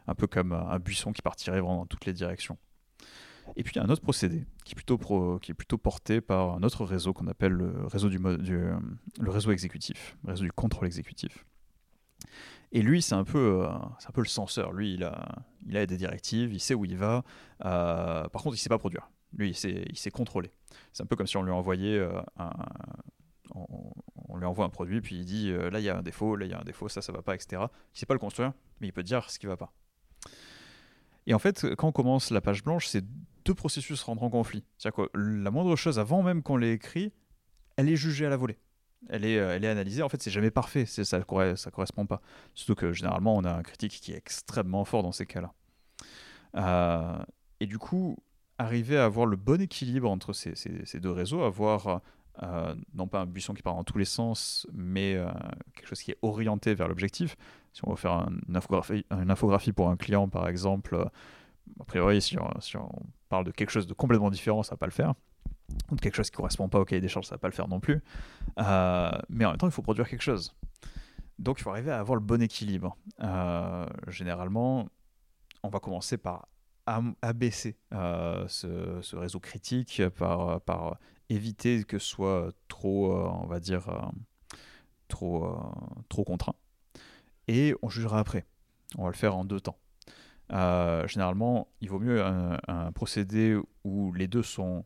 [0.06, 2.58] Un peu comme un buisson qui partirait dans toutes les directions.
[3.56, 6.84] Et puis il y a un autre procédé qui est plutôt, porté par un autre
[6.84, 8.58] réseau qu'on appelle le réseau, du, du,
[9.20, 11.44] le réseau exécutif, le réseau du contrôle exécutif.
[12.72, 13.68] Et lui, c'est un, peu, euh,
[13.98, 14.72] c'est un peu le censeur.
[14.72, 17.24] Lui, il a, il a des directives, il sait où il va.
[17.64, 19.10] Euh, par contre, il ne sait pas produire.
[19.32, 20.52] Lui, il sait, il contrôler.
[20.92, 22.50] C'est un peu comme si on lui envoyait euh, un,
[23.54, 26.46] on, lui envoie un produit, puis il dit là, il y a un défaut, là,
[26.46, 27.48] il y a un défaut, ça, ça va pas, etc.
[27.52, 29.72] Il ne sait pas le construire, mais il peut dire ce qui va pas.
[31.26, 33.02] Et en fait, quand on commence la page blanche, ces
[33.44, 34.64] deux processus rentrent en conflit.
[34.78, 37.12] C'est-à-dire que la moindre chose, avant même qu'on l'ait écrit,
[37.76, 38.58] elle est jugée à la volée.
[39.08, 40.02] Elle est, euh, elle est analysée.
[40.02, 40.84] En fait, c'est jamais parfait.
[40.84, 42.20] Ça ne ça correspond pas.
[42.54, 45.52] Surtout que généralement, on a un critique qui est extrêmement fort dans ces cas-là.
[46.56, 47.22] Euh,
[47.60, 48.16] et du coup,
[48.58, 52.02] arriver à avoir le bon équilibre entre ces, deux réseaux, avoir
[52.42, 55.16] euh, non pas un buisson qui part dans tous les sens, mais
[55.74, 57.36] quelque chose qui est orienté vers l'objectif.
[57.72, 61.10] Si on veut faire une infographie pour un client, par exemple,
[61.78, 62.90] a priori, si on,
[63.28, 65.14] parle de quelque chose de complètement différent, ça va pas le faire.
[65.90, 67.54] Ou de quelque chose qui correspond pas au cahier des charges, ça va pas le
[67.54, 68.02] faire non plus.
[68.58, 70.56] Euh, mais en même temps, il faut produire quelque chose.
[71.38, 72.96] Donc, il faut arriver à avoir le bon équilibre.
[73.22, 74.88] Euh, généralement,
[75.62, 76.48] on va commencer par
[77.22, 80.98] abaisser ce, ce, réseau critique par,
[81.28, 82.52] éviter que ce soit
[82.82, 84.10] on va dire,
[85.06, 85.56] trop,
[86.08, 86.56] trop contraint.
[87.46, 88.44] Et on jugera après.
[88.98, 89.78] On va le faire en deux temps.
[90.50, 94.84] Généralement, il vaut mieux un, procédé où les deux sont,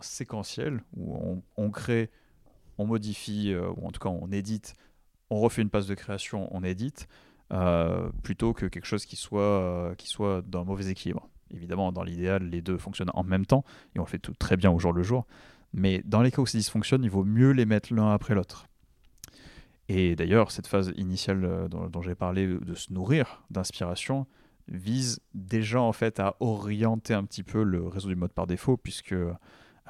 [0.00, 2.10] séquentiels, où on, crée,
[2.78, 4.74] on modifie, ou en tout cas on édite,
[5.30, 7.08] on refait une passe de création, on édite,
[7.52, 11.28] euh, plutôt que quelque chose qui soit, euh, qui soit d'un mauvais équilibre.
[11.52, 14.56] Évidemment, dans l'idéal, les deux fonctionnent en même temps, et on le fait tout très
[14.56, 15.26] bien au jour le jour.
[15.72, 18.66] Mais dans les cas où ça dysfonctionne, il vaut mieux les mettre l'un après l'autre.
[19.88, 24.26] Et d'ailleurs, cette phase initiale euh, dont, j'ai parlé de se nourrir d'inspiration
[24.68, 28.76] vise déjà en fait à orienter un petit peu le réseau du mode par défaut,
[28.76, 29.14] puisque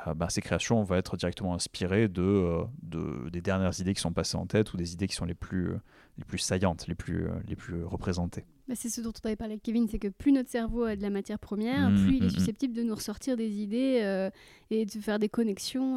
[0.06, 4.00] euh, bah, ces créations vont être directement inspirées de, euh, de, des dernières idées qui
[4.00, 5.72] sont passées en tête ou des idées qui sont les plus,
[6.18, 8.44] les plus saillantes, les plus, euh, les plus représentées.
[8.68, 10.96] Bah, c'est ce dont on avait parlé avec Kevin, c'est que plus notre cerveau a
[10.96, 12.30] de la matière première, mmh, plus il est mmh, mmh.
[12.30, 14.30] susceptible de nous ressortir des idées
[14.70, 15.96] et de faire des connexions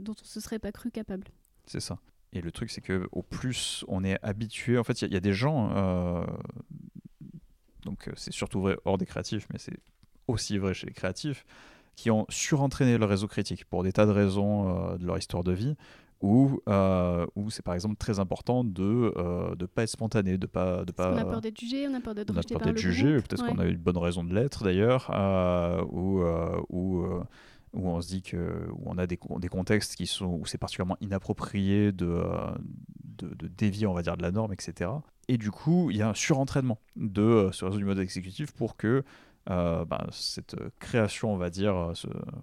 [0.00, 1.26] dont on ne se serait pas cru capable.
[1.66, 1.98] C'est ça.
[2.32, 5.16] Et le truc, c'est que au plus on est habitué, en fait, il y, y,
[5.16, 5.70] a des gens,
[7.86, 9.78] donc c'est surtout vrai hors des créatifs, mais c'est
[10.28, 11.46] aussi vrai chez les créatifs,
[11.94, 15.42] qui ont surentraîné le réseau critique pour des tas de raisons euh, de leur histoire
[15.42, 15.76] de vie,
[16.20, 20.46] où, euh, où c'est par exemple très important de ne euh, pas être spontané, de
[20.46, 20.84] pas...
[20.84, 23.16] De pas on a peur d'être jugé, on a peur d'être rejeté par le jugé,
[23.16, 25.10] peut-être qu'on a une bonne raison de l'être d'ailleurs,
[25.90, 26.22] ou...
[27.72, 30.96] où on se dit que où on a des, contextes qui sont où c'est particulièrement
[31.00, 32.22] inapproprié de,
[33.04, 34.90] de, de, dévier on va dire de la norme etc
[35.28, 38.76] et du coup il y a un surentraînement de ce réseau du mode exécutif pour
[38.76, 39.04] que
[39.48, 41.92] euh, bah, cette création, on va dire, euh,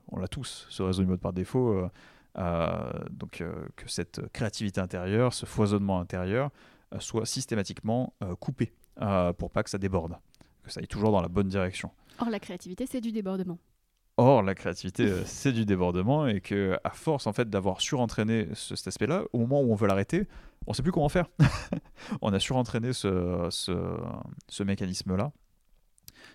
[0.09, 1.89] on l'a tous, ce réseau du mode par défaut,
[2.37, 3.43] euh, donc
[3.75, 6.49] que cette créativité intérieure, ce foisonnement intérieur,
[6.99, 8.71] soit systématiquement coupé
[9.37, 10.15] pour pas que ça déborde,
[10.63, 11.91] que ça aille toujours dans la bonne direction.
[12.19, 13.57] Or, la créativité, c'est du débordement.
[14.17, 18.87] Or, la créativité, c'est du débordement et que, à force en fait d'avoir surentraîné cet
[18.87, 20.27] aspect-là, au moment où on veut l'arrêter,
[20.67, 21.25] on ne sait plus comment faire.
[22.21, 23.71] on a surentraîné ce, ce,
[24.47, 25.31] ce mécanisme-là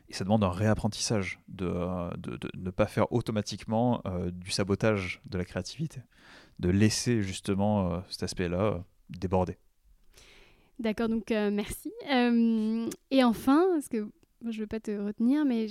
[0.09, 1.71] et ça demande un réapprentissage de,
[2.17, 6.01] de, ne pas faire automatiquement euh, du sabotage de la créativité,
[6.59, 8.79] de laisser justement euh, cet aspect-là euh,
[9.11, 9.59] déborder.
[10.79, 11.93] D'accord, donc merci.
[13.11, 14.09] et enfin, parce que
[14.43, 15.67] je ne veux pas te retenir, mais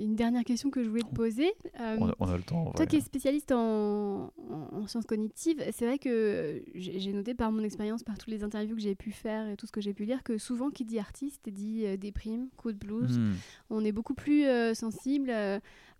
[0.00, 1.52] une dernière question que je voulais te poser.
[1.78, 2.72] on, a, le temps.
[2.72, 4.32] Toi qui es spécialiste en,
[4.72, 8.76] en, sciences cognitives, c'est vrai que j'ai noté par mon expérience, par toutes les interviews
[8.76, 10.98] que j'ai pu faire et tout ce que j'ai pu lire, que souvent qui dit
[10.98, 13.18] artiste dit déprime, coup de blues.
[13.18, 13.34] Hmm.
[13.70, 14.44] On est beaucoup plus
[14.74, 15.32] sensible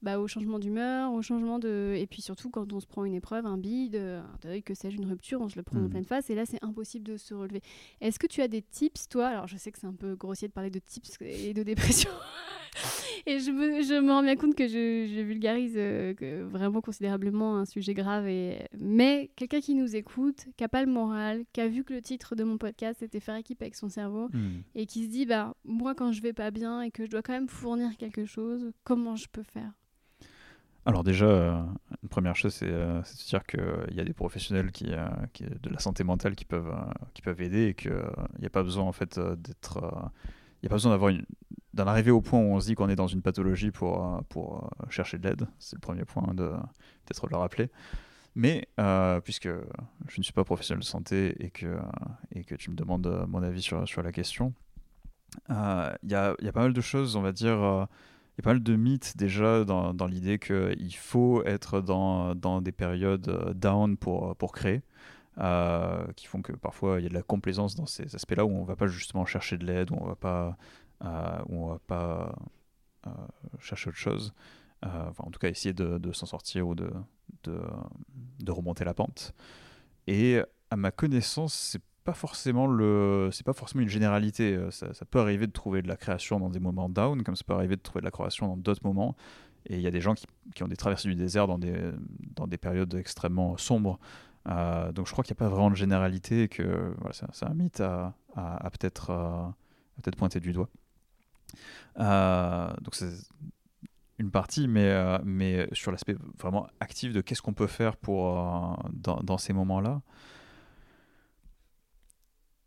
[0.00, 1.94] bah, au changement d'humeur, au changement de.
[1.96, 4.96] Et puis surtout, quand on se prend une épreuve, un bide, un deuil, que sais-je,
[4.96, 5.90] une rupture, on se le prend en hmm.
[5.90, 6.30] pleine face.
[6.30, 7.62] Et là, c'est impossible de se relever.
[8.00, 9.26] Est-ce que tu as des tips, toi?
[9.26, 12.10] Alors, je sais que c'est un peu grossier de parler de tips et de dépression.
[13.26, 16.80] et je me, je me rends bien compte que je, je vulgarise euh, que vraiment
[16.80, 18.28] considérablement un sujet grave.
[18.28, 18.68] Et...
[18.78, 22.02] Mais quelqu'un qui nous écoute, qui n'a pas le moral, qui a vu que le
[22.02, 24.62] titre de mon podcast était faire équipe avec son cerveau, hmm.
[24.76, 27.22] et qui se dit, bah, moi, quand je vais pas bien et que je dois
[27.22, 29.72] quand même fournir quelque chose, comment je peux faire?
[30.88, 31.62] Alors déjà, euh,
[32.02, 35.68] une première chose, c'est euh, de dire qu'il y a des professionnels euh, qui, de
[35.68, 36.74] la santé mentale qui peuvent,
[37.12, 37.92] qui peuvent aider et qu'il
[38.38, 40.10] n'y a pas besoin en fait d'être,
[40.62, 41.12] il a pas besoin d'avoir
[41.74, 44.70] d'en arriver au point où on se dit qu'on est dans une pathologie pour, pour
[44.88, 45.46] chercher de l'aide.
[45.58, 46.48] C'est le premier point de
[47.04, 47.68] peut-être le rappeler.
[48.34, 48.66] Mais
[49.24, 51.78] puisque je ne suis pas professionnel de santé et que,
[52.34, 54.54] et que tu me demandes mon avis sur, sur la question,
[55.50, 55.54] il
[56.10, 57.86] y a, y, a, pas mal de choses, on va dire
[58.38, 62.62] y a pas mal de mythes déjà dans, dans l'idée qu'il faut être dans, dans,
[62.62, 64.82] des périodes euh, down pour, pour créer,
[65.38, 68.50] euh, qui font que parfois il y a de la complaisance dans ces aspects-là où
[68.50, 70.56] on ne va pas justement chercher de l'aide, où on va pas,
[71.04, 72.34] euh, où on va pas
[73.58, 74.32] chercher autre chose.
[74.82, 76.88] Enfin, en tout cas, essayer de, de s'en sortir ou de,
[77.42, 77.60] de,
[78.38, 79.34] de, remonter la pente.
[80.06, 85.04] Et à ma connaissance, c'est pas forcément le c'est pas forcément une généralité euh, ça,
[85.04, 87.76] peut arriver de trouver de la création dans des moments down comme ça peut arriver
[87.76, 89.14] de trouver de la création dans d'autres moments.
[89.66, 91.76] Et il y a des gens qui, qui, ont des traversées du désert dans des
[92.34, 93.98] dans des périodes extrêmement sombres.
[94.48, 97.80] Euh, donc je crois qu'il n'y a pas vraiment de généralité que c'est un mythe
[97.80, 99.46] à, à, peut-être euh,
[99.96, 100.70] peut-être pointer du doigt.
[101.98, 103.12] Donc c'est
[104.18, 108.34] une partie, mais, mais sur l'aspect vraiment actif de qu'est-ce qu'on peut faire pour,
[108.94, 110.00] dans, dans, ces moments-là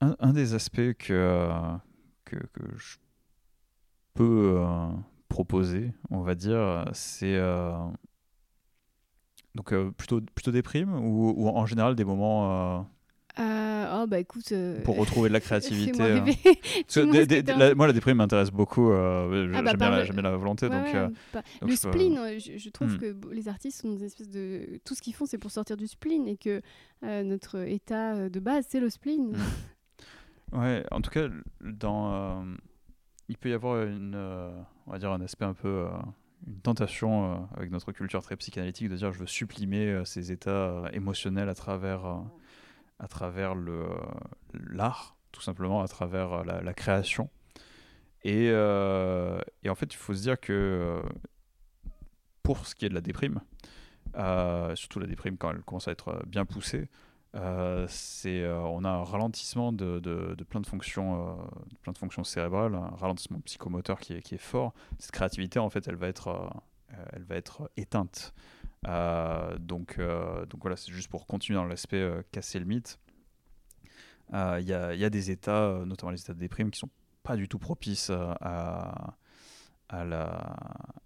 [0.01, 1.49] un, des aspects que,
[2.25, 2.37] que,
[2.77, 2.97] je
[4.13, 4.87] peux euh,
[5.29, 7.73] proposer, on va dire, c'est euh,
[9.55, 12.85] donc euh, plutôt plutôt des primes ou, en général des moments
[13.39, 14.51] Euh, oh bah écoute.
[14.51, 16.19] euh, pour retrouver de la créativité euh.
[16.93, 18.91] que Dis-moi des- des- la- moi, la déprime m'intéresse beaucoup.
[18.91, 20.65] euh, Ah bah, j'aime, bien la, j'aime bien la volonté.
[20.67, 22.97] Ouais, donc, ouais, euh, pas- donc le je spleen, euh, je, je trouve Hmm.
[22.99, 24.79] que les artistes sont des espèces de.
[24.83, 26.61] Tout ce qu'ils font, c'est pour sortir du spleen et que
[27.03, 29.33] euh, notre état euh, de base, c'est le spleen.
[30.51, 31.27] Ouais, en tout cas,
[31.61, 32.55] dans, euh,
[33.29, 34.51] il peut y avoir une, euh,
[34.85, 35.89] on va dire un aspect un peu, euh,
[36.45, 41.49] une tentation avec notre culture très psychanalytique de dire je veux sublimer ces états émotionnels
[41.49, 42.01] à travers,
[42.99, 43.85] à travers le,
[44.53, 47.29] l'art, tout simplement, à travers la, la création.
[48.23, 50.99] Et, et en fait, il faut se dire que
[52.41, 53.41] pour ce qui est de la déprime,
[54.73, 56.89] surtout la déprime quand elle commence à être bien poussée,
[57.35, 61.43] euh, c'est, euh, on a un ralentissement de, de- plein, de fonctions, euh,
[61.81, 64.73] plein de fonctions cérébrales, un ralentissement psychomoteur qui est, qui est fort.
[64.99, 66.51] Cette créativité, en fait, elle va être,
[67.13, 68.33] elle va être éteinte.
[68.83, 72.99] Donc, donc voilà, c'est juste pour continuer dans l'aspect casser le mythe.
[74.33, 76.89] Il y, a, y a des états, notamment les états de déprime, qui sont
[77.23, 79.15] pas du tout propices à,
[79.89, 80.55] à, la,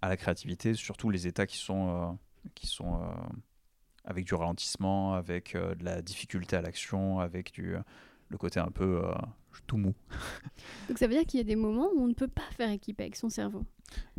[0.00, 2.18] à la créativité, surtout les états qui sont,
[2.54, 3.00] qui sont
[4.06, 7.74] avec du ralentissement, avec euh, de la difficulté à l'action, avec du,
[8.28, 9.12] le côté un peu euh,
[9.66, 9.94] tout mou.
[10.88, 12.70] Donc ça veut dire qu'il y a des moments où on ne peut pas faire
[12.70, 13.64] équipe avec son cerveau.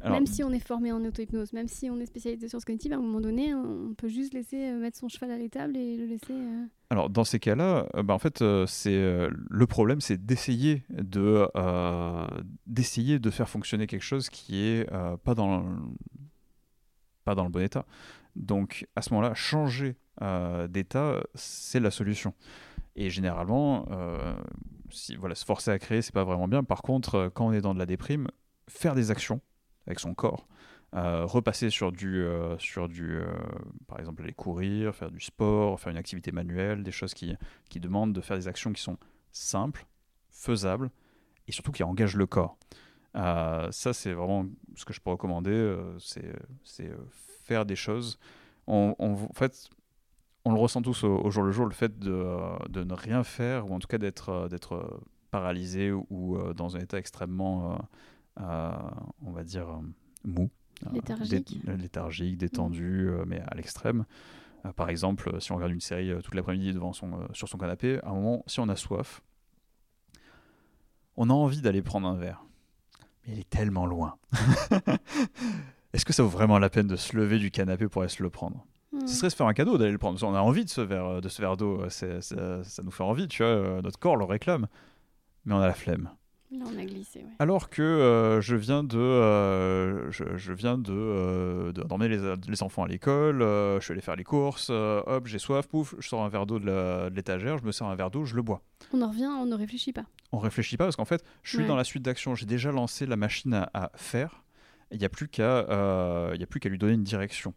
[0.02, 2.66] Alors, même si on est formé en auto-hypnose, même si on est spécialisé en sciences
[2.66, 5.76] cognitives, à un moment donné, on peut juste laisser euh, mettre son cheval à l'étable
[5.76, 6.32] et le laisser.
[6.32, 10.26] euh, Alors dans ces cas-là, euh, bah, en fait, euh, c'est euh, le problème, c'est
[10.26, 12.28] d'essayer de euh,
[12.66, 15.76] d'essayer de faire fonctionner quelque chose qui est euh, pas dans le-
[17.26, 17.86] pas dans le bon état.
[18.38, 22.34] Donc à ce moment-là, changer euh, d'état, c'est la solution.
[22.96, 24.36] Et généralement, euh,
[25.18, 26.64] voilà, se forcer à créer, c'est pas vraiment bien.
[26.64, 28.28] Par contre, euh, quand on est dans de la déprime,
[28.70, 29.42] faire des actions
[29.86, 30.48] avec son corps,
[30.94, 32.26] repasser sur du,
[32.58, 33.20] sur du
[33.88, 37.38] par exemple aller courir, faire du sport, faire une activité manuelle, des choses qui,
[37.70, 38.98] qui demandent de faire des actions qui sont
[39.32, 39.86] simples,
[40.30, 40.90] faisables
[41.48, 42.58] et surtout qui engagent le corps.
[43.14, 46.92] Ça, c'est vraiment ce que je peux recommander, c'est
[47.48, 48.20] faire des choses.
[48.68, 49.70] On, on- en fait,
[50.46, 52.94] on le ressent tous au, au jour le jour, le fait de, euh, de ne
[52.94, 55.00] rien faire, ou en tout cas d'être euh, d'être euh,
[55.32, 57.78] paralysé ou, ou, dans un état extrêmement,
[58.40, 58.72] euh,
[59.26, 59.68] on va dire,
[60.24, 60.50] mou.
[60.94, 61.66] Léthargique.
[61.66, 64.06] dé- léthargique, détendu, euh, mais à l'extrême.
[64.76, 68.10] Par exemple, si on regarde une série toute l'après-midi devant son, sur son canapé, à
[68.10, 69.22] un moment, si on a soif,
[71.16, 72.44] on a envie d'aller prendre un verre.
[73.26, 74.16] Mais il est tellement loin.
[75.94, 78.22] Est-ce que ça vaut vraiment la peine de se lever du canapé pour aller se
[78.24, 78.66] le prendre?
[78.94, 79.06] Hmm.
[79.06, 80.22] ce serait se faire un cadeau d'aller le prendre.
[80.24, 81.90] On a envie de ce verre, de ce verre d'eau.
[81.90, 83.52] Ça nous fait envie, tu vois.
[83.52, 84.68] euh, Notre corps le réclame.
[85.46, 86.10] Mais on a la flemme.
[86.50, 87.20] Là, on a glissé.
[87.20, 87.26] Ouais.
[87.40, 92.36] Alors que euh, je viens de, euh, je, je viens de, euh, de- d'emmener les,
[92.48, 95.68] les enfants à l'école, euh, je suis allé faire les courses, euh, hop, j'ai soif,
[95.68, 98.36] pouf, je sors un verre d'eau de, l'étagère, je me sers un verre d'eau, je
[98.36, 98.62] le bois.
[98.94, 100.06] On en revient, on ne réfléchit pas.
[100.32, 101.68] On réfléchit pas parce qu'en fait, je suis Ouais.
[101.68, 104.44] dans la suite d'action, j'ai déjà lancé la machine à, à faire.
[104.92, 107.54] Il n'y a plus qu'à, euh, a plus qu'à lui donner une direction.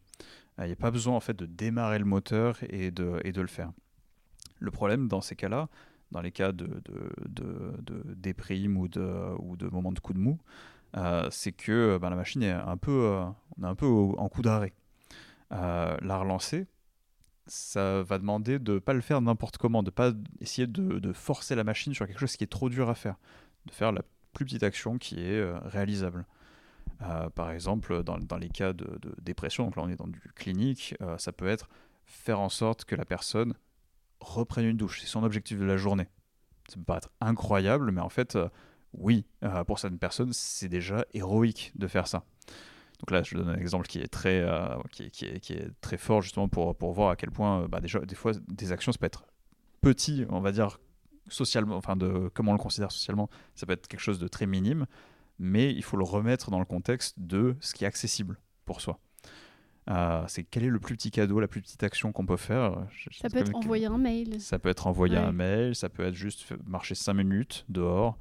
[0.58, 3.32] Euh, Il n'y a pas besoin en fait de démarrer le moteur et de, et
[3.32, 3.72] de le faire.
[4.58, 5.68] Le problème dans ces cas-là,
[6.10, 6.66] dans les cas de,
[7.28, 10.38] de, de, déprime ou de, ou de moments de coup de mou,
[10.96, 13.16] euh, c'est que ben, la machine est un peu,
[13.58, 14.72] on est un peu en coup d'arrêt.
[15.50, 16.66] La relancer,
[17.46, 21.12] ça va demander de ne pas le faire n'importe comment, de ne pas essayer de,
[21.12, 23.16] forcer la machine sur quelque chose qui est trop dur à faire,
[23.66, 24.02] de faire la
[24.32, 26.26] plus petite action qui est réalisable.
[27.02, 30.06] Euh, par exemple, dans, dans les cas de, de dépression, donc là on est dans
[30.08, 31.68] du clinique, euh, ça peut être
[32.04, 33.54] faire en sorte que la personne
[34.20, 35.00] reprenne une douche.
[35.00, 36.08] C'est son objectif de la journée.
[36.68, 38.48] Ça peut paraître incroyable, mais en fait, euh,
[38.92, 39.24] oui,
[39.66, 42.24] pour certaines personnes, c'est déjà héroïque de faire ça.
[42.98, 44.44] Donc là, je donne un exemple qui est très,
[44.90, 47.68] qui est, qui est- qui est très fort justement pour, pour voir à quel point,
[47.68, 49.24] bah, déjà, des fois, des actions, ça peut être
[49.80, 50.80] petit, on va dire,
[51.28, 54.46] socialement, enfin, de comment on le considère socialement, ça peut être quelque chose de très
[54.46, 54.86] minime,
[55.40, 59.00] mais il faut le remettre dans le contexte de ce qui est accessible pour soi.
[59.88, 62.86] Euh, c'est quel est le plus petit cadeau, la plus petite action qu'on peut faire
[62.90, 64.40] Je- je- Ça peut être envoyer un mail.
[64.40, 65.22] ça peut être envoyer Ouais.
[65.24, 68.18] un mail, ça peut être juste marcher 5 minutes dehors,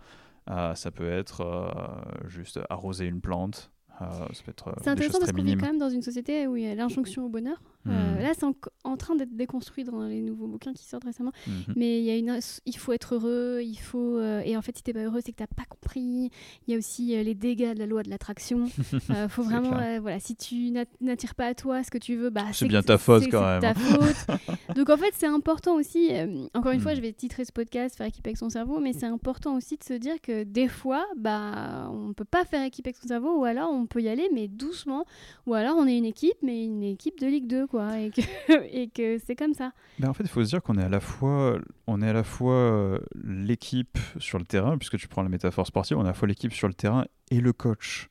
[0.50, 3.72] euh, ça peut être euh, juste arroser une plante,
[4.02, 6.68] euh, euh, C'est intéressant parce qu'on vit quand même dans une société où il y
[6.68, 7.62] a l'injonction au bonheur.
[7.88, 8.22] Euh, Mhm.
[8.22, 8.54] là, c'est en,
[8.84, 11.32] en train d'être déconstruit dans les nouveaux bouquins qui sortent récemment.
[11.48, 11.74] Mhm.
[11.78, 14.76] Mais il y a une, il faut être heureux, il faut euh, et en fait
[14.78, 16.30] si t'es pas heureux c'est que t'as pas compris.
[16.68, 18.66] Il y a aussi euh, les dégâts de la loi de l'attraction.
[19.30, 22.46] Faut vraiment voilà si tu n'at- n'attires pas à toi ce que tu veux bah
[22.52, 23.62] C'est bien ta faute, quand même.
[23.62, 24.38] ta faute.
[24.76, 26.10] Donc en fait c'est important aussi.
[26.54, 26.98] encore une fois Mhm.
[26.98, 29.84] je vais titrer ce podcast faire équipe avec son cerveau mais c'est important aussi de
[29.84, 33.46] se dire que des fois bah on peut pas faire équipe avec son cerveau ou
[33.46, 35.06] alors on peut y aller mais doucement
[35.48, 37.79] ou alors on est une équipe mais une équipe de Ligue 2 quoi.
[38.72, 39.72] et que, c'est comme ça.
[40.00, 41.58] Mais en fait, il faut se dire qu'on est à la fois,
[41.88, 45.68] on est à la fois euh, l'équipe sur le terrain, puisque tu prends la métaphore
[45.68, 48.10] sportive, on est à la fois l'équipe sur le terrain et le coach.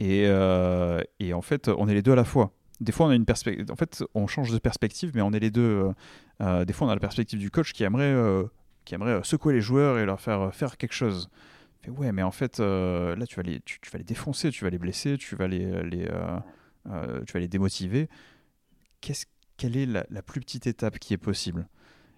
[0.00, 2.52] Et, euh, et, en fait, on est les deux à la fois.
[2.80, 3.66] Des fois, on a une perspective.
[3.70, 5.90] En fait, on change de perspective, mais on est les deux.
[6.40, 8.14] Euh, des fois, on a la perspective du coach qui aimerait,
[8.84, 11.28] qui aimerait secouer les joueurs et leur faire faire quelque chose.
[11.84, 14.70] Mais ouais, mais en fait, là, tu vas les, tu, vas les défoncer, tu vas
[14.70, 16.08] les blesser, tu vas les, les
[17.26, 18.08] tu vas les démotiver.
[19.00, 21.68] Quelle est la, plus petite étape qui est possible?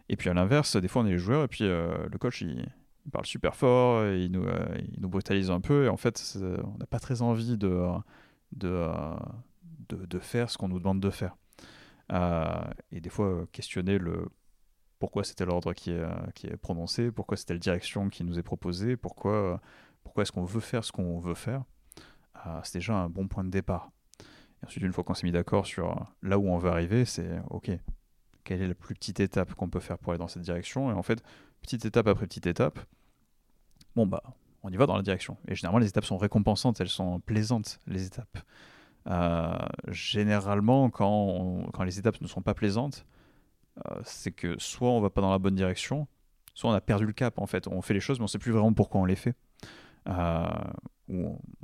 [0.09, 2.43] Et puis à l'inverse, des fois on est les joueurs et puis euh, le coach
[2.43, 2.67] il,
[3.13, 6.79] parle super fort, il nous, euh, il nous brutalise un peu et en fait on
[6.79, 7.79] n'a pas très envie de,
[10.21, 11.37] faire ce qu'on nous demande de faire.
[12.13, 14.29] Euh, et des fois questionner le
[14.99, 15.95] pourquoi c'était l'ordre qui
[16.35, 19.61] qui est prononcé, pourquoi c'était la direction qui nous est proposée, pourquoi,
[20.03, 21.63] pourquoi est-ce qu'on veut faire ce qu'on veut faire.
[22.65, 23.91] c'est déjà un bon point de départ.
[24.63, 27.05] Et ensuite, une fois qu'on s'est mis d'accord sur euh, là où on veut arriver,
[27.05, 27.71] c'est OK,
[28.45, 30.91] quelle est la plus petite étape qu'on peut faire pour aller dans cette direction?
[30.91, 31.23] Et en fait,
[31.63, 32.79] petite étape après petite étape,
[33.97, 34.23] bon, bah,
[34.63, 35.37] on y va dans la direction.
[35.49, 38.39] Et généralement, les étapes sont récompensantes, elles sont plaisantes, les étapes.
[39.07, 39.57] Euh,
[39.89, 43.07] généralement, quand, quand, les étapes ne sont pas plaisantes,
[43.87, 46.07] euh, c'est que soit on va pas dans la bonne direction,
[46.55, 47.67] soit on a perdu le cap en fait.
[47.67, 49.35] On fait les choses, mais on sait plus vraiment pourquoi on les fait.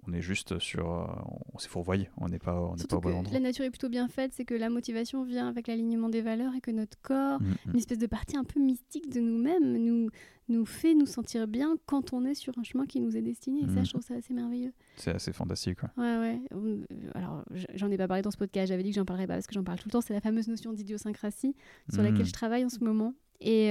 [0.07, 0.91] On est juste sur.
[0.91, 1.07] Euh,
[1.53, 3.33] on s'est fourvoyé, on n'est pas, on n'est pas au bon endroit.
[3.33, 6.55] La nature est plutôt bien faite, c'est que la motivation vient avec l'alignement des valeurs
[6.55, 7.71] et que notre corps, mm, mm.
[7.73, 10.09] une espèce de partie un peu mystique de nous-mêmes, nous,
[10.49, 13.61] nous fait nous sentir bien quand on est sur un chemin qui nous est destiné.
[13.61, 13.85] Et ça, mm.
[13.85, 14.73] je trouve ça assez merveilleux.
[14.97, 15.91] C'est assez fantastique, quoi.
[15.97, 16.41] Ouais, ouais.
[16.55, 16.85] Euh,
[17.15, 19.47] alors, j'en ai pas parlé dans ce podcast, j'avais dit que j'en parlerais pas parce
[19.47, 20.01] que j'en parle tout le temps.
[20.01, 21.55] C'est la fameuse notion d'idiosyncrasie
[21.93, 23.15] sur laquelle je travaille en ce moment.
[23.41, 23.71] Et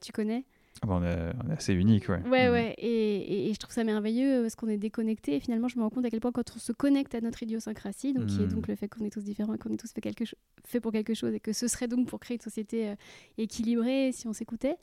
[0.00, 0.44] tu connais
[0.84, 2.20] ah bah, on, est, assez unique, ouais.
[2.28, 2.52] Ouais, mm.
[2.52, 2.74] ouais.
[2.76, 5.36] Et, et, je trouve ça merveilleux parce qu'on est déconnecté.
[5.36, 7.42] Et finalement, je me rends compte à quel point quand on se connecte à notre
[7.42, 8.54] idiosyncrasie, donc qui est mm.
[8.54, 10.24] donc le fait qu'on est tous différents et qu'on est tous fait, quelque
[10.66, 12.94] fait pour quelque chose et que ce serait donc pour créer une société euh,
[13.38, 14.76] équilibrée si on s'écoutait,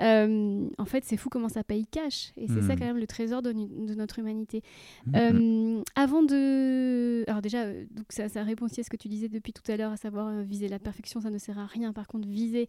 [0.00, 2.32] euh, en fait, c'est fou comment ça paye cash.
[2.36, 2.78] Et c'est ça hmm.
[2.78, 4.62] quand même le trésor de, notre humanité.
[5.06, 5.12] Hmm.
[5.16, 7.24] Euh, avant de...
[7.28, 9.70] Alors déjà, euh, donc ça, ça répond aussi à ce que tu disais depuis tout
[9.70, 11.92] à l'heure, à savoir viser la perfection, ça ne sert à rien.
[11.92, 12.68] Par contre, viser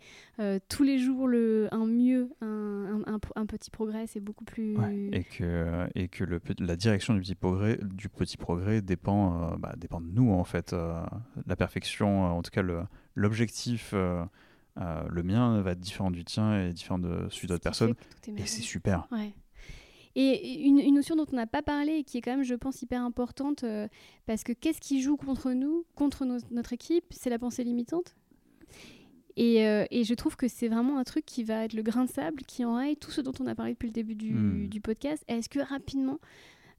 [0.70, 3.04] tous les jours le, un mieux, un,
[3.36, 4.76] un, petit progrès, c'est beaucoup plus...
[5.12, 9.74] Et que, et que le, la direction du petit progrès, du petit progrès dépend, bah,
[9.78, 10.74] dépend de nous, en fait.
[10.74, 12.64] la perfection, en tout cas
[13.16, 13.94] l'objectif...
[14.80, 17.96] Euh, le mien va être différent du tien et différent de celui d'autres personnes.
[18.38, 19.08] Et c'est super.
[20.16, 22.82] Et une, notion dont on n'a pas parlé et qui est quand même, je pense,
[22.82, 23.88] hyper importante, euh,
[24.26, 27.06] parce que qu'est-ce qui joue contre nous, contre notre équipe?
[27.12, 28.16] C'est la pensée limitante?
[29.36, 32.04] Et, euh, et, je trouve que c'est vraiment un truc qui va être le grain
[32.04, 34.68] de sable qui enraye tout ce dont on a parlé depuis le début du, hmm.
[34.68, 35.24] du podcast.
[35.30, 36.20] Est-ce que rapidement,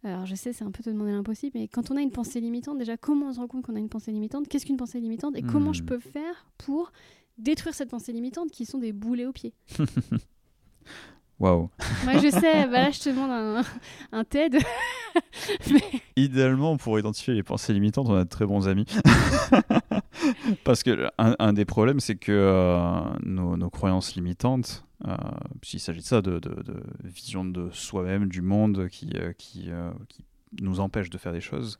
[0.05, 2.41] alors je sais, c'est un peu te demander l'impossible, mais quand on a une pensée
[2.41, 4.49] limitante, déjà, comment on se rend compte qu'on a une pensée limitante?
[4.49, 5.37] Qu'est-ce qu'une pensée limitante?
[5.37, 5.87] Et comment je hmm.
[5.87, 6.93] peux faire pour
[7.39, 9.55] détruire cette pensée limitante qui sont des boulets aux pieds.
[11.41, 11.71] Waouh.
[12.05, 13.63] Moi, je sais, bah là, je te demande un,
[14.13, 14.59] un TED.
[16.17, 18.85] Idéalement, pour identifier les pensées limitantes, on a de très bons amis.
[20.65, 25.17] Parce que un, des problèmes, c'est que euh, nos, croyances limitantes, euh,
[25.63, 26.53] s'il s'agit de ça, de, de,
[27.03, 29.71] vision de soi-même, du monde qui, euh, qui,
[30.09, 30.25] qui,
[30.61, 31.79] nous empêche de faire des choses,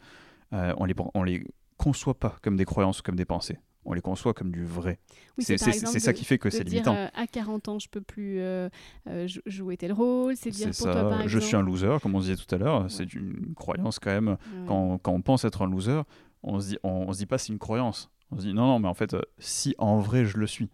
[0.53, 1.45] on les, on les
[1.77, 4.99] conçoit pas comme des croyances, comme des pensées on les conçoit comme du vrai.
[5.39, 6.95] c'est ça qui fait que c'est limitant.
[6.95, 8.69] Euh, à 40 ans, je peux plus euh,
[9.09, 10.37] euh, jouer tel rôle.
[10.37, 12.91] C'est dire pour toi, par Je suis un loser, comme on disait tout à l'heure.
[12.91, 14.37] C'est une croyance quand même.
[14.67, 16.03] Quand, quand, on pense être un loser,
[16.43, 18.11] on se dit, on, se dit pas c'est une croyance.
[18.31, 20.69] On se dit non, non, mais en fait, si en vrai je le suis.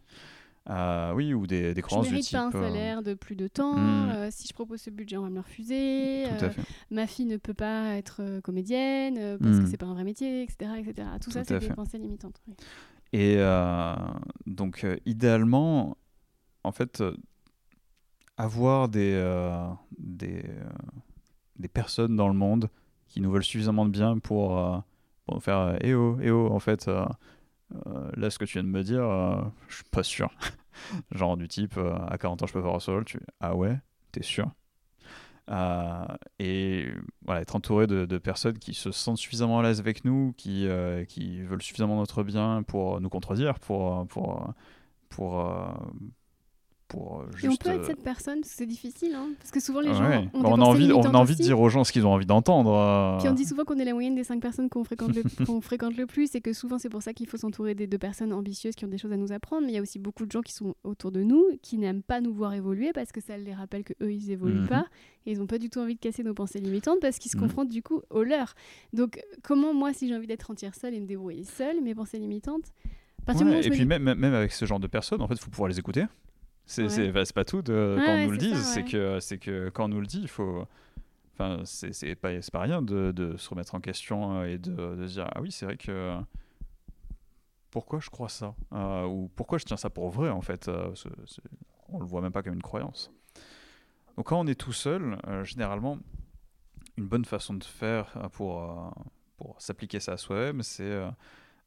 [1.14, 2.32] Oui, ou des, des croyances je du type.
[2.32, 3.76] pas un salaire de plus de temps.
[3.76, 4.30] Hmm.
[4.30, 6.24] si je propose ce budget, on va me le refuser.
[6.90, 10.42] ma fille ne peut pas être comédienne parce que que c'est pas un vrai métier,
[10.42, 10.70] etc.
[10.78, 11.08] etc.
[11.20, 12.40] Tout, ça, c'est des pensées limitantes.
[13.12, 13.94] Et euh,
[14.46, 15.96] donc, euh, idéalement,
[16.64, 17.16] en fait, euh,
[18.36, 19.18] avoir des,
[19.98, 20.44] des,
[21.58, 22.68] des, personnes dans le monde
[23.08, 24.84] qui nous veulent suffisamment de bien pour,
[25.24, 26.90] pour faire Eh oh, eh oh, en fait,
[28.16, 29.02] là, ce que tu viens de me dire,
[29.68, 30.30] je suis pas sûr.
[31.10, 33.78] Genre du type, à 40 ans, je peux faire un solo, tu Ah ouais,
[34.12, 34.50] t'es sûr?
[35.48, 36.06] Euh,
[36.40, 36.88] et
[37.24, 41.04] voilà, être entouré de, personnes qui se sentent suffisamment à l'aise avec nous, qui, euh,
[41.04, 44.52] qui veulent suffisamment notre bien pour nous contredire, pour, pour,
[45.08, 45.68] pour, euh,
[46.88, 47.44] pour juste...
[47.44, 50.04] Et on peut être cette personne, c'est difficile, hein parce que souvent les gens
[50.34, 52.12] ont bah, on, a envie, on a envie de dire aux gens ce qu'ils ont
[52.12, 52.72] envie d'entendre.
[52.72, 53.18] Euh.
[53.18, 55.22] Puis on dit souvent qu'on est la moyenne des cinq personnes qu'on fréquente, le,
[55.60, 58.32] fréquente le plus, et que souvent c'est pour ça qu'il faut s'entourer des deux personnes
[58.32, 60.32] ambitieuses qui ont des choses à nous apprendre, mais il y a aussi beaucoup de
[60.32, 63.36] gens qui sont autour de nous, qui n'aiment pas nous voir évoluer, parce que ça
[63.36, 64.68] les rappelle que eux ils évoluent mhm.
[64.68, 64.86] pas,
[65.26, 67.36] et ils n'ont pas du tout envie de casser nos pensées limitantes, parce qu'ils se
[67.36, 67.44] mhm.
[67.44, 68.54] confrontent du coup aux leurs.
[68.92, 72.18] Donc comment moi, si j'ai envie d'être entière seule et me débrouiller seule, mes pensées
[72.18, 72.72] limitantes?
[73.28, 75.78] Et puis même, même avec ce genre de personnes, en fait, il faut pouvoir les
[75.78, 76.04] écouter.
[76.66, 80.00] C'est pas tout de, quand on nous le dise, c'est que, que quand on nous
[80.00, 80.66] le dit, il faut.
[81.34, 85.12] Enfin, c'est pas, pas rien de, de, se remettre en question et de, de se
[85.14, 86.18] dire Ah oui, c'est vrai que.
[87.76, 90.94] Pourquoi je crois ça euh, Ou pourquoi je tiens ça pour vrai, en fait euh,
[91.90, 93.12] On le voit même pas comme une croyance.
[94.16, 95.98] Donc, quand on est tout seul, euh, généralement,
[96.96, 98.94] une bonne façon de faire pour,
[99.36, 101.02] pour s'appliquer ça à soi-même, c'est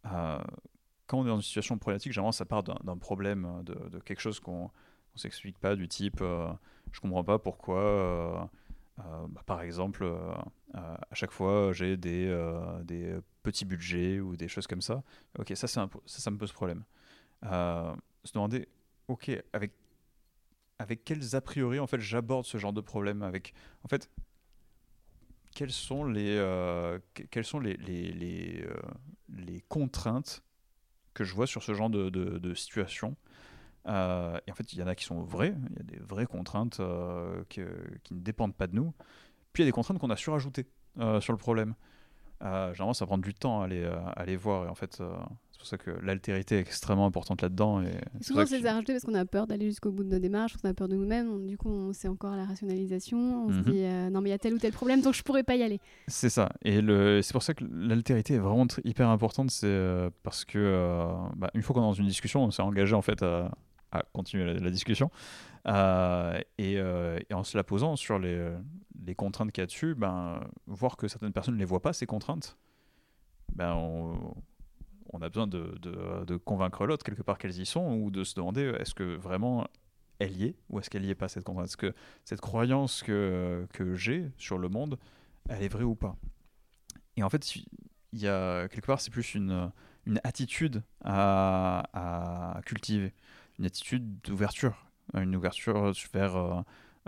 [0.02, 4.22] quand on est dans une situation problématique, généralement ça part d'un problème, de, de, quelque
[4.22, 4.72] chose qu'on
[5.16, 6.52] ne s'explique pas, du type euh,
[6.92, 8.40] je comprends pas pourquoi, euh,
[9.00, 10.12] euh, bah, par exemple,
[10.74, 12.28] à chaque fois j'ai des,
[13.44, 15.04] petits budgets ou des choses comme ça.
[15.38, 15.88] Ok, ça, ça,
[16.32, 16.84] me pose problème.
[17.44, 18.68] se demander,
[19.08, 19.74] ok, avec,
[20.80, 23.54] avec quels a priori en fait j'aborde ce genre de problème avec,
[23.84, 24.10] en fait,
[25.54, 26.38] quelles sont les,
[27.32, 28.66] quelles sont les, les,
[29.30, 30.44] les contraintes
[31.14, 33.16] que je vois sur ce genre de, de, situation.
[33.88, 36.04] Euh, et en fait, il y en a qui sont vraies, il y a des
[36.04, 37.62] vraies contraintes euh, qui,
[38.04, 38.94] qui, ne dépendent pas de nous.
[39.54, 40.68] Puis il y a des contraintes qu'on a surajoutées
[41.00, 41.76] euh, sur le problème.
[42.42, 44.66] généralement, ça prend du temps à les, à les voir.
[44.66, 47.82] Et en fait, c'est pour ça que l'altérité est extrêmement importante là-dedans.
[47.82, 50.54] Et souvent, c'est à rajouter parce qu'on a peur d'aller jusqu'au bout de nos démarches,
[50.64, 51.48] on a peur de nous-mêmes.
[51.48, 53.46] Du coup, on sait encore la rationalisation.
[53.46, 53.64] On se mhm.
[53.64, 55.64] dit non, mais il y a tel ou tel problème, donc je pourrais pas y
[55.64, 55.80] aller.
[56.08, 56.52] C'est ça.
[56.64, 56.82] Et
[57.24, 59.50] c'est pour ça que l'altérité est vraiment hyper importante.
[59.50, 61.08] C'est parce que
[61.38, 63.52] bah, une fois qu'on est dans une discussion, on s'est engagé en fait à,
[63.92, 65.12] à continuer la, discussion.
[65.68, 68.52] Euh, euh, et, en se la posant sur les,
[69.06, 71.94] les contraintes qu'il y a dessus, ben, voir que certaines personnes ne les voient pas,
[71.94, 72.58] ces contraintes,
[73.54, 78.36] ben, on, a besoin de, convaincre l'autre quelque part qu'elles y sont ou de se
[78.36, 79.68] demander est-ce que vraiment
[80.20, 81.68] elle y est ou est-ce qu'elle n'y est pas cette contrainte?
[81.68, 81.94] Est-ce que
[82.26, 85.00] cette croyance que, que j'ai sur le monde,
[85.50, 86.16] elle est vraie ou pas?
[87.18, 87.66] Et en fait, il
[88.14, 89.72] y a quelque part, c'est plus une,
[90.24, 93.14] attitude à cultiver
[93.60, 96.62] une attitude d'ouverture, une ouverture vers, euh,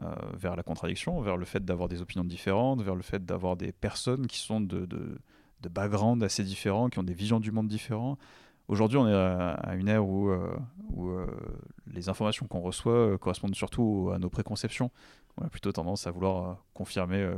[0.03, 3.55] euh, vers la contradiction, vers le fait d'avoir des opinions différentes, vers le fait d'avoir
[3.55, 5.17] des personnes qui sont de, de,
[5.61, 8.17] de background assez différents, qui ont des visions du monde différents.
[8.67, 10.55] Aujourd'hui, on est à, une ère où, euh,
[10.93, 11.09] où
[11.87, 14.91] les informations qu'on reçoit correspondent surtout à nos préconceptions.
[15.37, 17.29] On a plutôt tendance à vouloir confirmer,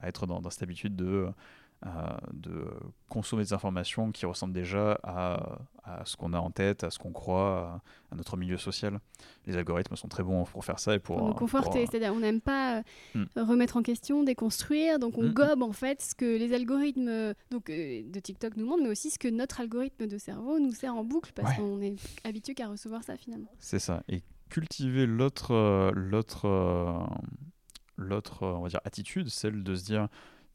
[0.00, 1.28] à être dans cette habitude de
[2.32, 2.64] de
[3.08, 6.98] consommer des informations qui ressemblent déjà à, à ce qu'on a en tête, à ce
[6.98, 9.00] qu'on croit, à, notre milieu social.
[9.46, 11.86] Les algorithmes sont très bons pour faire ça et pour, nous conforter.
[11.86, 12.82] C'est-à-dire, on n'aime pas euh,
[13.14, 13.26] hmm.
[13.36, 15.32] remettre en question, déconstruire, donc on hmm.
[15.32, 19.10] gobe en fait ce que les algorithmes donc, euh, de TikTok nous montrent, mais aussi
[19.10, 22.68] ce que notre algorithme de cerveau nous sert en boucle parce qu'on est habitué qu'à
[22.68, 23.50] recevoir ça finalement.
[23.58, 24.02] C'est ça.
[24.08, 27.08] Et cultiver l'autre, euh, l'autre,
[27.96, 30.08] l'autre, on va dire, attitude, celle de se dire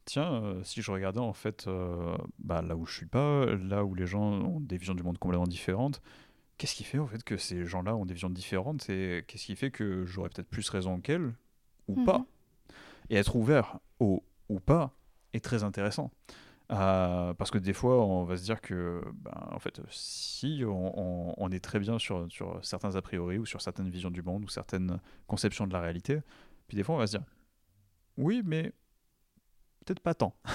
[0.08, 3.84] tiens, euh, si je regardais en fait euh, bah, là où je suis pas, là
[3.84, 6.00] où les gens ont des visions du monde complètement différentes,
[6.56, 9.56] qu'est-ce qui fait en fait que ces gens-là ont des visions différentes et qu'est-ce qui
[9.56, 11.34] fait que j'aurais peut-être plus raison qu'elles
[11.88, 12.18] ou pas?
[12.18, 12.24] Mhm.
[13.10, 14.94] Et être ouvert au ou pas
[15.34, 16.10] est très intéressant.
[16.70, 21.48] Euh, parce que des fois, on va se dire que, ben, en fait, si on,
[21.50, 24.48] est très bien sur, sur certains a priori ou sur certaines visions du monde ou
[24.48, 26.20] certaines conceptions de la réalité,
[26.66, 27.26] puis des fois, on va se dire,
[28.18, 28.72] oui, mais
[29.88, 30.34] peut-être pas tant.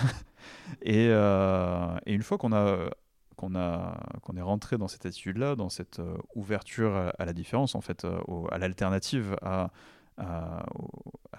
[0.85, 2.89] Euh, et, une fois qu'on a
[3.37, 7.75] qu'on a qu'on est rentré dans cette attitude-là, dans cette euh, ouverture à, la différence,
[7.75, 8.19] en fait, euh,
[8.51, 9.71] à l'alternative, à,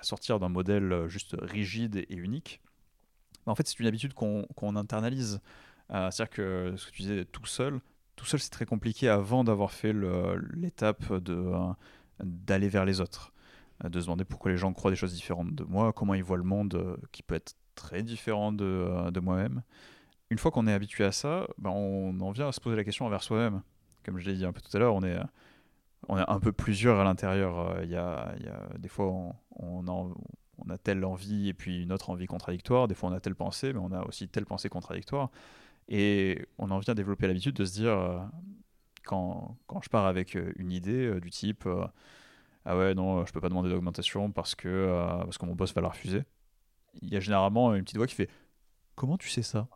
[0.00, 2.62] sortir d'un modèle juste rigide et unique,
[3.44, 5.40] bah, en fait, c'est une habitude qu'on internalise.
[5.90, 7.80] C'est-à-dire que ce que tu disais, tout seul,
[8.16, 9.92] tout seul, c'est très compliqué avant d'avoir fait
[10.54, 11.04] l'étape
[12.22, 13.34] d'aller vers les autres
[13.82, 16.38] de se demander pourquoi les gens croient des choses différentes de moi, comment ils voient
[16.38, 19.62] le monde qui peut être très différent de, euh, de moi-même.
[20.30, 22.84] Une fois qu'on est habitué à ça, ben on en vient à se poser la
[22.84, 23.62] question envers soi-même.
[24.04, 25.18] Comme je l'ai dit un peu tout à l'heure, on est,
[26.08, 27.58] on est un peu plusieurs à l'intérieur.
[27.58, 30.14] Euh, il y a, y a, des fois, on, on, a,
[30.58, 32.88] on a telle envie et puis une autre envie contradictoire.
[32.88, 35.30] Des fois, on a telle pensée, mais on a aussi telle pensée contradictoire.
[35.88, 38.18] Et on en vient à développer l'habitude de se dire, euh,
[39.04, 41.68] quand, quand, je pars avec une idée du type
[42.64, 44.88] Ah ouais, non, je peux pas demander d'augmentation parce que,
[45.24, 46.24] parce que mon boss va la refuser
[47.02, 48.30] il y a généralement une petite voix qui fait
[48.96, 49.68] Comment tu sais ça?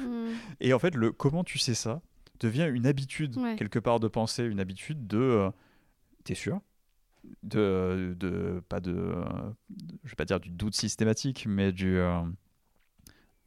[0.00, 0.32] Hmm.
[0.60, 2.02] Et en fait, le comment tu sais ça
[2.40, 5.50] devient une habitude, quelque part, de penser, une habitude de euh,
[6.24, 6.60] T'es sûr?
[7.42, 9.14] De, de, pas de,
[10.02, 12.20] je vais pas dire du doute systématique, mais du, euh,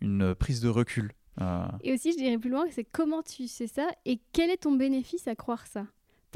[0.01, 1.11] une prise de recul.
[1.41, 1.67] Euh.
[1.81, 4.75] Et aussi, je dirais plus loin, c'est comment tu sais ça et quel est ton
[4.75, 5.85] bénéfice à croire ça?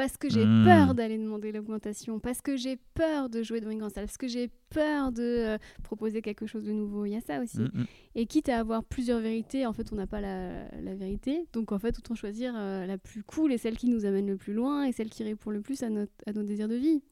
[0.02, 0.65] Parce que j'ai Hmm.
[0.65, 4.18] peur d'aller demander l'augmentation, parce que j'ai peur de jouer dans une grande salle, parce
[4.18, 7.06] que j'ai peur de euh, proposer quelque chose de nouveau.
[7.06, 7.60] Il y a ça aussi.
[7.60, 7.86] Mm, mm.
[8.15, 11.45] Et quitte à avoir plusieurs vérités, en fait, on n'a pas la, la vérité.
[11.53, 14.38] Donc, en fait, autant choisir euh, la plus cool et celle qui nous amène le
[14.38, 17.03] plus loin et celle qui répond le plus à, notre, à nos désirs de vie.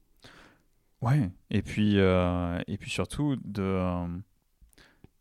[1.04, 4.04] Ouais, et puis, euh, et puis surtout, de,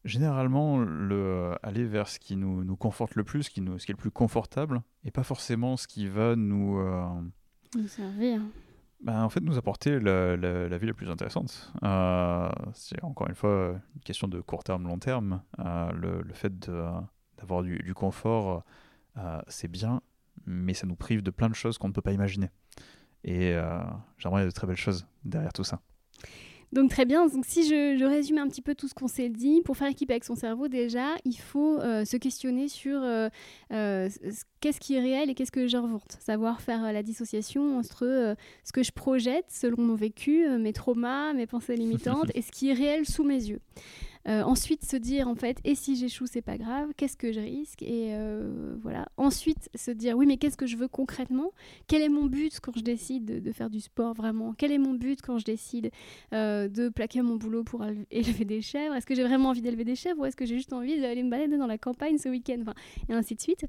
[0.06, 3.84] généralement, le, aller vers ce qui nous, nous conforte le plus, ce qui, nous, ce
[3.84, 7.04] qui est le plus confortable, et pas forcément ce qui va nous, euh,
[9.00, 10.36] Bah, en fait, nous apporter la,
[10.78, 11.72] vie la plus intéressante.
[11.84, 15.42] Euh, c'est encore une fois une question de court terme, long terme.
[15.60, 16.58] Euh, le, fait
[17.38, 18.64] d'avoir du, confort,
[19.16, 20.00] euh, c'est bien,
[20.46, 22.50] mais ça nous prive de plein de choses qu'on ne peut pas imaginer.
[23.22, 23.80] Et euh,
[24.18, 25.80] j'aimerais de très belles choses derrière tout ça.
[26.72, 29.30] Donc très bien, donc si je, je résume un petit peu tout ce qu'on s'est
[29.30, 33.28] dit, pour faire équipe avec son cerveau déjà, il faut euh, se questionner sur euh,
[33.72, 34.10] euh,
[34.60, 36.18] qu'est-ce qui est réel et qu'est-ce que j'invente.
[36.20, 41.46] Savoir faire la dissociation entre ce que je projette selon mon vécu, mes traumas, mes
[41.46, 43.60] pensées limitantes et ce qui est réel sous mes yeux.
[44.26, 47.40] Euh, ensuite, se dire en fait, et si j'échoue, c'est pas grave, qu'est-ce que je
[47.40, 49.08] risque Et euh, voilà.
[49.16, 51.52] Ensuite, se dire, oui, mais qu'est-ce que je veux concrètement?
[51.86, 54.54] Quel est mon but quand je décide de, faire du sport vraiment?
[54.56, 55.90] Quel est mon but quand je décide
[56.32, 58.94] euh, de plaquer mon boulot pour éle- élever des chèvres?
[58.94, 61.22] Est-ce que j'ai vraiment envie d'élever des chèvres ou est-ce que j'ai juste envie d'aller
[61.22, 62.58] me balader dans la campagne ce week-end?
[62.62, 62.74] Enfin,
[63.08, 63.64] Et ainsi de suite.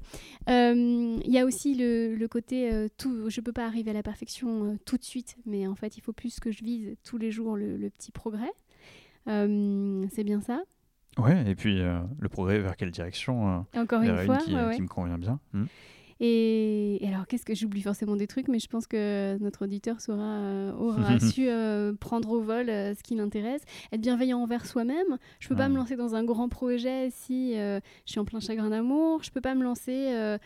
[0.48, 4.96] Il y a aussi le, côté, tout, je peux pas arriver à la perfection tout
[4.96, 7.88] de suite, mais en fait, il faut plus que je vise tous les jours le
[7.90, 8.52] petit progrès.
[9.30, 10.60] Euh, c'est bien ça?
[11.18, 14.54] Ouais, et puis euh, le progrès vers quelle direction euh, encore une une fois, qui,
[14.54, 14.74] ouais, ouais.
[14.76, 15.40] qui me convient bien.
[15.52, 15.64] Hmm.
[16.20, 20.02] Et, et alors, qu'est-ce que j'oublie forcément des trucs, mais je pense que notre auditeur
[20.02, 24.66] saura, euh, aura su euh, prendre au vol euh, ce qui l'intéresse, être bienveillant envers
[24.66, 25.16] soi-même.
[25.40, 28.68] Je peux pas me lancer dans un grand projet si je suis en plein chagrin
[28.68, 29.22] d'amour.
[29.22, 30.36] Je peux pas me lancer.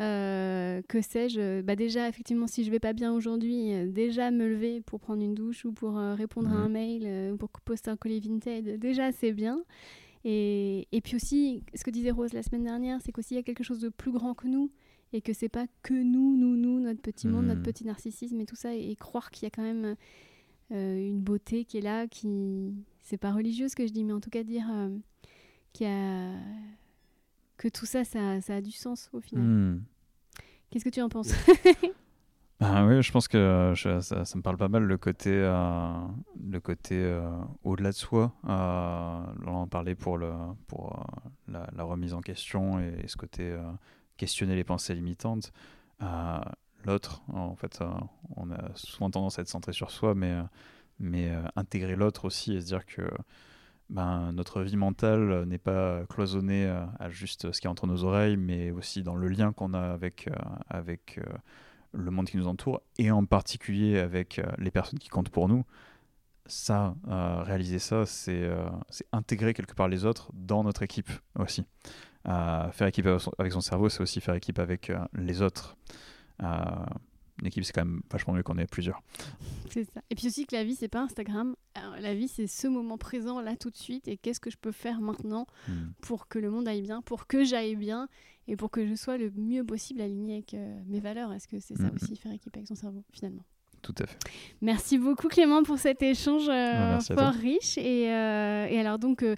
[0.00, 4.30] Euh, euh, que sais-je bah déjà effectivement si je vais pas bien aujourd'hui euh, déjà
[4.30, 7.36] me lever pour prendre une douche ou pour euh, répondre à un mail euh, ou
[7.36, 9.62] pour poster un colis Vinted déjà c'est bien.
[10.24, 13.40] Et, et puis aussi ce que disait Rose la semaine dernière c'est qu'aussi il y
[13.40, 14.70] a quelque chose de plus grand que nous
[15.12, 17.66] et que c'est pas que nous, nous, nous, notre petit monde, notre Mhm.
[17.66, 19.94] petit narcissisme et tout ça, et, et croire qu'il y a quand même
[20.72, 24.12] euh, une beauté qui est là, qui c'est pas religieux ce que je dis, mais
[24.12, 24.90] en tout cas dire euh,
[25.72, 26.32] qu'il y a
[27.56, 29.44] que tout ça, ça, ça a du sens au final.
[29.44, 29.82] Hmm.
[30.70, 31.32] Qu'est-ce que tu en penses?
[32.58, 35.92] Ben oui, je pense que je- ça, ça me parle pas mal le côté, euh,
[36.42, 37.28] le côté euh,
[37.64, 38.32] au-delà de soi.
[38.48, 40.32] Euh, on en parlait pour, le,
[40.66, 41.04] pour
[41.48, 43.54] la, la remise en question et, et ce côté
[44.16, 45.52] questionner les pensées limitantes.
[46.86, 47.82] L'autre, en fait,
[48.36, 50.34] on a souvent tendance à être centré sur soi, mais,
[50.98, 53.02] mais intégrer l'autre aussi et se dire que
[53.88, 58.02] ben, notre vie mentale n'est pas cloisonnée euh, à juste ce qui est entre nos
[58.04, 60.34] oreilles, mais aussi dans le lien qu'on a avec, euh,
[60.68, 61.32] avec euh,
[61.92, 65.64] le monde qui nous entoure, et en particulier avec les personnes qui comptent pour nous.
[66.48, 68.68] Ça, réaliser ça, c'est euh,
[69.10, 71.64] intégrer quelque part les autres dans notre équipe aussi.
[72.24, 73.06] Faire équipe
[73.38, 75.76] avec son, cerveau, c'est aussi faire équipe avec les autres.
[77.38, 79.02] Euh, une équipe, c'est quand même vachement mieux qu'on ait plusieurs.
[79.70, 80.00] C'est ça.
[80.10, 81.54] Et puis aussi que la vie, c'est pas Instagram.
[81.74, 84.08] Alors, la vie, c'est ce moment présent, là, tout de suite.
[84.08, 85.90] Et qu'est-ce que je peux faire maintenant Hmm.
[86.02, 88.08] pour que le monde aille bien, pour que j'aille bien
[88.48, 91.32] et pour que je sois le mieux possible aligné avec euh, mes valeurs?
[91.32, 91.94] Est-ce que c'est ça Mhm.
[92.00, 93.44] aussi, faire équipe avec son cerveau, finalement?
[93.86, 94.18] Tout à fait.
[94.62, 97.78] Merci beaucoup Clément pour cet échange euh, fort riche.
[97.78, 99.36] Et, euh, et alors donc, euh,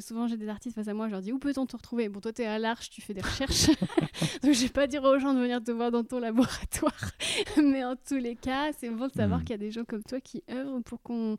[0.00, 2.08] souvent j'ai des artistes face à moi, je leur dis où peut-on te retrouver?
[2.08, 3.66] Bon, toi tu es à l'Arche, tu fais des recherches.
[4.44, 7.10] donc je vais pas dire aux gens de venir te voir dans ton laboratoire.
[7.56, 9.44] Mais en tous les cas, c'est bon de savoir Mm.
[9.44, 11.36] qu'il y a des gens comme toi qui œuvrent pour qu'on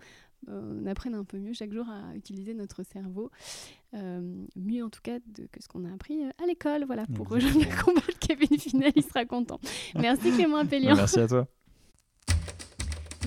[0.47, 3.29] on apprenne un peu mieux chaque jour à utiliser notre cerveau.
[3.93, 4.21] Euh,
[4.55, 6.83] mieux en tout cas de, que ce qu'on a appris à l'école.
[6.85, 9.59] Voilà, pour rejoindre le combat de Kevin Final, il sera content.
[9.95, 10.95] Merci Clément Appelian.
[10.95, 11.47] Merci à toi.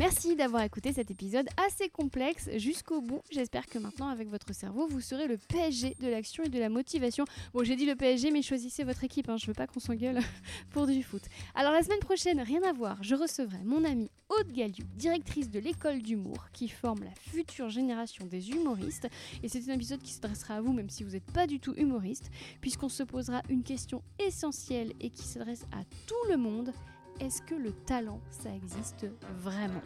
[0.01, 3.23] Merci d'avoir écouté cet épisode assez complexe jusqu'au bout.
[3.31, 6.69] J'espère que maintenant, avec votre cerveau, vous serez le PSG de l'action et de la
[6.69, 7.25] motivation.
[7.53, 9.29] Bon, j'ai dit le PSG, mais choisissez votre équipe.
[9.29, 9.37] Hein.
[9.37, 10.19] Je veux pas qu'on s'engueule
[10.71, 11.23] pour du foot.
[11.55, 15.61] Alors, la semaine prochaine, rien à voir, je recevrai mon amie Aude Galliou, directrice de
[15.61, 19.07] l'école d'humour, qui forme la future génération des humoristes.
[19.45, 21.75] Et c'est un épisode qui s'adressera à vous, même si vous n'êtes pas du tout
[21.77, 26.73] humoriste, puisqu'on se posera une question essentielle et qui s'adresse à tout le monde
[27.21, 29.07] est-ce que le talent, ça existe
[29.39, 29.83] vraiment?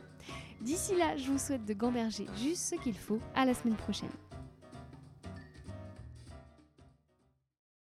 [0.61, 3.21] D'ici là, je vous souhaite de gamberger juste ce qu'il faut.
[3.35, 4.11] À la semaine prochaine.